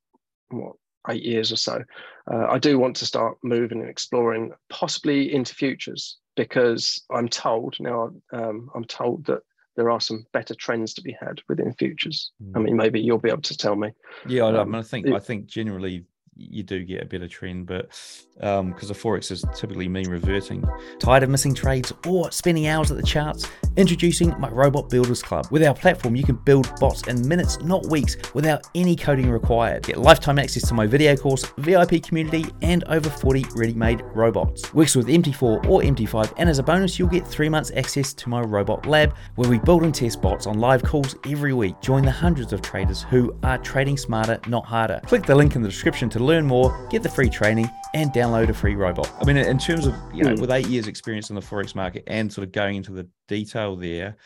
what 0.50 0.74
eight 1.10 1.24
years 1.24 1.52
or 1.52 1.58
so. 1.58 1.84
Uh, 2.32 2.48
I 2.50 2.60
do 2.60 2.80
want 2.80 2.96
to 2.98 3.06
start 3.06 3.38
moving 3.44 3.82
and 3.82 3.90
exploring, 3.90 4.54
possibly 4.70 5.34
into 5.34 5.54
futures, 5.56 6.18
because 6.36 7.04
I'm 7.12 7.28
told 7.28 7.76
now. 7.80 8.12
Um, 8.32 8.70
I'm 8.74 8.86
told 8.86 9.26
that 9.26 9.40
there 9.76 9.90
are 9.90 10.00
some 10.00 10.26
better 10.34 10.56
trends 10.56 10.94
to 10.94 11.02
be 11.02 11.16
had 11.20 11.42
within 11.50 11.74
futures. 11.74 12.32
Mm. 12.42 12.52
I 12.56 12.60
mean, 12.60 12.78
maybe 12.78 13.02
you'll 13.02 13.18
be 13.18 13.30
able 13.30 13.42
to 13.42 13.58
tell 13.58 13.76
me. 13.76 13.90
Yeah, 14.28 14.44
I, 14.44 14.58
um, 14.60 14.76
I 14.76 14.84
think 14.84 15.08
I 15.08 15.20
think 15.20 15.48
generally 15.48 16.06
you 16.36 16.64
do 16.64 16.84
get 16.84 17.04
a 17.04 17.06
better 17.06 17.28
trend, 17.28 17.68
but 17.68 17.90
because 18.36 18.60
um, 18.60 18.74
the 18.80 18.94
forex 18.94 19.32
is 19.32 19.46
typically 19.56 19.88
mean 19.88 20.10
reverting. 20.10 20.64
Tired 21.00 21.24
of 21.24 21.30
missing 21.30 21.54
trades 21.54 21.94
or 22.08 22.32
spending 22.32 22.68
hours 22.68 22.92
at 22.92 22.98
the 22.98 23.04
charts? 23.04 23.48
Introducing 23.78 24.38
my 24.40 24.50
Robot 24.50 24.90
Builders 24.90 25.22
Club. 25.22 25.48
With 25.52 25.64
our 25.64 25.74
platform, 25.74 26.16
you 26.16 26.24
can 26.24 26.36
build 26.36 26.72
bots 26.80 27.04
in 27.08 27.28
minutes, 27.28 27.60
not 27.62 27.86
weeks, 27.88 28.16
without 28.34 28.68
any 28.76 28.96
coding 28.96 29.30
required. 29.30 29.84
Get 29.84 29.98
lifetime 29.98 30.40
access 30.40 30.68
to 30.68 30.74
my 30.74 30.88
video 30.88 31.16
course, 31.16 31.46
VIP 31.58 32.04
community, 32.04 32.46
and 32.62 32.84
over 32.86 33.10
40 33.10 33.46
ready-made 33.56 34.02
robots. 34.14 34.74
Works 34.74 34.96
with 34.96 35.08
MT4 35.08 35.68
or 35.68 35.82
MT5, 35.82 36.34
and 36.38 36.50
as 36.50 36.60
a 36.60 36.64
bonus, 36.64 36.98
you'll 36.98 37.08
get 37.08 37.28
three 37.28 37.50
months 37.50 37.72
access 37.76 38.14
to 38.16 38.30
my 38.30 38.42
robot 38.42 38.86
lab, 38.86 39.16
where 39.36 39.50
we 39.50 39.60
build 39.60 39.84
and 39.84 39.94
test 39.94 40.22
bots 40.22 40.48
on 40.48 40.60
live 40.60 40.84
calls 40.84 41.16
every 41.28 41.54
week. 41.54 41.80
Join 41.82 42.04
the 42.04 42.12
hundreds 42.12 42.54
of 42.54 42.62
traders 42.62 43.04
who 43.04 43.36
are 43.44 43.58
trading 43.58 43.98
smarter, 43.98 44.40
not 44.48 44.66
harder. 44.66 45.02
Click 45.06 45.24
the 45.24 45.36
link 45.36 45.56
in 45.56 45.62
the 45.62 45.70
description 45.70 46.10
to 46.10 46.23
learn 46.24 46.46
more, 46.46 46.88
get 46.90 47.04
the 47.04 47.10
free 47.10 47.30
training, 47.30 47.70
and 47.94 48.12
download 48.12 48.50
a 48.50 48.54
free 48.54 48.76
robot. 48.76 49.12
I 49.22 49.26
mean, 49.26 49.38
in 49.38 49.58
terms 49.60 49.86
of, 49.86 49.94
you 50.14 50.24
know, 50.24 50.34
mm. 50.34 50.40
with 50.40 50.52
eight 50.52 50.68
years 50.68 50.88
experience 50.88 51.30
in 51.30 51.36
the 51.36 51.42
Forex 51.42 51.76
market 51.76 52.04
and 52.08 52.32
sort 52.32 52.48
of 52.48 52.52
going 52.52 52.78
into 52.78 52.92
the 52.92 53.08
detail 53.28 53.76
there 53.76 54.18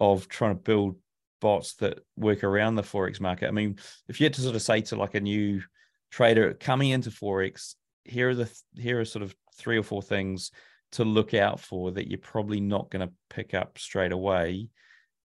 of 0.00 0.28
trying 0.28 0.54
to 0.54 0.60
build 0.60 0.96
bots 1.40 1.74
that 1.74 1.98
work 2.16 2.44
around 2.44 2.76
the 2.76 2.82
Forex 2.82 3.20
market. 3.20 3.48
I 3.48 3.50
mean, 3.50 3.78
if 4.08 4.20
you 4.20 4.24
had 4.24 4.34
to 4.34 4.40
sort 4.40 4.54
of 4.54 4.62
say 4.62 4.80
to 4.82 4.96
like 4.96 5.14
a 5.14 5.20
new 5.20 5.62
trader 6.10 6.54
coming 6.54 6.90
into 6.90 7.10
Forex, 7.10 7.74
here 8.04 8.30
are 8.30 8.34
the, 8.34 8.62
here 8.76 9.00
are 9.00 9.04
sort 9.04 9.22
of 9.22 9.34
three 9.56 9.78
or 9.78 9.82
four 9.82 10.02
things 10.02 10.50
to 10.92 11.04
look 11.04 11.34
out 11.34 11.58
for 11.58 11.90
that 11.92 12.08
you're 12.08 12.18
probably 12.18 12.60
not 12.60 12.90
going 12.90 13.06
to 13.06 13.12
pick 13.30 13.54
up 13.54 13.78
straight 13.78 14.12
away. 14.12 14.68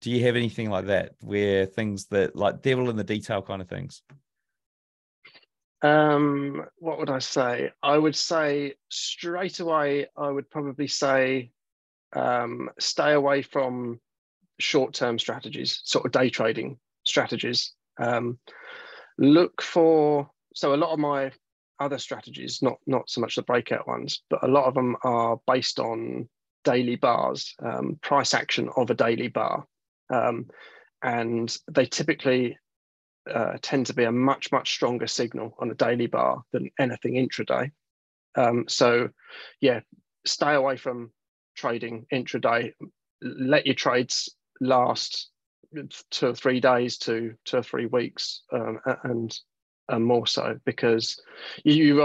Do 0.01 0.11
you 0.11 0.23
have 0.25 0.35
anything 0.35 0.69
like 0.69 0.87
that 0.87 1.13
where 1.21 1.65
things 1.65 2.05
that 2.07 2.35
like 2.35 2.61
devil 2.61 2.89
in 2.89 2.95
the 2.95 3.03
detail 3.03 3.41
kind 3.41 3.61
of 3.61 3.69
things? 3.69 4.03
Um, 5.81 6.65
what 6.77 6.99
would 6.99 7.09
I 7.09 7.19
say? 7.19 7.71
I 7.83 7.97
would 7.97 8.15
say 8.15 8.75
straight 8.89 9.59
away, 9.59 10.07
I 10.17 10.29
would 10.29 10.49
probably 10.49 10.87
say 10.87 11.51
um, 12.13 12.69
stay 12.79 13.13
away 13.13 13.41
from 13.41 13.99
short 14.59 14.93
term 14.93 15.19
strategies, 15.19 15.81
sort 15.83 16.05
of 16.05 16.11
day 16.11 16.29
trading 16.29 16.77
strategies. 17.03 17.73
Um, 17.99 18.39
look 19.17 19.61
for, 19.61 20.29
so 20.53 20.73
a 20.73 20.77
lot 20.77 20.91
of 20.91 20.99
my 20.99 21.31
other 21.79 21.97
strategies, 21.97 22.61
not, 22.61 22.77
not 22.87 23.09
so 23.09 23.21
much 23.21 23.35
the 23.35 23.41
breakout 23.43 23.87
ones, 23.87 24.21
but 24.29 24.43
a 24.43 24.47
lot 24.47 24.65
of 24.65 24.73
them 24.73 24.95
are 25.03 25.39
based 25.45 25.79
on 25.79 26.29
daily 26.63 26.95
bars, 26.95 27.53
um, 27.63 27.99
price 28.01 28.33
action 28.33 28.69
of 28.75 28.89
a 28.89 28.95
daily 28.95 29.27
bar. 29.27 29.65
Um, 30.09 30.47
and 31.03 31.55
they 31.71 31.85
typically 31.85 32.57
uh, 33.31 33.57
tend 33.61 33.87
to 33.87 33.93
be 33.93 34.03
a 34.03 34.11
much 34.11 34.51
much 34.51 34.71
stronger 34.73 35.07
signal 35.07 35.55
on 35.59 35.71
a 35.71 35.75
daily 35.75 36.07
bar 36.07 36.43
than 36.51 36.69
anything 36.79 37.13
intraday. 37.13 37.71
Um, 38.35 38.65
so, 38.67 39.09
yeah, 39.61 39.81
stay 40.25 40.53
away 40.53 40.77
from 40.77 41.11
trading 41.55 42.05
intraday. 42.13 42.73
Let 43.21 43.65
your 43.65 43.75
trades 43.75 44.35
last 44.59 45.29
two 46.11 46.27
or 46.27 46.35
three 46.35 46.59
days 46.59 46.97
to 46.99 47.35
two 47.45 47.57
or 47.57 47.63
three 47.63 47.85
weeks, 47.85 48.41
um, 48.51 48.79
and 49.03 49.37
and 49.89 50.05
more 50.05 50.27
so 50.27 50.59
because 50.65 51.19
you, 51.63 51.73
you 51.73 52.01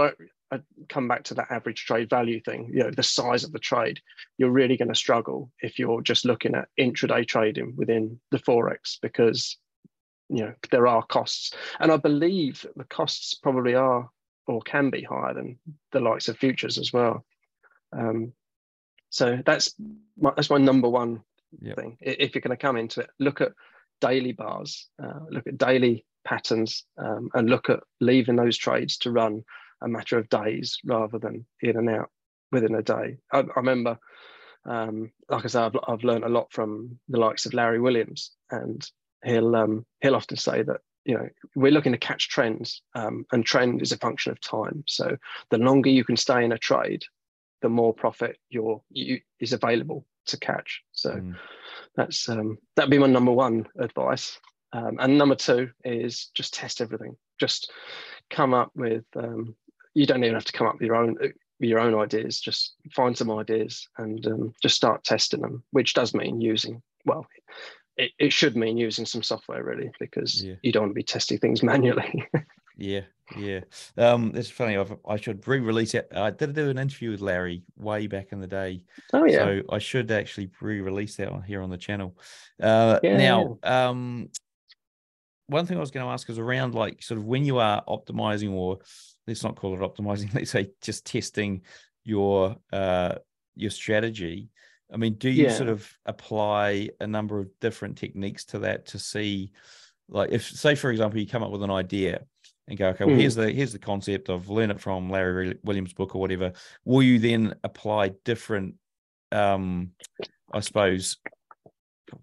uh, 0.51 0.57
come 0.89 1.07
back 1.07 1.23
to 1.23 1.33
that 1.33 1.49
average 1.49 1.85
trade 1.85 2.09
value 2.09 2.39
thing. 2.41 2.69
You 2.73 2.83
know, 2.83 2.91
the 2.91 3.03
size 3.03 3.43
of 3.43 3.51
the 3.51 3.59
trade. 3.59 3.99
You're 4.37 4.51
really 4.51 4.77
going 4.77 4.89
to 4.89 4.95
struggle 4.95 5.51
if 5.61 5.79
you're 5.79 6.01
just 6.01 6.25
looking 6.25 6.55
at 6.55 6.67
intraday 6.79 7.27
trading 7.27 7.73
within 7.77 8.19
the 8.31 8.39
forex 8.39 8.97
because 9.01 9.57
you 10.31 10.43
know 10.45 10.53
there 10.71 10.87
are 10.87 11.03
costs. 11.03 11.53
And 11.79 11.91
i 11.91 11.97
believe 11.97 12.65
the 12.75 12.85
costs 12.85 13.33
probably 13.33 13.75
are 13.75 14.09
or 14.47 14.61
can 14.61 14.89
be 14.89 15.03
higher 15.03 15.33
than 15.33 15.59
the 15.91 15.99
likes 15.99 16.27
of 16.27 16.37
futures 16.37 16.77
as 16.77 16.91
well. 16.91 17.25
Um, 17.93 18.33
so 19.09 19.39
that's 19.45 19.75
my, 20.17 20.31
that's 20.35 20.49
my 20.49 20.57
number 20.57 20.89
one 20.89 21.21
yep. 21.61 21.75
thing 21.75 21.97
if 22.01 22.33
you're 22.33 22.41
going 22.41 22.57
to 22.57 22.61
come 22.61 22.77
into 22.77 23.01
it. 23.01 23.09
Look 23.19 23.41
at 23.41 23.51
daily 24.01 24.31
bars 24.31 24.87
uh, 25.01 25.19
look 25.29 25.47
at 25.47 25.57
daily 25.57 26.05
patterns 26.25 26.85
um, 26.97 27.29
and 27.33 27.49
look 27.49 27.69
at 27.69 27.81
leaving 27.99 28.35
those 28.35 28.57
trades 28.57 28.97
to 28.97 29.11
run 29.11 29.43
a 29.81 29.87
matter 29.87 30.17
of 30.17 30.29
days 30.29 30.79
rather 30.83 31.17
than 31.19 31.45
in 31.61 31.77
and 31.77 31.89
out 31.89 32.09
within 32.51 32.75
a 32.75 32.81
day. 32.81 33.17
I, 33.31 33.39
I 33.39 33.45
remember 33.55 33.97
um, 34.65 35.11
like 35.29 35.45
i 35.45 35.47
said 35.47 35.63
I've, 35.63 35.77
I've 35.87 36.03
learned 36.03 36.23
a 36.23 36.29
lot 36.29 36.51
from 36.51 36.99
the 37.09 37.19
likes 37.19 37.47
of 37.47 37.53
larry 37.55 37.79
williams 37.79 38.31
and 38.51 38.87
he'll 39.23 39.55
um, 39.55 39.85
he'll 40.01 40.15
often 40.15 40.37
say 40.37 40.63
that 40.63 40.81
you 41.05 41.15
know 41.15 41.27
we're 41.55 41.71
looking 41.71 41.91
to 41.91 41.97
catch 41.97 42.29
trends 42.29 42.81
um, 42.95 43.25
and 43.31 43.45
trend 43.45 43.81
is 43.81 43.91
a 43.91 43.97
function 43.97 44.31
of 44.31 44.41
time. 44.41 44.83
So 44.87 45.17
the 45.49 45.57
longer 45.57 45.89
you 45.89 46.03
can 46.03 46.17
stay 46.17 46.43
in 46.43 46.51
a 46.51 46.57
trade 46.57 47.03
the 47.61 47.69
more 47.69 47.93
profit 47.93 48.37
your 48.49 48.81
you, 48.89 49.19
is 49.39 49.53
available 49.53 50.05
to 50.25 50.37
catch. 50.37 50.81
So 50.91 51.11
mm. 51.11 51.35
that's 51.95 52.27
um, 52.27 52.57
that'd 52.75 52.91
be 52.91 52.97
my 52.97 53.07
number 53.07 53.31
one 53.31 53.67
advice. 53.79 54.39
Um, 54.73 54.97
and 54.99 55.17
number 55.17 55.35
two 55.35 55.69
is 55.83 56.29
just 56.33 56.53
test 56.53 56.81
everything. 56.81 57.15
Just 57.39 57.71
come 58.29 58.53
up 58.53 58.71
with 58.75 59.03
um, 59.15 59.55
you 59.93 60.05
don't 60.05 60.23
even 60.23 60.35
have 60.35 60.45
to 60.45 60.53
come 60.53 60.67
up 60.67 60.75
with 60.75 60.83
your 60.83 60.95
own 60.95 61.17
your 61.59 61.79
own 61.79 61.95
ideas. 61.95 62.39
Just 62.39 62.75
find 62.91 63.17
some 63.17 63.31
ideas 63.31 63.87
and 63.97 64.25
um, 64.27 64.53
just 64.61 64.75
start 64.75 65.03
testing 65.03 65.41
them 65.41 65.63
which 65.71 65.93
does 65.93 66.13
mean 66.13 66.41
using 66.41 66.81
well 67.05 67.25
it, 67.97 68.11
it 68.19 68.33
should 68.33 68.55
mean 68.55 68.77
using 68.77 69.05
some 69.05 69.23
software 69.23 69.63
really 69.63 69.91
because 69.99 70.43
yeah. 70.43 70.55
you 70.61 70.71
don't 70.71 70.83
want 70.83 70.91
to 70.91 70.95
be 70.95 71.03
testing 71.03 71.37
things 71.37 71.63
manually. 71.63 72.27
yeah, 72.77 73.01
yeah. 73.37 73.61
Um, 73.97 74.31
it's 74.35 74.49
funny. 74.49 74.77
I've, 74.77 74.93
i 75.07 75.17
should 75.17 75.47
re-release 75.47 75.93
it. 75.93 76.11
I 76.15 76.31
did 76.31 76.53
do 76.53 76.69
an 76.69 76.77
interview 76.77 77.11
with 77.11 77.21
Larry 77.21 77.63
way 77.77 78.07
back 78.07 78.31
in 78.31 78.39
the 78.39 78.47
day. 78.47 78.83
Oh 79.13 79.25
yeah. 79.25 79.37
So 79.37 79.61
I 79.69 79.79
should 79.79 80.11
actually 80.11 80.49
re-release 80.61 81.15
that 81.17 81.31
one 81.31 81.43
here 81.43 81.61
on 81.61 81.69
the 81.69 81.77
channel. 81.77 82.17
Uh, 82.61 82.99
yeah, 83.03 83.17
now, 83.17 83.59
yeah. 83.63 83.89
um, 83.89 84.29
one 85.47 85.65
thing 85.65 85.77
I 85.77 85.81
was 85.81 85.91
going 85.91 86.05
to 86.05 86.11
ask 86.11 86.29
is 86.29 86.39
around 86.39 86.75
like 86.75 87.03
sort 87.03 87.17
of 87.17 87.25
when 87.25 87.45
you 87.45 87.59
are 87.59 87.83
optimizing, 87.87 88.51
or 88.51 88.79
let's 89.27 89.43
not 89.43 89.57
call 89.57 89.73
it 89.73 89.79
optimizing. 89.79 90.33
Let's 90.33 90.51
say 90.51 90.71
just 90.81 91.05
testing 91.05 91.61
your 92.03 92.55
uh 92.73 93.13
your 93.55 93.69
strategy 93.69 94.49
I 94.91 94.97
mean, 94.97 95.13
do 95.15 95.29
you 95.29 95.45
yeah. 95.45 95.53
sort 95.53 95.69
of 95.69 95.89
apply 96.05 96.89
a 96.99 97.07
number 97.07 97.39
of 97.39 97.49
different 97.59 97.97
techniques 97.97 98.45
to 98.45 98.59
that 98.59 98.87
to 98.87 98.99
see, 98.99 99.51
like, 100.09 100.31
if 100.31 100.43
say 100.43 100.75
for 100.75 100.91
example 100.91 101.19
you 101.19 101.27
come 101.27 101.43
up 101.43 101.51
with 101.51 101.63
an 101.63 101.71
idea 101.71 102.25
and 102.67 102.77
go, 102.77 102.89
okay, 102.89 103.05
well, 103.05 103.15
mm. 103.15 103.19
here's 103.19 103.35
the 103.35 103.51
here's 103.51 103.71
the 103.71 103.79
concept. 103.79 104.29
I've 104.29 104.49
learned 104.49 104.73
it 104.73 104.79
from 104.79 105.09
Larry 105.09 105.57
Williams' 105.63 105.93
book 105.93 106.15
or 106.15 106.21
whatever. 106.21 106.53
Will 106.85 107.03
you 107.03 107.19
then 107.19 107.55
apply 107.63 108.11
different, 108.25 108.75
um, 109.31 109.91
I 110.51 110.59
suppose, 110.59 111.17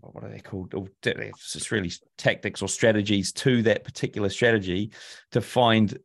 what 0.00 0.24
are 0.24 0.30
they 0.30 0.40
called? 0.40 0.74
It's 1.04 1.72
really 1.72 1.92
tactics 2.16 2.62
or 2.62 2.68
strategies 2.68 3.32
to 3.32 3.62
that 3.62 3.84
particular 3.84 4.28
strategy 4.28 4.92
to 5.32 5.40
find 5.40 5.98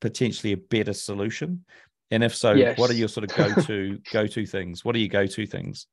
potentially 0.00 0.52
a 0.52 0.56
better 0.56 0.92
solution. 0.92 1.64
And 2.10 2.24
if 2.24 2.34
so, 2.34 2.52
yes. 2.52 2.78
what 2.78 2.90
are 2.90 2.94
your 2.94 3.08
sort 3.08 3.30
of 3.30 3.36
go 3.54 3.62
to 3.62 3.98
go 4.12 4.26
to 4.26 4.46
things? 4.46 4.84
What 4.84 4.96
are 4.96 4.98
your 4.98 5.08
go 5.08 5.26
to 5.26 5.46
things? 5.46 5.86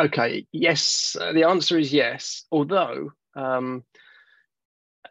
Okay, 0.00 0.46
yes, 0.52 1.16
uh, 1.20 1.32
the 1.32 1.44
answer 1.44 1.78
is 1.78 1.92
yes. 1.92 2.44
Although, 2.50 3.12
um, 3.36 3.84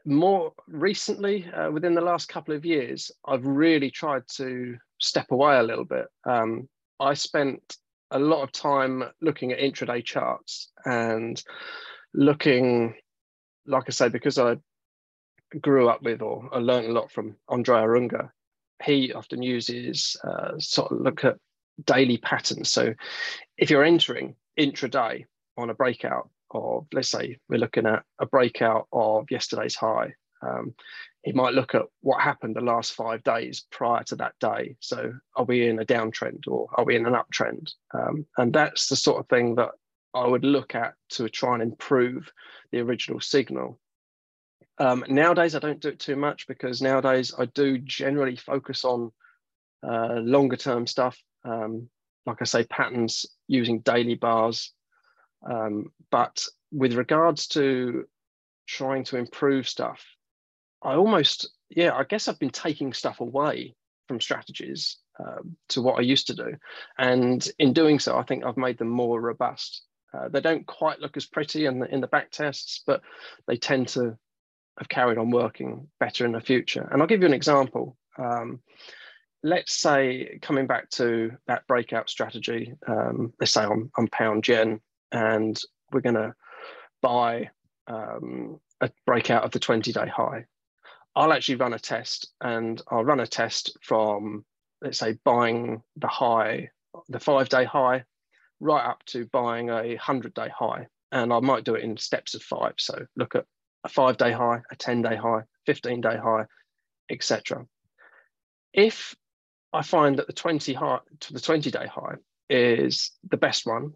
more 0.05 0.53
recently, 0.67 1.45
uh, 1.51 1.71
within 1.71 1.93
the 1.93 2.01
last 2.01 2.29
couple 2.29 2.55
of 2.55 2.65
years, 2.65 3.11
I've 3.25 3.45
really 3.45 3.91
tried 3.91 4.23
to 4.37 4.77
step 4.99 5.31
away 5.31 5.57
a 5.57 5.63
little 5.63 5.85
bit. 5.85 6.07
Um, 6.25 6.67
I 6.99 7.13
spent 7.13 7.77
a 8.09 8.19
lot 8.19 8.43
of 8.43 8.51
time 8.51 9.03
looking 9.21 9.51
at 9.51 9.59
intraday 9.59 10.03
charts 10.03 10.71
and 10.85 11.41
looking, 12.13 12.95
like 13.65 13.83
I 13.87 13.91
say, 13.91 14.09
because 14.09 14.37
I 14.37 14.57
grew 15.61 15.89
up 15.89 16.01
with 16.01 16.21
or 16.21 16.49
I 16.51 16.57
learned 16.57 16.87
a 16.87 16.93
lot 16.93 17.11
from 17.11 17.35
Andrea 17.49 17.89
Unger. 17.89 18.33
He 18.83 19.13
often 19.13 19.43
uses 19.43 20.17
uh, 20.23 20.57
sort 20.57 20.91
of 20.91 21.01
look 21.01 21.23
at 21.23 21.37
daily 21.85 22.17
patterns. 22.17 22.71
So 22.71 22.93
if 23.57 23.69
you're 23.69 23.83
entering 23.83 24.35
intraday 24.59 25.25
on 25.57 25.69
a 25.69 25.75
breakout 25.75 26.29
of, 26.51 26.87
let's 26.93 27.09
say 27.09 27.37
we're 27.49 27.59
looking 27.59 27.85
at 27.85 28.03
a 28.19 28.25
breakout 28.25 28.87
of 28.91 29.29
yesterday's 29.31 29.75
high. 29.75 30.13
Um, 30.41 30.73
he 31.23 31.33
might 31.33 31.53
look 31.53 31.75
at 31.75 31.83
what 32.01 32.21
happened 32.21 32.55
the 32.55 32.61
last 32.61 32.93
five 32.93 33.23
days 33.23 33.65
prior 33.71 34.03
to 34.05 34.15
that 34.17 34.33
day. 34.39 34.75
So, 34.79 35.13
are 35.35 35.45
we 35.45 35.67
in 35.67 35.79
a 35.79 35.85
downtrend 35.85 36.47
or 36.47 36.67
are 36.73 36.83
we 36.83 36.95
in 36.95 37.05
an 37.05 37.13
uptrend? 37.13 37.71
Um, 37.93 38.25
and 38.37 38.51
that's 38.51 38.87
the 38.87 38.95
sort 38.95 39.19
of 39.19 39.27
thing 39.27 39.55
that 39.55 39.71
I 40.13 40.25
would 40.27 40.43
look 40.43 40.75
at 40.75 40.95
to 41.11 41.29
try 41.29 41.53
and 41.53 41.63
improve 41.63 42.31
the 42.71 42.79
original 42.79 43.19
signal. 43.21 43.79
Um, 44.79 45.05
nowadays, 45.07 45.53
I 45.53 45.59
don't 45.59 45.79
do 45.79 45.89
it 45.89 45.99
too 45.99 46.15
much 46.15 46.47
because 46.47 46.81
nowadays 46.81 47.33
I 47.37 47.45
do 47.45 47.77
generally 47.77 48.35
focus 48.35 48.83
on 48.83 49.11
uh, 49.87 50.15
longer 50.15 50.57
term 50.57 50.87
stuff. 50.87 51.17
Um, 51.43 51.87
like 52.25 52.37
I 52.41 52.45
say, 52.45 52.63
patterns 52.65 53.25
using 53.51 53.81
daily 53.81 54.15
bars. 54.15 54.73
Um, 55.49 55.91
but 56.09 56.45
with 56.71 56.93
regards 56.93 57.47
to 57.47 58.05
trying 58.67 59.03
to 59.05 59.17
improve 59.17 59.67
stuff, 59.67 60.03
I 60.81 60.95
almost, 60.95 61.49
yeah, 61.69 61.93
I 61.93 62.03
guess 62.03 62.27
I've 62.27 62.39
been 62.39 62.49
taking 62.49 62.93
stuff 62.93 63.19
away 63.19 63.75
from 64.07 64.21
strategies 64.21 64.97
um, 65.19 65.57
to 65.69 65.81
what 65.81 65.99
I 65.99 66.01
used 66.01 66.27
to 66.27 66.35
do. 66.35 66.55
And 66.97 67.45
in 67.59 67.73
doing 67.73 67.99
so, 67.99 68.17
I 68.17 68.23
think 68.23 68.43
I've 68.43 68.57
made 68.57 68.77
them 68.77 68.89
more 68.89 69.19
robust. 69.19 69.83
Uh, 70.13 70.29
they 70.29 70.41
don't 70.41 70.65
quite 70.65 70.99
look 70.99 71.17
as 71.17 71.25
pretty 71.25 71.65
in 71.65 71.79
the, 71.79 71.93
in 71.93 72.01
the 72.01 72.07
back 72.07 72.31
tests, 72.31 72.81
but 72.85 73.01
they 73.47 73.57
tend 73.57 73.89
to 73.89 74.17
have 74.77 74.89
carried 74.89 75.17
on 75.17 75.29
working 75.29 75.87
better 75.99 76.25
in 76.25 76.31
the 76.31 76.41
future. 76.41 76.87
And 76.91 77.01
I'll 77.01 77.07
give 77.07 77.21
you 77.21 77.27
an 77.27 77.33
example. 77.33 77.97
Um, 78.17 78.61
let's 79.43 79.73
say 79.73 80.39
coming 80.41 80.67
back 80.67 80.89
to 80.91 81.31
that 81.47 81.65
breakout 81.67 82.09
strategy, 82.09 82.73
um, 82.87 83.33
let's 83.39 83.53
say 83.53 83.63
I'm, 83.63 83.91
I'm 83.97 84.07
pound 84.07 84.47
yen 84.47 84.79
and 85.11 85.59
we're 85.91 86.01
going 86.01 86.15
to 86.15 86.33
buy 87.01 87.49
um, 87.87 88.59
a 88.79 88.89
breakout 89.05 89.43
of 89.43 89.51
the 89.51 89.59
20 89.59 89.91
day 89.91 90.07
high. 90.07 90.45
I'll 91.15 91.33
actually 91.33 91.55
run 91.55 91.73
a 91.73 91.79
test 91.79 92.31
and 92.39 92.81
I'll 92.89 93.03
run 93.03 93.19
a 93.19 93.27
test 93.27 93.77
from, 93.81 94.45
let's 94.81 94.99
say, 94.99 95.17
buying 95.25 95.81
the 95.97 96.07
high, 96.07 96.69
the 97.09 97.19
five 97.19 97.49
day 97.49 97.65
high, 97.65 98.05
right 98.59 98.85
up 98.85 99.03
to 99.07 99.25
buying 99.25 99.69
a 99.69 99.87
100 99.87 100.33
day 100.33 100.49
high. 100.55 100.87
And 101.11 101.33
I 101.33 101.39
might 101.39 101.65
do 101.65 101.75
it 101.75 101.83
in 101.83 101.97
steps 101.97 102.35
of 102.35 102.43
five. 102.43 102.75
So 102.77 103.05
look 103.17 103.35
at 103.35 103.45
a 103.83 103.89
five 103.89 104.17
day 104.17 104.31
high, 104.31 104.61
a 104.71 104.75
10 104.75 105.01
day 105.01 105.15
high, 105.15 105.41
15 105.65 105.99
day 105.99 106.15
high, 106.15 106.45
etc. 107.09 107.65
If 108.73 109.15
I 109.73 109.81
find 109.83 110.19
that 110.19 110.27
the 110.27 110.33
20 110.33 110.73
high 110.73 110.99
to 111.21 111.33
the 111.33 111.39
20 111.39 111.71
day 111.71 111.87
high 111.87 112.15
is 112.49 113.11
the 113.29 113.37
best 113.37 113.65
one 113.65 113.93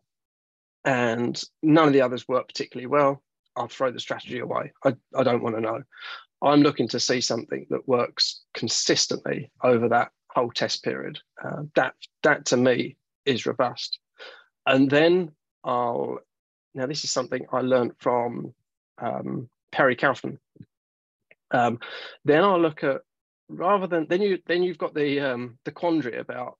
and 0.86 1.42
none 1.64 1.88
of 1.88 1.94
the 1.94 2.02
others 2.02 2.28
work 2.28 2.48
particularly 2.48 2.88
well, 2.88 3.22
I'll 3.56 3.68
throw 3.68 3.92
the 3.92 4.00
strategy 4.00 4.40
away. 4.40 4.72
I, 4.84 4.96
I 5.16 5.24
don't 5.24 5.42
want 5.42 5.56
to 5.56 5.62
know. 5.62 5.82
I'm 6.42 6.62
looking 6.62 6.88
to 6.90 7.00
see 7.00 7.22
something 7.22 7.66
that 7.70 7.88
works 7.88 8.44
consistently 8.54 9.52
over 9.64 9.90
that 9.90 10.12
whole 10.30 10.52
test 10.52 10.84
period. 10.84 11.20
Uh, 11.44 11.64
that 11.76 11.96
that 12.24 12.46
to 12.48 12.58
me 12.58 12.98
is 13.26 13.46
robust. 13.46 14.00
And 14.68 14.90
then 14.90 15.32
I'll 15.64 16.20
now 16.76 16.86
this 16.86 17.04
is 17.04 17.12
something 17.12 17.46
I 17.52 17.62
learned 17.62 17.94
from 17.98 18.54
um, 19.00 19.50
Perry 19.72 19.96
Kaufman. 19.96 20.40
Um, 21.52 21.80
then 22.26 22.44
I'll 22.44 22.62
look 22.62 22.84
at 22.84 23.02
rather 23.50 23.88
than 23.88 24.08
then 24.10 24.22
you 24.22 24.40
then 24.48 24.64
you've 24.64 24.78
got 24.78 24.94
the 24.94 25.20
um, 25.20 25.58
the 25.66 25.72
quandary 25.72 26.18
about 26.18 26.58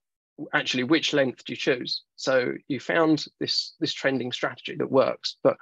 actually 0.52 0.84
which 0.84 1.12
length 1.12 1.44
do 1.44 1.52
you 1.52 1.56
choose. 1.56 2.02
So 2.16 2.52
you 2.68 2.80
found 2.80 3.24
this 3.40 3.74
this 3.80 3.92
trending 3.92 4.32
strategy 4.32 4.76
that 4.76 4.90
works, 4.90 5.36
but 5.42 5.56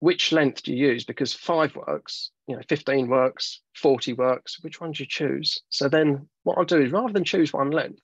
which 0.00 0.32
length 0.32 0.62
do 0.62 0.72
you 0.72 0.88
use? 0.88 1.04
Because 1.04 1.32
five 1.32 1.74
works, 1.74 2.30
you 2.46 2.54
know, 2.54 2.62
15 2.68 3.08
works, 3.08 3.60
40 3.74 4.12
works, 4.12 4.62
which 4.62 4.80
one 4.80 4.92
do 4.92 5.02
you 5.02 5.08
choose? 5.08 5.60
So 5.70 5.88
then 5.88 6.28
what 6.44 6.56
I'll 6.56 6.64
do 6.64 6.80
is 6.80 6.92
rather 6.92 7.12
than 7.12 7.24
choose 7.24 7.52
one 7.52 7.70
length, 7.70 8.00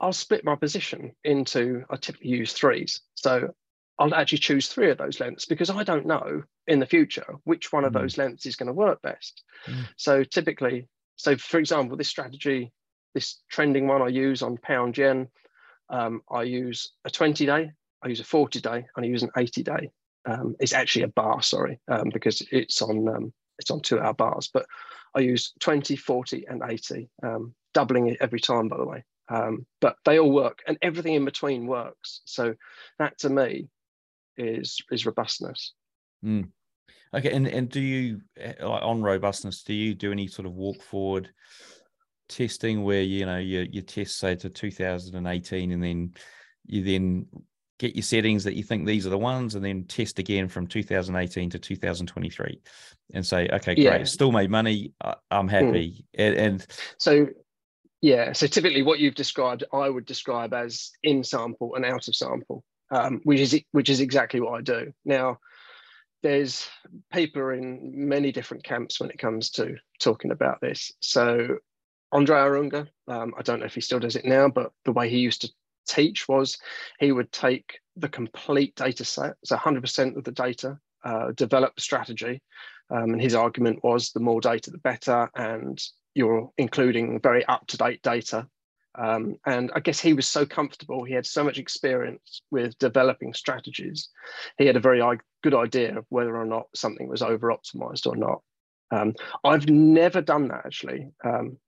I'll 0.00 0.14
split 0.14 0.44
my 0.44 0.56
position 0.56 1.12
into, 1.22 1.84
I 1.90 1.96
typically 1.96 2.30
use 2.30 2.52
threes. 2.52 3.02
So 3.14 3.54
I'll 3.98 4.14
actually 4.14 4.38
choose 4.38 4.68
three 4.68 4.90
of 4.90 4.98
those 4.98 5.20
lengths 5.20 5.46
because 5.46 5.70
I 5.70 5.82
don't 5.82 6.06
know 6.06 6.42
in 6.66 6.80
the 6.80 6.86
future 6.86 7.26
which 7.44 7.72
one 7.72 7.84
of 7.84 7.92
mm. 7.92 8.00
those 8.00 8.18
lengths 8.18 8.46
is 8.46 8.56
going 8.56 8.66
to 8.66 8.72
work 8.72 9.00
best. 9.02 9.42
Mm. 9.66 9.88
So 9.96 10.24
typically, 10.24 10.88
so 11.16 11.36
for 11.36 11.58
example, 11.58 11.96
this 11.96 12.08
strategy, 12.08 12.72
this 13.14 13.42
trending 13.50 13.86
one 13.86 14.02
I 14.02 14.08
use 14.08 14.42
on 14.42 14.58
pound 14.58 14.96
yen, 14.96 15.28
um, 15.90 16.22
I 16.30 16.42
use 16.42 16.92
a 17.04 17.10
20 17.10 17.46
day, 17.46 17.70
I 18.02 18.08
use 18.08 18.20
a 18.20 18.24
40 18.24 18.60
day, 18.60 18.86
and 18.96 19.04
I 19.04 19.08
use 19.08 19.22
an 19.22 19.30
80 19.36 19.62
day 19.62 19.90
um, 20.26 20.56
it's 20.58 20.72
actually 20.72 21.02
a 21.02 21.08
bar, 21.08 21.40
sorry, 21.42 21.80
um, 21.88 22.10
because 22.12 22.42
it's 22.50 22.82
on 22.82 23.08
um, 23.08 23.32
it's 23.58 23.70
on 23.70 23.80
two 23.80 24.00
hour 24.00 24.12
bars. 24.12 24.50
But 24.52 24.66
I 25.14 25.20
use 25.20 25.52
20, 25.60 25.96
40, 25.96 26.44
and 26.48 26.62
80, 26.68 27.08
um, 27.22 27.54
doubling 27.72 28.08
it 28.08 28.18
every 28.20 28.40
time, 28.40 28.68
by 28.68 28.76
the 28.76 28.84
way. 28.84 29.04
Um, 29.28 29.66
but 29.80 29.96
they 30.04 30.18
all 30.18 30.30
work, 30.30 30.62
and 30.66 30.76
everything 30.82 31.14
in 31.14 31.24
between 31.24 31.66
works. 31.66 32.20
So 32.26 32.54
that 32.98 33.18
to 33.18 33.30
me 33.30 33.68
is 34.36 34.78
is 34.90 35.06
robustness. 35.06 35.72
Mm. 36.24 36.48
Okay, 37.14 37.32
and 37.32 37.46
and 37.46 37.68
do 37.68 37.80
you 37.80 38.20
eh, 38.38 38.54
like 38.60 38.82
on 38.82 39.02
robustness? 39.02 39.62
Do 39.62 39.72
you 39.72 39.94
do 39.94 40.12
any 40.12 40.26
sort 40.26 40.46
of 40.46 40.52
walk 40.52 40.82
forward 40.82 41.30
testing 42.28 42.82
where 42.82 43.02
you 43.02 43.26
know 43.26 43.38
you 43.38 43.66
you 43.70 43.82
test 43.82 44.18
say 44.18 44.34
to 44.34 44.50
2018 44.50 45.72
and 45.72 45.82
then 45.82 46.12
you 46.66 46.82
then 46.82 47.26
get 47.78 47.94
your 47.94 48.02
settings 48.02 48.44
that 48.44 48.54
you 48.54 48.62
think 48.62 48.86
these 48.86 49.06
are 49.06 49.10
the 49.10 49.18
ones 49.18 49.54
and 49.54 49.64
then 49.64 49.84
test 49.84 50.18
again 50.18 50.48
from 50.48 50.66
2018 50.66 51.50
to 51.50 51.58
2023 51.58 52.60
and 53.14 53.24
say 53.24 53.48
okay 53.52 53.74
great 53.74 53.84
yeah. 53.84 54.04
still 54.04 54.32
made 54.32 54.50
money 54.50 54.92
i'm 55.30 55.46
hmm. 55.46 55.48
happy 55.48 56.04
mm. 56.18 56.26
and, 56.26 56.36
and, 56.36 56.66
so 56.98 57.26
yeah 58.00 58.32
so 58.32 58.46
typically 58.46 58.82
what 58.82 58.98
you've 58.98 59.14
described 59.14 59.62
i 59.72 59.88
would 59.88 60.06
describe 60.06 60.52
as 60.52 60.90
in 61.02 61.22
sample 61.22 61.74
and 61.74 61.84
out 61.84 62.08
of 62.08 62.16
sample 62.16 62.64
um, 62.90 63.20
which 63.24 63.40
is 63.40 63.60
which 63.72 63.88
is 63.88 64.00
exactly 64.00 64.40
what 64.40 64.58
i 64.58 64.60
do 64.60 64.92
now 65.04 65.38
there's 66.22 66.68
people 67.12 67.50
in 67.50 67.92
many 68.08 68.32
different 68.32 68.64
camps 68.64 68.98
when 69.00 69.10
it 69.10 69.18
comes 69.18 69.50
to 69.50 69.76
talking 70.00 70.30
about 70.30 70.60
this 70.60 70.92
so 71.00 71.56
Andrea 72.12 72.58
Unger, 72.58 72.88
um, 73.08 73.34
I 73.36 73.42
don't 73.42 73.60
know 73.60 73.66
if 73.66 73.74
he 73.74 73.80
still 73.80 73.98
does 73.98 74.16
it 74.16 74.24
now, 74.24 74.48
but 74.48 74.72
the 74.84 74.92
way 74.92 75.10
he 75.10 75.18
used 75.18 75.42
to 75.42 75.50
teach 75.88 76.28
was 76.28 76.58
he 76.98 77.12
would 77.12 77.32
take 77.32 77.80
the 77.96 78.08
complete 78.08 78.74
data 78.76 79.04
set, 79.04 79.34
so 79.44 79.56
100% 79.56 80.16
of 80.16 80.24
the 80.24 80.32
data, 80.32 80.78
uh, 81.04 81.32
develop 81.32 81.74
the 81.74 81.82
strategy. 81.82 82.42
Um, 82.90 83.12
and 83.12 83.20
his 83.20 83.34
argument 83.34 83.82
was 83.82 84.12
the 84.12 84.20
more 84.20 84.40
data, 84.40 84.70
the 84.70 84.78
better. 84.78 85.28
And 85.34 85.82
you're 86.14 86.50
including 86.56 87.20
very 87.20 87.44
up 87.46 87.66
to 87.68 87.76
date 87.76 88.02
data. 88.02 88.48
Um, 88.98 89.36
and 89.46 89.70
I 89.74 89.80
guess 89.80 90.00
he 90.00 90.14
was 90.14 90.26
so 90.26 90.46
comfortable, 90.46 91.04
he 91.04 91.14
had 91.14 91.26
so 91.26 91.44
much 91.44 91.58
experience 91.58 92.40
with 92.50 92.78
developing 92.78 93.34
strategies. 93.34 94.08
He 94.58 94.66
had 94.66 94.76
a 94.76 94.80
very 94.80 95.02
good 95.42 95.54
idea 95.54 95.98
of 95.98 96.06
whether 96.08 96.36
or 96.36 96.46
not 96.46 96.66
something 96.74 97.08
was 97.08 97.22
over 97.22 97.52
optimized 97.52 98.06
or 98.06 98.16
not. 98.16 98.42
Um, 98.90 99.14
I've 99.44 99.68
never 99.68 100.20
done 100.20 100.48
that 100.48 100.64
actually. 100.64 101.08
Um, 101.24 101.58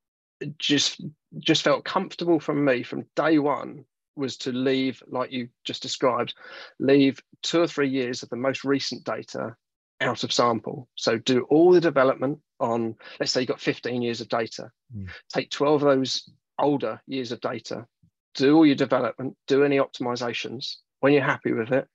just 0.59 1.03
just 1.41 1.63
felt 1.63 1.85
comfortable 1.85 2.39
from 2.39 2.65
me 2.65 2.83
from 2.85 3.07
day 3.17 3.39
one 3.39 3.85
was 4.19 4.37
to 4.37 4.53
leave, 4.53 5.03
like 5.09 5.33
you 5.33 5.49
just 5.65 5.83
described, 5.83 6.35
leave 6.79 7.21
two 7.43 7.61
or 7.61 7.67
three 7.67 7.89
years 7.89 8.23
of 8.23 8.29
the 8.29 8.37
most 8.37 8.65
recent 8.65 9.05
data 9.05 9.55
out 10.01 10.25
of 10.25 10.33
sample. 10.33 10.89
So 10.97 11.19
do 11.19 11.43
all 11.51 11.73
the 11.73 11.81
development 11.81 12.41
on, 12.61 12.97
let's 13.19 13.33
say 13.33 13.41
you've 13.41 13.49
got 13.49 13.61
15 13.61 14.03
years 14.03 14.21
of 14.21 14.29
data, 14.29 14.71
mm. 14.95 15.09
take 15.33 15.51
12 15.51 15.83
of 15.83 15.89
those 15.89 16.29
older 16.59 17.01
years 17.07 17.33
of 17.33 17.41
data, 17.41 17.87
do 18.35 18.57
all 18.57 18.67
your 18.67 18.77
development, 18.77 19.37
do 19.47 19.65
any 19.65 19.79
optimizations. 19.79 20.77
When 21.01 21.13
you're 21.13 21.23
happy 21.23 21.53
with 21.53 21.73
it, 21.73 21.87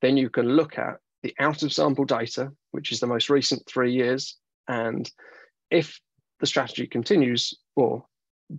then 0.00 0.16
you 0.16 0.30
can 0.30 0.48
look 0.48 0.78
at 0.78 0.98
the 1.22 1.34
out 1.38 1.62
of 1.62 1.72
sample 1.72 2.04
data, 2.04 2.52
which 2.70 2.92
is 2.92 3.00
the 3.00 3.06
most 3.06 3.30
recent 3.30 3.66
three 3.66 3.92
years. 3.92 4.36
And 4.68 5.10
if 5.70 5.98
the 6.40 6.46
strategy 6.46 6.86
continues 6.86 7.54
or 7.76 8.04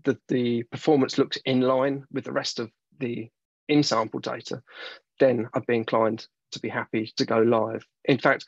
the, 0.04 0.18
the 0.28 0.64
performance 0.64 1.18
looks 1.18 1.38
in 1.46 1.62
line 1.62 2.06
with 2.12 2.26
the 2.26 2.32
rest 2.32 2.60
of 2.60 2.70
the 3.00 3.30
in 3.68 3.84
sample 3.84 4.20
data, 4.20 4.62
then 5.20 5.48
I'd 5.54 5.66
be 5.66 5.76
inclined 5.76 6.28
to 6.52 6.60
be 6.60 6.70
happy 6.70 7.12
to 7.18 7.26
go 7.26 7.40
live. 7.40 7.86
In 8.06 8.18
fact, 8.18 8.46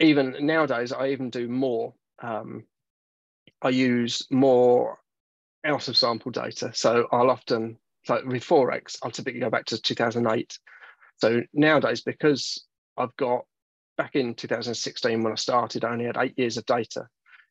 even 0.00 0.36
nowadays, 0.40 0.92
I 0.92 1.08
even 1.08 1.30
do 1.30 1.48
more. 1.48 1.94
Um, 2.22 2.64
I 3.62 3.68
use 3.68 4.26
more 4.30 4.98
out 5.64 5.88
of 5.88 5.96
sample 5.96 6.30
data. 6.30 6.70
So 6.74 7.06
I'll 7.12 7.30
often, 7.30 7.78
like 8.08 8.24
with 8.24 8.44
Forex, 8.44 8.96
I'll 9.02 9.10
typically 9.10 9.40
go 9.40 9.50
back 9.50 9.64
to 9.66 9.80
2008. 9.80 10.58
So 11.18 11.42
nowadays, 11.52 12.02
because 12.02 12.64
I've 12.96 13.16
got 13.16 13.44
back 13.96 14.14
in 14.14 14.34
2016 14.34 15.22
when 15.22 15.32
I 15.32 15.36
started, 15.36 15.84
I 15.84 15.92
only 15.92 16.06
had 16.06 16.16
eight 16.18 16.38
years 16.38 16.56
of 16.56 16.66
data. 16.66 17.06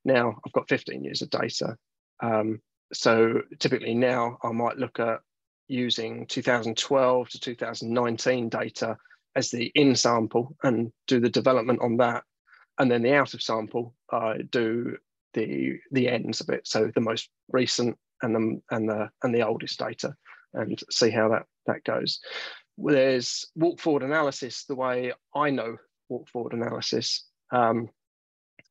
Now 0.05 0.37
I've 0.45 0.53
got 0.53 0.69
15 0.69 1.03
years 1.03 1.21
of 1.21 1.29
data. 1.29 1.77
Um, 2.21 2.61
so 2.93 3.41
typically 3.59 3.95
now 3.95 4.37
I 4.43 4.51
might 4.51 4.77
look 4.77 4.99
at 4.99 5.19
using 5.67 6.27
2012 6.27 7.29
to 7.29 7.39
2019 7.39 8.49
data 8.49 8.97
as 9.35 9.49
the 9.49 9.71
in 9.73 9.95
sample 9.95 10.55
and 10.63 10.91
do 11.07 11.19
the 11.19 11.29
development 11.29 11.79
on 11.81 11.97
that. 11.97 12.23
And 12.77 12.91
then 12.91 13.01
the 13.01 13.15
out 13.15 13.33
of 13.33 13.41
sample, 13.41 13.95
I 14.11 14.39
do 14.49 14.97
the 15.33 15.79
the 15.91 16.09
ends 16.09 16.41
of 16.41 16.49
it, 16.49 16.67
so 16.67 16.91
the 16.93 17.01
most 17.01 17.29
recent 17.49 17.97
and 18.23 18.35
the 18.35 18.61
and 18.75 18.89
the 18.89 19.09
and 19.21 19.35
the 19.35 19.45
oldest 19.45 19.77
data, 19.77 20.15
and 20.53 20.79
see 20.89 21.11
how 21.11 21.29
that 21.29 21.45
that 21.67 21.83
goes. 21.83 22.19
There's 22.77 23.45
walk 23.55 23.79
forward 23.79 24.03
analysis. 24.03 24.65
The 24.65 24.75
way 24.75 25.13
I 25.35 25.51
know 25.51 25.77
walk 26.09 26.27
forward 26.29 26.53
analysis 26.53 27.25
um, 27.51 27.89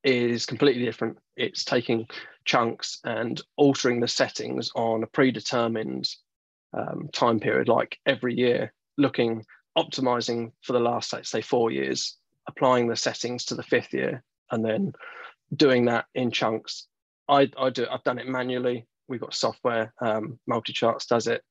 is 0.02 0.46
completely 0.46 0.84
different. 0.84 1.18
It's 1.36 1.64
taking 1.64 2.06
chunks 2.44 2.98
and 3.04 3.40
altering 3.56 4.00
the 4.00 4.08
settings 4.08 4.70
on 4.74 5.02
a 5.02 5.06
predetermined 5.06 6.08
um, 6.76 7.08
time 7.12 7.38
period, 7.38 7.68
like 7.68 7.98
every 8.06 8.34
year, 8.34 8.72
looking 8.98 9.44
optimizing 9.78 10.52
for 10.62 10.72
the 10.72 10.80
last, 10.80 11.12
let's 11.12 11.30
say, 11.30 11.40
four 11.40 11.70
years, 11.70 12.16
applying 12.48 12.88
the 12.88 12.96
settings 12.96 13.44
to 13.46 13.54
the 13.54 13.62
fifth 13.62 13.92
year, 13.92 14.22
and 14.50 14.64
then 14.64 14.92
doing 15.54 15.84
that 15.86 16.06
in 16.14 16.30
chunks. 16.30 16.88
I, 17.28 17.50
I 17.58 17.70
do. 17.70 17.86
I've 17.90 18.04
done 18.04 18.18
it 18.18 18.26
manually. 18.26 18.86
We've 19.12 19.20
got 19.20 19.34
software. 19.34 19.92
Um, 20.00 20.38
MultiCharts 20.48 21.06
does 21.06 21.26
it 21.26 21.42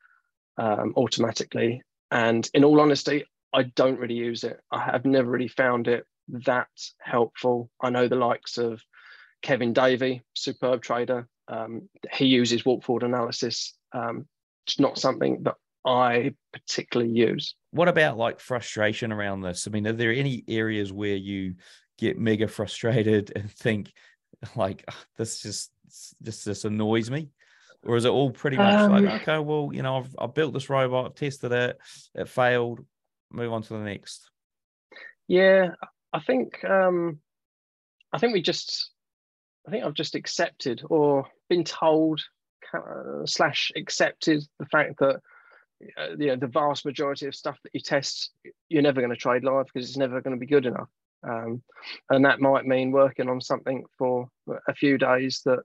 um, 0.57 0.95
automatically. 0.97 1.83
And 2.09 2.49
in 2.55 2.63
all 2.63 2.81
honesty, 2.81 3.25
I 3.53 3.63
don't 3.75 3.99
really 3.99 4.15
use 4.15 4.43
it. 4.43 4.59
I 4.71 4.79
have 4.79 5.05
never 5.05 5.29
really 5.29 5.47
found 5.47 5.87
it 5.87 6.05
that 6.47 6.69
helpful. 6.99 7.69
I 7.79 7.91
know 7.91 8.07
the 8.07 8.15
likes 8.15 8.57
of 8.57 8.81
Kevin 9.43 9.73
Davey, 9.73 10.23
superb 10.33 10.81
trader. 10.81 11.27
Um, 11.47 11.87
he 12.11 12.25
uses 12.25 12.65
walk 12.65 12.83
forward 12.83 13.03
analysis. 13.03 13.77
Um, 13.93 14.27
it's 14.65 14.79
not 14.79 14.97
something 14.97 15.43
that 15.43 15.57
I 15.85 16.33
particularly 16.51 17.11
use. 17.11 17.53
What 17.69 17.89
about 17.89 18.17
like 18.17 18.39
frustration 18.39 19.11
around 19.11 19.41
this? 19.41 19.67
I 19.67 19.69
mean, 19.69 19.85
are 19.85 19.93
there 19.93 20.11
any 20.11 20.43
areas 20.47 20.91
where 20.91 21.15
you 21.15 21.57
get 21.99 22.17
mega 22.17 22.47
frustrated 22.47 23.31
and 23.35 23.51
think 23.51 23.93
like 24.55 24.83
this 25.19 25.43
just 25.43 25.71
this 26.19 26.45
just 26.45 26.65
annoys 26.65 27.11
me? 27.11 27.29
Or 27.83 27.95
is 27.95 28.05
it 28.05 28.09
all 28.09 28.31
pretty 28.31 28.57
much 28.57 28.73
um, 28.73 28.91
like, 28.91 29.21
okay, 29.21 29.39
well, 29.39 29.71
you 29.73 29.81
know, 29.81 29.97
I've, 29.97 30.15
I've 30.19 30.33
built 30.35 30.53
this 30.53 30.69
robot, 30.69 31.05
I've 31.05 31.15
tested 31.15 31.51
it, 31.51 31.79
it 32.13 32.29
failed, 32.29 32.85
move 33.31 33.51
on 33.51 33.63
to 33.63 33.73
the 33.73 33.79
next? 33.79 34.29
Yeah, 35.27 35.71
I 36.13 36.19
think 36.19 36.63
um 36.63 37.19
I 38.13 38.17
think 38.17 38.33
we 38.33 38.41
just 38.41 38.91
I 39.67 39.71
think 39.71 39.83
I've 39.83 39.93
just 39.93 40.15
accepted 40.15 40.83
or 40.89 41.27
been 41.49 41.63
told 41.63 42.21
uh, 42.73 43.25
slash 43.25 43.71
accepted 43.75 44.43
the 44.59 44.65
fact 44.65 44.99
that 44.99 45.19
uh, 45.97 46.15
you 46.17 46.27
know 46.27 46.35
the 46.35 46.47
vast 46.47 46.85
majority 46.85 47.27
of 47.27 47.35
stuff 47.35 47.57
that 47.63 47.71
you 47.73 47.79
test 47.79 48.31
you're 48.69 48.81
never 48.81 49.01
going 49.01 49.09
to 49.11 49.15
trade 49.15 49.43
live 49.43 49.65
because 49.65 49.87
it's 49.87 49.97
never 49.97 50.21
going 50.21 50.35
to 50.35 50.39
be 50.39 50.45
good 50.45 50.65
enough 50.65 50.89
um, 51.27 51.61
and 52.09 52.25
that 52.25 52.39
might 52.39 52.65
mean 52.65 52.91
working 52.91 53.29
on 53.29 53.41
something 53.41 53.83
for 53.97 54.27
a 54.67 54.73
few 54.73 54.97
days 54.97 55.41
that 55.45 55.59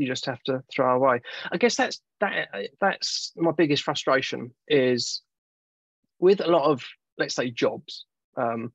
you 0.00 0.06
just 0.06 0.26
have 0.26 0.42
to 0.44 0.62
throw 0.72 0.96
away. 0.96 1.20
I 1.50 1.56
guess 1.56 1.76
that's 1.76 2.00
that 2.20 2.48
that's 2.80 3.32
my 3.36 3.52
biggest 3.52 3.82
frustration 3.82 4.52
is 4.68 5.22
with 6.18 6.40
a 6.40 6.50
lot 6.50 6.70
of 6.70 6.82
let's 7.18 7.34
say 7.34 7.50
jobs 7.50 8.04
um, 8.36 8.72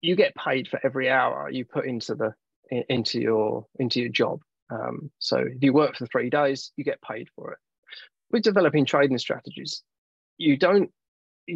you 0.00 0.16
get 0.16 0.34
paid 0.34 0.68
for 0.68 0.78
every 0.84 1.10
hour 1.10 1.50
you 1.50 1.64
put 1.64 1.86
into 1.86 2.14
the 2.14 2.34
into 2.88 3.20
your 3.20 3.66
into 3.78 4.00
your 4.00 4.10
job. 4.10 4.40
Um, 4.70 5.10
so 5.18 5.38
if 5.38 5.62
you 5.62 5.72
work 5.72 5.96
for 5.96 6.06
three 6.06 6.30
days 6.30 6.72
you 6.76 6.84
get 6.84 7.02
paid 7.02 7.28
for 7.34 7.52
it. 7.52 7.58
With 8.30 8.42
developing 8.42 8.86
trading 8.86 9.18
strategies 9.18 9.82
you 10.38 10.56
don't 10.56 10.90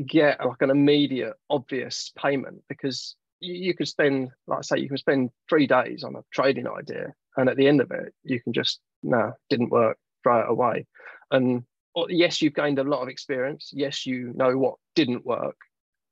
get 0.07 0.45
like 0.45 0.61
an 0.61 0.71
immediate 0.71 1.35
obvious 1.49 2.13
payment 2.17 2.63
because 2.69 3.17
you, 3.41 3.55
you 3.55 3.75
could 3.75 3.89
spend 3.89 4.31
like 4.47 4.59
I 4.59 4.63
say 4.63 4.79
you 4.79 4.89
can 4.89 4.99
spend 4.99 5.31
three 5.49 5.67
days 5.67 6.05
on 6.05 6.17
a 6.17 6.25
trading 6.33 6.67
idea 6.67 7.13
and 7.37 7.49
at 7.49 7.57
the 7.57 7.69
end 7.69 7.81
of 7.81 7.91
it 7.91 8.13
you 8.25 8.41
can 8.41 8.53
just 8.53 8.81
no 9.03 9.33
didn't 9.51 9.71
work 9.71 9.99
throw 10.23 10.41
it 10.41 10.51
away 10.51 10.87
and 11.31 11.63
yes 12.09 12.43
you've 12.43 12.55
gained 12.55 12.79
a 12.79 12.85
lot 12.85 13.03
of 13.03 13.09
experience 13.09 13.71
yes 13.73 14.07
you 14.07 14.33
know 14.35 14.57
what 14.57 14.77
didn't 14.95 15.27
work 15.27 15.57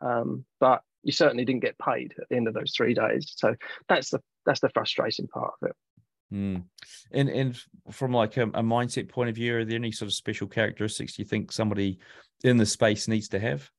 um, 0.01 0.45
but 0.61 0.83
you 1.03 1.12
certainly 1.12 1.45
didn't 1.45 1.62
get 1.62 1.79
paid 1.79 2.12
at 2.18 2.29
the 2.29 2.37
end 2.37 2.49
of 2.49 2.55
those 2.55 2.72
three 2.77 2.95
days 2.95 3.33
so 3.37 3.55
that's 3.89 4.11
the 4.11 4.20
that's 4.45 4.61
the 4.61 4.70
frustrating 4.70 5.29
part 5.29 5.53
of 5.62 5.68
it 5.68 5.77
Mm. 6.33 6.64
And 7.12 7.29
and 7.29 7.57
from 7.93 8.12
like 8.12 8.37
a, 8.37 8.43
a, 8.43 8.62
mindset 8.62 9.09
point 9.09 9.29
of 9.29 9.37
view, 9.37 9.59
are 9.59 9.64
there 9.64 9.77
any 9.77 9.93
sort 9.93 10.09
of 10.09 10.12
special 10.12 10.49
characteristics 10.49 11.18
you 11.18 11.24
think 11.24 11.53
somebody 11.53 12.01
in 12.43 12.57
the 12.57 12.66
space 12.66 13.07
needs 13.07 13.29
to 13.29 13.39
have? 13.39 13.70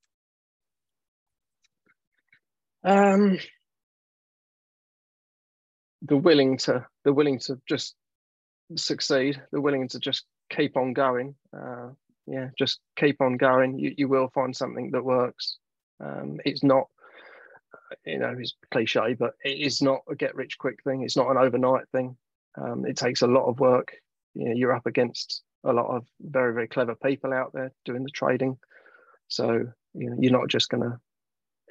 Um, 2.88 3.38
the 6.02 6.18
willing 6.18 6.58
to 6.60 6.86
the 7.04 7.14
willing 7.14 7.40
to 7.40 7.60
just 7.68 7.96
succeed, 8.76 9.42
the 9.52 9.62
willing 9.62 9.88
to 9.90 10.00
just 10.00 10.26
keep 10.50 10.78
on 10.78 10.94
going. 10.94 11.36
Uh, 11.56 11.90
yeah, 12.26 12.50
just 12.58 12.80
keep 12.98 13.22
on 13.22 13.38
going. 13.38 13.78
You 13.78 13.94
you 13.98 14.08
will 14.08 14.30
find 14.30 14.56
something 14.56 14.92
that 14.92 15.04
works. 15.04 15.58
Um, 16.04 16.40
it's 16.46 16.64
not 16.64 16.86
you 18.06 18.20
know 18.20 18.36
it's 18.38 18.54
cliche 18.72 19.16
but 19.18 19.34
it 19.44 19.60
is 19.60 19.82
not 19.82 20.00
a 20.10 20.16
get 20.16 20.36
rich 20.36 20.58
quick 20.58 20.84
thing 20.84 21.04
it's 21.04 21.16
not 21.16 21.30
an 21.32 21.38
overnight 21.38 21.88
thing 21.94 22.18
um, 22.58 22.86
it 22.86 22.98
takes 22.98 23.22
a 23.22 23.28
lot 23.28 23.48
of 23.48 23.60
work. 23.60 23.94
You 24.34 24.46
know, 24.46 24.56
you're 24.56 24.76
up 24.76 24.86
against 24.86 25.44
a 25.64 25.74
lot 25.74 25.88
of 25.88 26.06
very, 26.20 26.54
very 26.54 26.68
clever 26.68 26.96
people 26.96 27.34
out 27.34 27.52
there 27.54 27.72
doing 27.86 28.04
the 28.04 28.10
trading. 28.10 28.58
So 29.28 29.66
you 29.94 30.10
know, 30.10 30.16
you're 30.20 30.32
not 30.32 30.48
just 30.48 30.70
gonna 30.70 31.00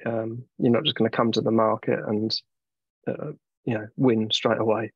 um, 0.05 0.43
you're 0.57 0.71
not 0.71 0.83
just 0.83 0.95
gonna 0.95 1.09
come 1.09 1.31
to 1.31 1.41
the 1.41 1.51
market 1.51 1.99
and 2.07 2.35
uh, 3.07 3.31
you 3.65 3.73
know 3.73 3.87
win 3.97 4.29
straight 4.31 4.59
away. 4.59 4.91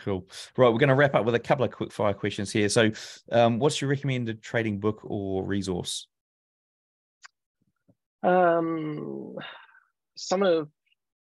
Cool. 0.00 0.28
Right, 0.56 0.68
we're 0.68 0.78
going 0.78 0.90
to 0.90 0.94
wrap 0.94 1.16
up 1.16 1.24
with 1.24 1.34
a 1.34 1.40
couple 1.40 1.64
of 1.64 1.72
quick 1.72 1.90
fire 1.90 2.14
questions 2.14 2.52
here. 2.52 2.68
So, 2.68 2.92
um, 3.32 3.58
what's 3.58 3.80
your 3.80 3.90
recommended 3.90 4.42
trading 4.42 4.78
book 4.78 5.00
or 5.02 5.44
resource? 5.44 6.06
Um, 8.22 9.36
some 10.16 10.42
of 10.42 10.68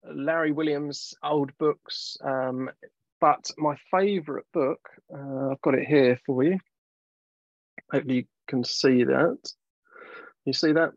Larry 0.05 0.53
Williams' 0.53 1.15
old 1.23 1.57
books. 1.59 2.17
Um, 2.23 2.71
but 3.21 3.51
my 3.57 3.77
favourite 3.91 4.47
book, 4.53 4.81
uh, 5.13 5.51
I've 5.51 5.61
got 5.61 5.75
it 5.75 5.87
here 5.87 6.19
for 6.25 6.45
you. 6.45 6.59
Hopefully 7.91 8.17
you 8.17 8.25
can 8.47 8.65
see 8.65 9.05
that. 9.05 9.39
You 10.45 10.53
see 10.53 10.73
that? 10.73 10.93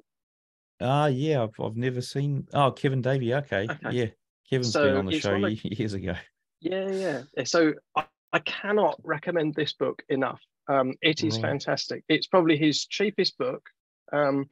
Ah, 0.82 1.04
uh, 1.04 1.08
yeah, 1.08 1.44
I've, 1.44 1.60
I've 1.60 1.78
never 1.78 2.02
seen. 2.02 2.48
Oh, 2.54 2.72
Kevin 2.72 3.02
Davey. 3.02 3.34
Okay. 3.34 3.68
okay. 3.70 3.78
Yeah. 3.92 4.06
Kevin's 4.50 4.74
so 4.74 4.84
been 4.84 4.98
on 4.98 5.06
the 5.06 5.20
show 5.20 5.36
years 5.64 5.94
ago. 5.94 6.14
Yeah, 6.60 6.92
yeah. 6.92 7.44
So 7.46 7.74
I, 7.96 8.04
I 8.34 8.40
cannot 8.40 9.00
recommend 9.04 9.56
this 9.56 9.74
book 9.74 10.04
enough. 10.10 10.42
Um, 10.68 10.94
it 11.02 11.24
is 11.24 11.36
right. 11.36 11.44
fantastic. 11.44 12.04
It's 12.10 12.28
probably 12.28 12.58
his 12.58 12.86
cheapest 12.86 13.38
book. 13.38 13.64
Um, 14.12 14.50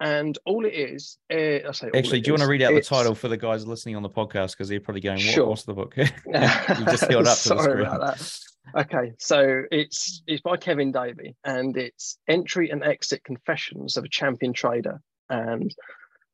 and 0.00 0.36
all 0.44 0.66
it 0.66 0.74
is, 0.74 1.18
uh, 1.32 1.68
I 1.68 1.72
say. 1.72 1.90
Actually, 1.94 2.20
do 2.20 2.30
you 2.30 2.34
is, 2.34 2.40
want 2.40 2.42
to 2.42 2.48
read 2.48 2.62
out 2.62 2.74
the 2.74 2.82
title 2.82 3.14
for 3.14 3.28
the 3.28 3.36
guys 3.36 3.66
listening 3.66 3.96
on 3.96 4.02
the 4.02 4.10
podcast 4.10 4.52
because 4.52 4.68
they're 4.68 4.80
probably 4.80 5.00
going, 5.00 5.18
what, 5.18 5.34
sure. 5.34 5.46
"What's 5.46 5.64
the 5.64 5.74
book?" 5.74 5.94
you 5.96 6.04
just 6.04 7.10
held 7.10 7.26
up 7.26 7.38
to 7.38 7.48
the 7.48 7.62
screen. 7.62 7.80
About 7.80 8.18
that. 8.18 8.40
Okay, 8.74 9.12
so 9.18 9.62
it's 9.70 10.22
it's 10.26 10.42
by 10.42 10.56
Kevin 10.58 10.92
Davey, 10.92 11.36
and 11.44 11.76
it's 11.76 12.18
"Entry 12.28 12.70
and 12.70 12.82
Exit 12.84 13.24
Confessions 13.24 13.96
of 13.96 14.04
a 14.04 14.08
Champion 14.08 14.52
Trader," 14.52 15.00
and 15.30 15.74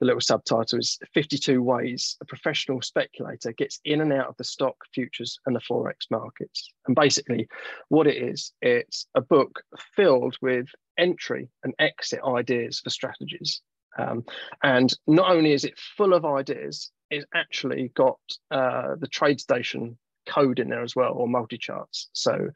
the 0.02 0.06
little 0.06 0.20
subtitle 0.20 0.80
is 0.80 0.98
52 1.14 1.62
ways 1.62 2.16
a 2.20 2.24
professional 2.24 2.82
speculator 2.82 3.52
gets 3.52 3.78
in 3.84 4.00
and 4.00 4.12
out 4.12 4.26
of 4.26 4.36
the 4.36 4.42
stock 4.42 4.74
futures 4.92 5.38
and 5.46 5.54
the 5.54 5.60
forex 5.60 6.10
markets. 6.10 6.72
And 6.88 6.96
basically 6.96 7.46
what 7.88 8.08
it 8.08 8.20
is 8.20 8.52
it's 8.60 9.06
a 9.14 9.20
book 9.20 9.62
filled 9.94 10.36
with 10.42 10.66
entry 10.98 11.50
and 11.62 11.72
exit 11.78 12.18
ideas 12.26 12.80
for 12.80 12.90
strategies. 12.90 13.62
Um, 13.96 14.24
and 14.64 14.92
not 15.06 15.30
only 15.30 15.52
is 15.52 15.64
it 15.64 15.78
full 15.96 16.14
of 16.14 16.24
ideas 16.24 16.90
it's 17.10 17.26
actually 17.32 17.92
got 17.94 18.18
uh, 18.50 18.96
the 18.98 19.06
TradeStation 19.06 19.94
code 20.28 20.58
in 20.58 20.68
there 20.68 20.82
as 20.82 20.96
well 20.96 21.12
or 21.12 21.28
MultiCharts. 21.28 22.06
So 22.12 22.48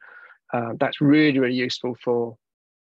uh, 0.53 0.73
that's 0.77 0.99
really 0.99 1.39
really 1.39 1.55
useful 1.55 1.95
for 2.03 2.35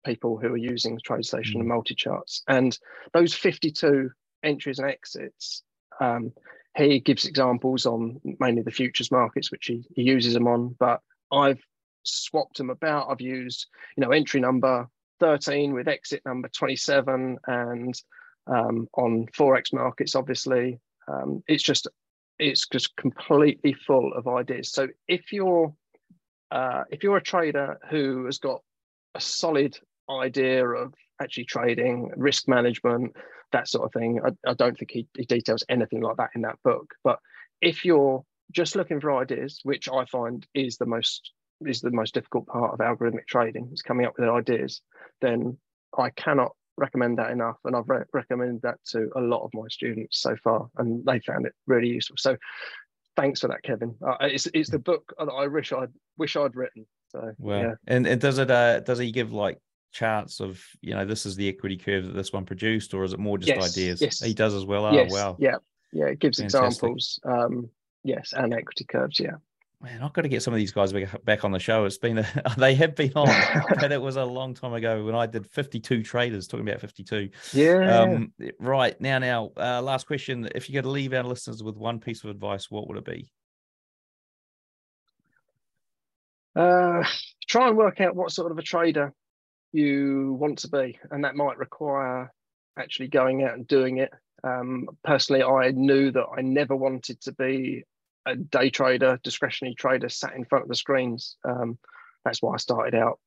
people 0.03 0.37
who 0.37 0.47
are 0.47 0.57
using 0.57 0.99
TradeStation 0.99 1.55
and 1.55 1.69
mm. 1.69 1.71
MultiCharts 1.71 2.41
and 2.47 2.77
those 3.13 3.33
52 3.33 4.09
entries 4.43 4.79
and 4.79 4.89
exits. 4.89 5.63
Um, 5.99 6.33
he 6.75 6.99
gives 6.99 7.25
examples 7.25 7.85
on 7.85 8.19
mainly 8.39 8.63
the 8.63 8.71
futures 8.71 9.11
markets, 9.11 9.51
which 9.51 9.67
he, 9.67 9.83
he 9.95 10.03
uses 10.03 10.33
them 10.33 10.47
on, 10.47 10.75
but 10.79 11.01
I've 11.31 11.61
swapped 12.03 12.57
them 12.57 12.69
about. 12.69 13.09
I've 13.09 13.21
used, 13.21 13.67
you 13.95 14.01
know, 14.01 14.11
entry 14.11 14.39
number 14.39 14.87
13 15.19 15.73
with 15.73 15.87
exit 15.87 16.21
number 16.25 16.49
27 16.49 17.37
and 17.47 18.01
um, 18.47 18.87
on 18.95 19.27
Forex 19.37 19.71
markets, 19.71 20.15
obviously. 20.15 20.79
Um, 21.07 21.43
it's 21.47 21.63
just, 21.63 21.87
it's 22.39 22.67
just 22.67 22.95
completely 22.95 23.73
full 23.73 24.13
of 24.13 24.27
ideas. 24.27 24.71
So 24.71 24.87
if 25.07 25.31
you're, 25.31 25.73
uh, 26.51 26.83
if 26.89 27.03
you're 27.03 27.17
a 27.17 27.21
trader 27.21 27.79
who 27.89 28.25
has 28.25 28.39
got 28.39 28.61
a 29.15 29.21
solid 29.21 29.77
idea 30.09 30.65
of 30.67 30.93
actually 31.21 31.45
trading, 31.45 32.11
risk 32.15 32.47
management, 32.47 33.15
that 33.51 33.67
sort 33.67 33.85
of 33.85 33.93
thing. 33.93 34.19
I, 34.25 34.49
I 34.49 34.53
don't 34.53 34.77
think 34.77 34.91
he, 34.91 35.07
he, 35.15 35.25
details 35.25 35.63
anything 35.69 36.01
like 36.01 36.17
that 36.17 36.31
in 36.35 36.41
that 36.41 36.59
book. 36.63 36.93
But 37.03 37.19
if 37.61 37.85
you're 37.85 38.23
just 38.51 38.75
looking 38.75 38.99
for 38.99 39.21
ideas, 39.21 39.59
which 39.63 39.87
I 39.89 40.05
find 40.05 40.45
is 40.53 40.77
the 40.77 40.85
most 40.85 41.31
is 41.65 41.79
the 41.79 41.91
most 41.91 42.13
difficult 42.13 42.45
part 42.47 42.73
of 42.73 42.79
algorithmic 42.79 43.25
trading, 43.27 43.69
is 43.71 43.81
coming 43.81 44.05
up 44.05 44.13
with 44.17 44.27
ideas, 44.27 44.81
then 45.21 45.57
I 45.97 46.09
cannot 46.09 46.51
recommend 46.75 47.19
that 47.19 47.31
enough. 47.31 47.57
And 47.63 47.75
I've 47.75 47.87
re- 47.87 48.03
recommended 48.11 48.61
that 48.63 48.79
to 48.89 49.09
a 49.15 49.21
lot 49.21 49.45
of 49.45 49.51
my 49.53 49.67
students 49.69 50.19
so 50.19 50.35
far, 50.43 50.67
and 50.77 51.05
they 51.05 51.19
found 51.19 51.45
it 51.45 51.53
really 51.67 51.87
useful. 51.87 52.17
So 52.17 52.35
thanks 53.15 53.39
for 53.39 53.47
that, 53.47 53.63
Kevin. 53.63 53.95
Uh, 54.05 54.15
it's 54.21 54.47
it's 54.53 54.69
the 54.69 54.79
book 54.79 55.13
that 55.17 55.31
I 55.31 55.47
wish 55.47 55.71
I'd 55.71 55.93
wish 56.17 56.35
I'd 56.35 56.55
written. 56.55 56.85
So 57.09 57.31
well, 57.37 57.61
yeah. 57.61 57.73
and, 57.87 58.07
and 58.07 58.19
does 58.19 58.39
it 58.39 58.49
uh 58.49 58.79
does 58.81 58.99
he 58.99 59.11
give 59.11 59.31
like 59.31 59.59
charts 59.93 60.41
of 60.41 60.61
you 60.81 60.93
know 60.93 61.05
this 61.05 61.25
is 61.25 61.35
the 61.35 61.47
equity 61.47 61.77
curve 61.77 62.05
that 62.05 62.13
this 62.13 62.33
one 62.33 62.45
produced, 62.45 62.93
or 62.93 63.03
is 63.05 63.13
it 63.13 63.19
more 63.19 63.37
just 63.37 63.55
Yes, 63.55 63.77
ideas? 63.77 64.01
yes. 64.01 64.19
He 64.19 64.33
does 64.33 64.53
as 64.53 64.65
well. 64.65 64.85
Oh 64.85 64.91
yes, 64.93 65.11
wow. 65.11 65.37
yeah, 65.39 65.57
yeah. 65.93 66.05
It 66.05 66.19
gives 66.19 66.39
Fantastic. 66.39 66.67
examples. 66.67 67.19
Um, 67.23 67.69
yes, 68.03 68.33
and 68.35 68.53
equity 68.53 68.83
curves. 68.83 69.19
Yeah. 69.19 69.35
Man, 69.81 70.01
I've 70.01 70.13
got 70.13 70.21
to 70.21 70.29
get 70.29 70.41
some 70.41 70.53
of 70.53 70.57
these 70.57 70.71
guys 70.71 70.93
back, 70.93 71.25
back 71.25 71.43
on 71.43 71.51
the 71.51 71.59
show. 71.59 71.83
It's 71.83 71.97
been 71.97 72.19
a, 72.19 72.27
they 72.57 72.73
have 72.75 72.95
been 72.95 73.11
on, 73.15 73.27
but 73.79 73.91
it 73.91 74.01
was 74.01 74.15
a 74.15 74.23
long 74.23 74.53
time 74.53 74.73
ago 74.73 75.03
when 75.03 75.13
I 75.13 75.25
did 75.25 75.45
52 75.45 76.03
traders, 76.03 76.47
talking 76.47 76.67
about 76.67 76.79
52. 76.79 77.29
Yeah. 77.53 78.01
Um, 78.01 78.33
right 78.59 78.99
now, 79.01 79.19
now, 79.19 79.51
uh, 79.57 79.81
last 79.81 80.07
question: 80.07 80.49
If 80.55 80.69
you 80.69 80.75
could 80.75 80.85
leave 80.85 81.13
our 81.13 81.23
listeners 81.23 81.61
with 81.61 81.75
one 81.75 81.99
piece 81.99 82.23
of 82.23 82.29
advice, 82.29 82.71
what 82.71 82.87
would 82.87 82.97
it 82.97 83.05
be? 83.05 83.29
Uh, 86.55 87.03
try 87.47 87.67
and 87.67 87.77
work 87.77 87.99
out 87.99 88.15
what 88.15 88.31
sort 88.31 88.51
of 88.51 88.57
a 88.57 88.61
trader 88.61 89.13
you 89.73 90.37
want 90.39 90.59
to 90.59 90.69
be, 90.69 90.97
and 91.11 91.23
that 91.23 91.35
might 91.35 91.57
require 91.57 92.31
actually 92.77 93.07
going 93.07 93.43
out 93.43 93.53
and 93.53 93.67
doing 93.67 93.97
it. 93.97 94.11
Um, 94.43 94.87
personally, 95.03 95.43
I 95.43 95.71
knew 95.71 96.11
that 96.11 96.27
I 96.37 96.41
never 96.41 96.75
wanted 96.75 97.21
to 97.21 97.33
be 97.33 97.83
a 98.25 98.35
day 98.35 98.69
trader, 98.69 99.19
discretionary 99.23 99.75
trader, 99.75 100.09
sat 100.09 100.35
in 100.35 100.45
front 100.45 100.63
of 100.63 100.69
the 100.69 100.75
screens. 100.75 101.37
Um, 101.43 101.77
that's 102.23 102.41
why 102.41 102.53
I 102.53 102.57
started 102.57 102.95
out 102.95 103.19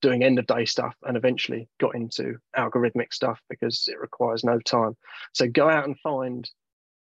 doing 0.00 0.24
end 0.24 0.38
of 0.38 0.46
day 0.46 0.64
stuff 0.64 0.94
and 1.04 1.16
eventually 1.16 1.68
got 1.78 1.94
into 1.94 2.36
algorithmic 2.56 3.12
stuff 3.12 3.40
because 3.48 3.88
it 3.88 4.00
requires 4.00 4.44
no 4.44 4.58
time. 4.60 4.96
So 5.32 5.46
go 5.46 5.68
out 5.68 5.86
and 5.86 5.98
find 6.00 6.48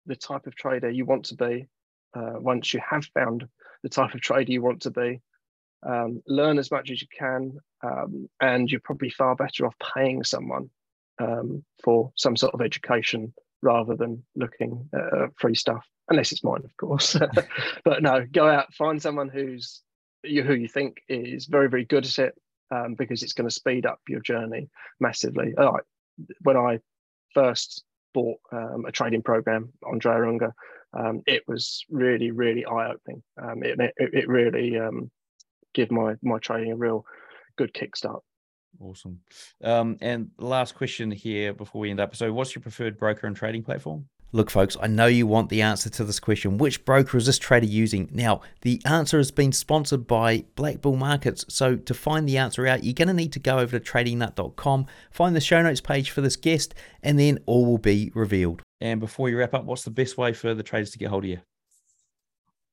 the 0.07 0.17
type 0.17 0.47
of 0.47 0.55
trader 0.55 0.91
you 0.91 1.05
want 1.05 1.27
to 1.27 1.35
be. 1.35 1.67
Uh, 2.15 2.35
once 2.37 2.73
you 2.73 2.81
have 2.89 3.05
found 3.07 3.47
the 3.83 3.89
type 3.89 4.15
of 4.15 4.21
trader 4.21 4.53
you 4.53 4.63
want 4.63 4.83
to 4.83 4.91
be, 4.91 5.21
um, 5.83 6.23
learn 6.27 6.59
as 6.59 6.71
much 6.71 6.91
as 6.91 7.01
you 7.01 7.09
can, 7.17 7.59
um, 7.83 8.29
and 8.41 8.71
you're 8.71 8.81
probably 8.85 9.11
far 9.11 9.35
better 9.35 9.67
off 9.67 9.75
paying 9.95 10.25
someone 10.25 10.71
um, 11.21 11.65
for 11.83 12.13
some 12.17 12.37
sort 12.37 12.55
of 12.55 12.61
education 12.61 13.33
rather 13.63 13.97
than 13.97 14.23
looking 14.35 14.89
at 14.95 15.19
uh, 15.19 15.27
free 15.39 15.55
stuff, 15.55 15.85
unless 16.09 16.33
it's 16.33 16.45
mine, 16.45 16.63
of 16.65 16.77
course. 16.77 17.17
but 17.85 18.03
no, 18.03 18.25
go 18.31 18.49
out, 18.49 18.73
find 18.75 19.01
someone 19.01 19.29
who's 19.29 19.83
you, 20.23 20.43
who 20.43 20.55
you 20.55 20.69
think 20.69 20.99
is 21.09 21.47
very, 21.47 21.69
very 21.69 21.85
good 21.85 22.05
at 22.05 22.19
it, 22.19 22.35
um, 22.71 22.95
because 22.95 23.23
it's 23.23 23.33
going 23.33 23.49
to 23.49 23.55
speed 23.55 23.87
up 23.87 24.01
your 24.09 24.21
journey 24.21 24.69
massively. 25.01 25.55
When 26.43 26.57
I 26.57 26.81
first 27.35 27.85
bought 28.15 28.39
um, 28.53 28.85
a 28.87 28.93
trading 28.93 29.23
program 29.23 29.73
on 29.85 29.95
Andrea 29.95 30.29
Unger, 30.29 30.55
um, 30.99 31.23
it 31.27 31.43
was 31.47 31.85
really, 31.91 32.31
really 32.31 32.65
eye-opening. 32.65 33.23
Um, 33.41 33.63
it, 33.63 33.79
it, 33.79 34.15
it 34.15 34.29
really 34.29 34.79
give 35.77 35.93
my 35.93 36.15
my 36.23 36.39
trading 36.39 36.73
a 36.73 36.77
real 36.77 37.05
good 37.57 37.73
kickstart. 37.73 38.21
Awesome. 38.81 39.21
Um, 39.63 39.97
and 40.01 40.31
last 40.39 40.75
question 40.75 41.11
here 41.11 41.53
before 41.55 41.81
we 41.83 41.91
end 41.91 42.01
up. 42.01 42.17
So, 42.17 42.33
what's 42.33 42.55
your 42.55 42.63
preferred 42.63 42.99
broker 42.99 43.27
and 43.27 43.37
trading 43.37 43.63
platform? 43.63 44.07
Look, 44.33 44.51
folks, 44.51 44.77
I 44.83 44.89
know 44.89 45.07
you 45.07 45.27
want 45.27 45.51
the 45.51 45.63
answer 45.63 45.89
to 45.89 46.05
this 46.05 46.19
question. 46.19 46.59
Which 46.59 46.85
broker 46.85 47.17
is 47.17 47.27
this 47.27 47.39
trader 47.39 47.67
using? 47.67 48.09
Now, 48.13 48.41
the 48.63 48.83
answer 48.85 49.19
has 49.19 49.31
been 49.31 49.53
sponsored 49.53 50.07
by 50.07 50.45
BlackBull 50.57 50.99
Markets. 50.99 51.45
So, 51.49 51.77
to 51.77 51.95
find 51.95 52.29
the 52.29 52.37
answer 52.37 52.67
out, 52.67 52.85
you're 52.85 52.93
going 52.93 53.09
to 53.09 53.15
need 53.15 53.33
to 53.33 53.39
go 53.39 53.59
over 53.59 53.79
to 53.79 53.93
tradingnut.com, 53.93 54.87
find 55.11 55.37
the 55.37 55.41
show 55.41 55.63
notes 55.63 55.81
page 55.81 56.11
for 56.11 56.21
this 56.21 56.37
guest, 56.37 56.75
and 57.03 57.19
then 57.19 57.39
all 57.47 57.65
will 57.65 57.79
be 57.79 58.11
revealed. 58.15 58.63
And 58.81 59.01
before 59.01 59.31
you 59.31 59.39
wrap 59.39 59.55
up, 59.55 59.65
what's 59.65 59.85
the 59.85 59.91
best 59.91 60.19
way 60.19 60.33
for 60.33 60.55
the 60.55 60.63
traders 60.63 60.91
to 60.91 60.99
get 60.99 61.09
hold 61.09 61.25
of 61.25 61.31
you? 61.31 61.41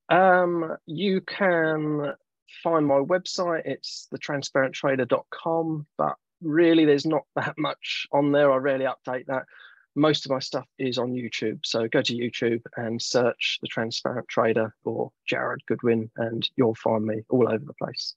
Um, 0.10 0.76
you 0.86 1.22
can 1.22 2.14
find 2.64 2.86
my 2.86 2.96
website. 2.96 3.64
It's 3.66 4.08
thetransparenttrader.com, 4.14 5.88
but 5.98 6.16
really 6.42 6.86
there's 6.86 7.06
not 7.06 7.24
that 7.36 7.58
much 7.58 8.08
on 8.12 8.32
there. 8.32 8.52
I 8.52 8.58
rarely 8.58 8.86
update 8.86 9.26
that. 9.28 9.46
Most 9.96 10.26
of 10.26 10.32
my 10.32 10.40
stuff 10.40 10.66
is 10.80 10.98
on 10.98 11.14
YouTube. 11.14 11.60
So 11.64 11.88
go 11.88 12.02
to 12.02 12.14
YouTube 12.16 12.62
and 12.78 13.00
search 13.00 13.60
The 13.62 13.68
Transparent 13.68 14.28
Trader 14.28 14.74
or 14.84 15.12
Jarrod 15.32 15.60
Goodwin, 15.68 16.10
and 16.18 16.48
you'll 16.56 16.74
find 16.74 17.06
me 17.06 17.22
all 17.30 17.48
over 17.48 17.64
the 17.64 17.76
place. 17.76 18.16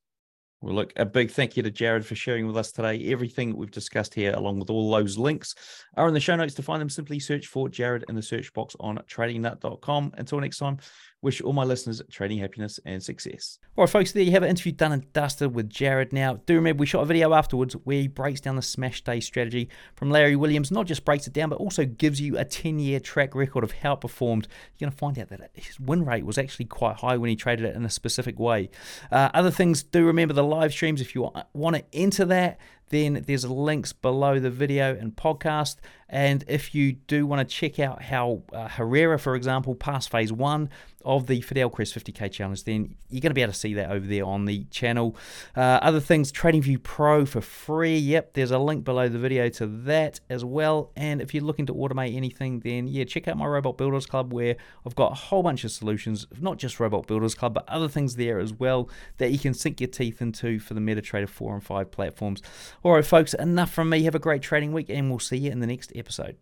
Well, 0.62 0.74
look, 0.74 0.94
a 0.96 1.04
big 1.04 1.30
thank 1.30 1.56
you 1.56 1.62
to 1.62 1.70
Jarrod 1.70 2.04
for 2.04 2.14
sharing 2.14 2.46
with 2.46 2.56
us 2.56 2.72
today. 2.72 3.12
Everything 3.12 3.54
we've 3.54 3.70
discussed 3.70 4.14
here, 4.14 4.32
along 4.32 4.58
with 4.58 4.70
all 4.70 4.90
those 4.90 5.18
links, 5.18 5.54
are 5.98 6.08
in 6.08 6.14
the 6.14 6.20
show 6.20 6.34
notes. 6.34 6.54
To 6.54 6.62
find 6.62 6.80
them, 6.80 6.88
simply 6.88 7.20
search 7.20 7.46
for 7.46 7.68
Jarrod 7.68 8.04
in 8.08 8.14
the 8.14 8.22
search 8.22 8.50
box 8.54 8.74
on 8.80 8.96
tradingnut.com. 9.06 10.14
Until 10.16 10.40
next 10.40 10.56
time, 10.56 10.78
wish 11.22 11.40
all 11.40 11.52
my 11.52 11.64
listeners 11.64 12.02
trading 12.10 12.38
happiness 12.38 12.78
and 12.84 13.02
success. 13.02 13.58
All 13.76 13.84
right, 13.84 13.90
folks, 13.90 14.12
there 14.12 14.22
you 14.22 14.32
have 14.32 14.42
an 14.42 14.50
Interview 14.50 14.72
done 14.72 14.92
and 14.92 15.12
dusted 15.12 15.54
with 15.54 15.68
Jarrod. 15.68 16.12
Now, 16.12 16.40
do 16.46 16.54
remember 16.54 16.80
we 16.80 16.86
shot 16.86 17.02
a 17.02 17.06
video 17.06 17.34
afterwards 17.34 17.74
where 17.84 18.00
he 18.00 18.08
breaks 18.08 18.40
down 18.40 18.56
the 18.56 18.62
smash 18.62 19.02
day 19.02 19.20
strategy 19.20 19.68
from 19.94 20.10
Larry 20.10 20.36
Williams. 20.36 20.70
Not 20.70 20.86
just 20.86 21.04
breaks 21.04 21.26
it 21.26 21.32
down, 21.32 21.48
but 21.48 21.56
also 21.56 21.84
gives 21.84 22.20
you 22.20 22.38
a 22.38 22.44
10 22.44 22.78
year 22.78 23.00
track 23.00 23.34
record 23.34 23.64
of 23.64 23.72
how 23.72 23.94
it 23.94 24.00
performed. 24.00 24.46
You're 24.78 24.86
going 24.86 24.92
to 24.92 24.98
find 24.98 25.18
out 25.18 25.28
that 25.28 25.50
his 25.54 25.80
win 25.80 26.04
rate 26.04 26.24
was 26.24 26.38
actually 26.38 26.66
quite 26.66 26.96
high 26.96 27.16
when 27.16 27.30
he 27.30 27.36
traded 27.36 27.64
it 27.64 27.76
in 27.76 27.84
a 27.84 27.90
specific 27.90 28.38
way. 28.38 28.70
Uh, 29.10 29.30
other 29.34 29.50
things, 29.50 29.82
do 29.82 30.04
remember 30.04 30.34
the 30.34 30.44
live 30.44 30.72
streams. 30.72 31.00
If 31.00 31.14
you 31.14 31.30
want 31.54 31.76
to 31.76 31.84
enter 31.92 32.24
that, 32.26 32.58
then 32.88 33.24
there's 33.26 33.44
links 33.44 33.92
below 33.92 34.38
the 34.38 34.50
video 34.50 34.94
and 34.94 35.16
podcast. 35.16 35.76
And 36.08 36.44
if 36.46 36.74
you 36.74 36.92
do 36.92 37.26
want 37.26 37.46
to 37.46 37.54
check 37.54 37.80
out 37.80 38.00
how 38.00 38.42
uh, 38.52 38.68
Herrera, 38.68 39.18
for 39.18 39.34
example, 39.34 39.74
passed 39.74 40.08
phase 40.08 40.32
one 40.32 40.70
of 41.04 41.26
the 41.26 41.40
Fidelcrest 41.40 42.00
50k 42.00 42.30
challenge, 42.30 42.64
then 42.64 42.96
you're 43.10 43.20
going 43.20 43.30
to 43.30 43.34
be 43.34 43.42
able 43.42 43.52
to 43.52 43.58
see 43.58 43.74
that 43.74 43.90
over 43.90 44.06
there 44.06 44.24
on 44.24 44.44
the 44.44 44.64
channel. 44.70 45.16
Uh, 45.56 45.78
other 45.82 45.98
things, 46.00 46.30
TradingView 46.30 46.82
Pro 46.82 47.26
for 47.26 47.40
free. 47.40 47.96
Yep, 47.96 48.34
there's 48.34 48.52
a 48.52 48.58
link 48.58 48.84
below 48.84 49.08
the 49.08 49.18
video 49.18 49.48
to 49.50 49.66
that 49.66 50.20
as 50.30 50.44
well. 50.44 50.92
And 50.96 51.20
if 51.20 51.34
you're 51.34 51.44
looking 51.44 51.66
to 51.66 51.74
automate 51.74 52.16
anything, 52.16 52.60
then 52.60 52.86
yeah, 52.86 53.04
check 53.04 53.26
out 53.26 53.36
my 53.36 53.46
Robot 53.46 53.76
Builders 53.76 54.06
Club 54.06 54.32
where 54.32 54.56
I've 54.84 54.96
got 54.96 55.12
a 55.12 55.16
whole 55.16 55.42
bunch 55.42 55.64
of 55.64 55.72
solutions, 55.72 56.26
not 56.40 56.58
just 56.58 56.78
Robot 56.78 57.08
Builders 57.08 57.34
Club, 57.34 57.54
but 57.54 57.68
other 57.68 57.88
things 57.88 58.14
there 58.16 58.38
as 58.38 58.52
well 58.52 58.88
that 59.18 59.32
you 59.32 59.38
can 59.38 59.54
sink 59.54 59.80
your 59.80 59.88
teeth 59.88 60.22
into 60.22 60.60
for 60.60 60.74
the 60.74 60.80
MetaTrader 60.80 61.28
4 61.28 61.54
and 61.54 61.64
5 61.64 61.90
platforms. 61.90 62.42
All 62.86 62.92
right, 62.92 63.04
folks, 63.04 63.34
enough 63.34 63.72
from 63.72 63.88
me. 63.88 64.04
Have 64.04 64.14
a 64.14 64.20
great 64.20 64.42
trading 64.42 64.72
week, 64.72 64.88
and 64.90 65.10
we'll 65.10 65.18
see 65.18 65.36
you 65.36 65.50
in 65.50 65.58
the 65.58 65.66
next 65.66 65.90
episode. 65.96 66.34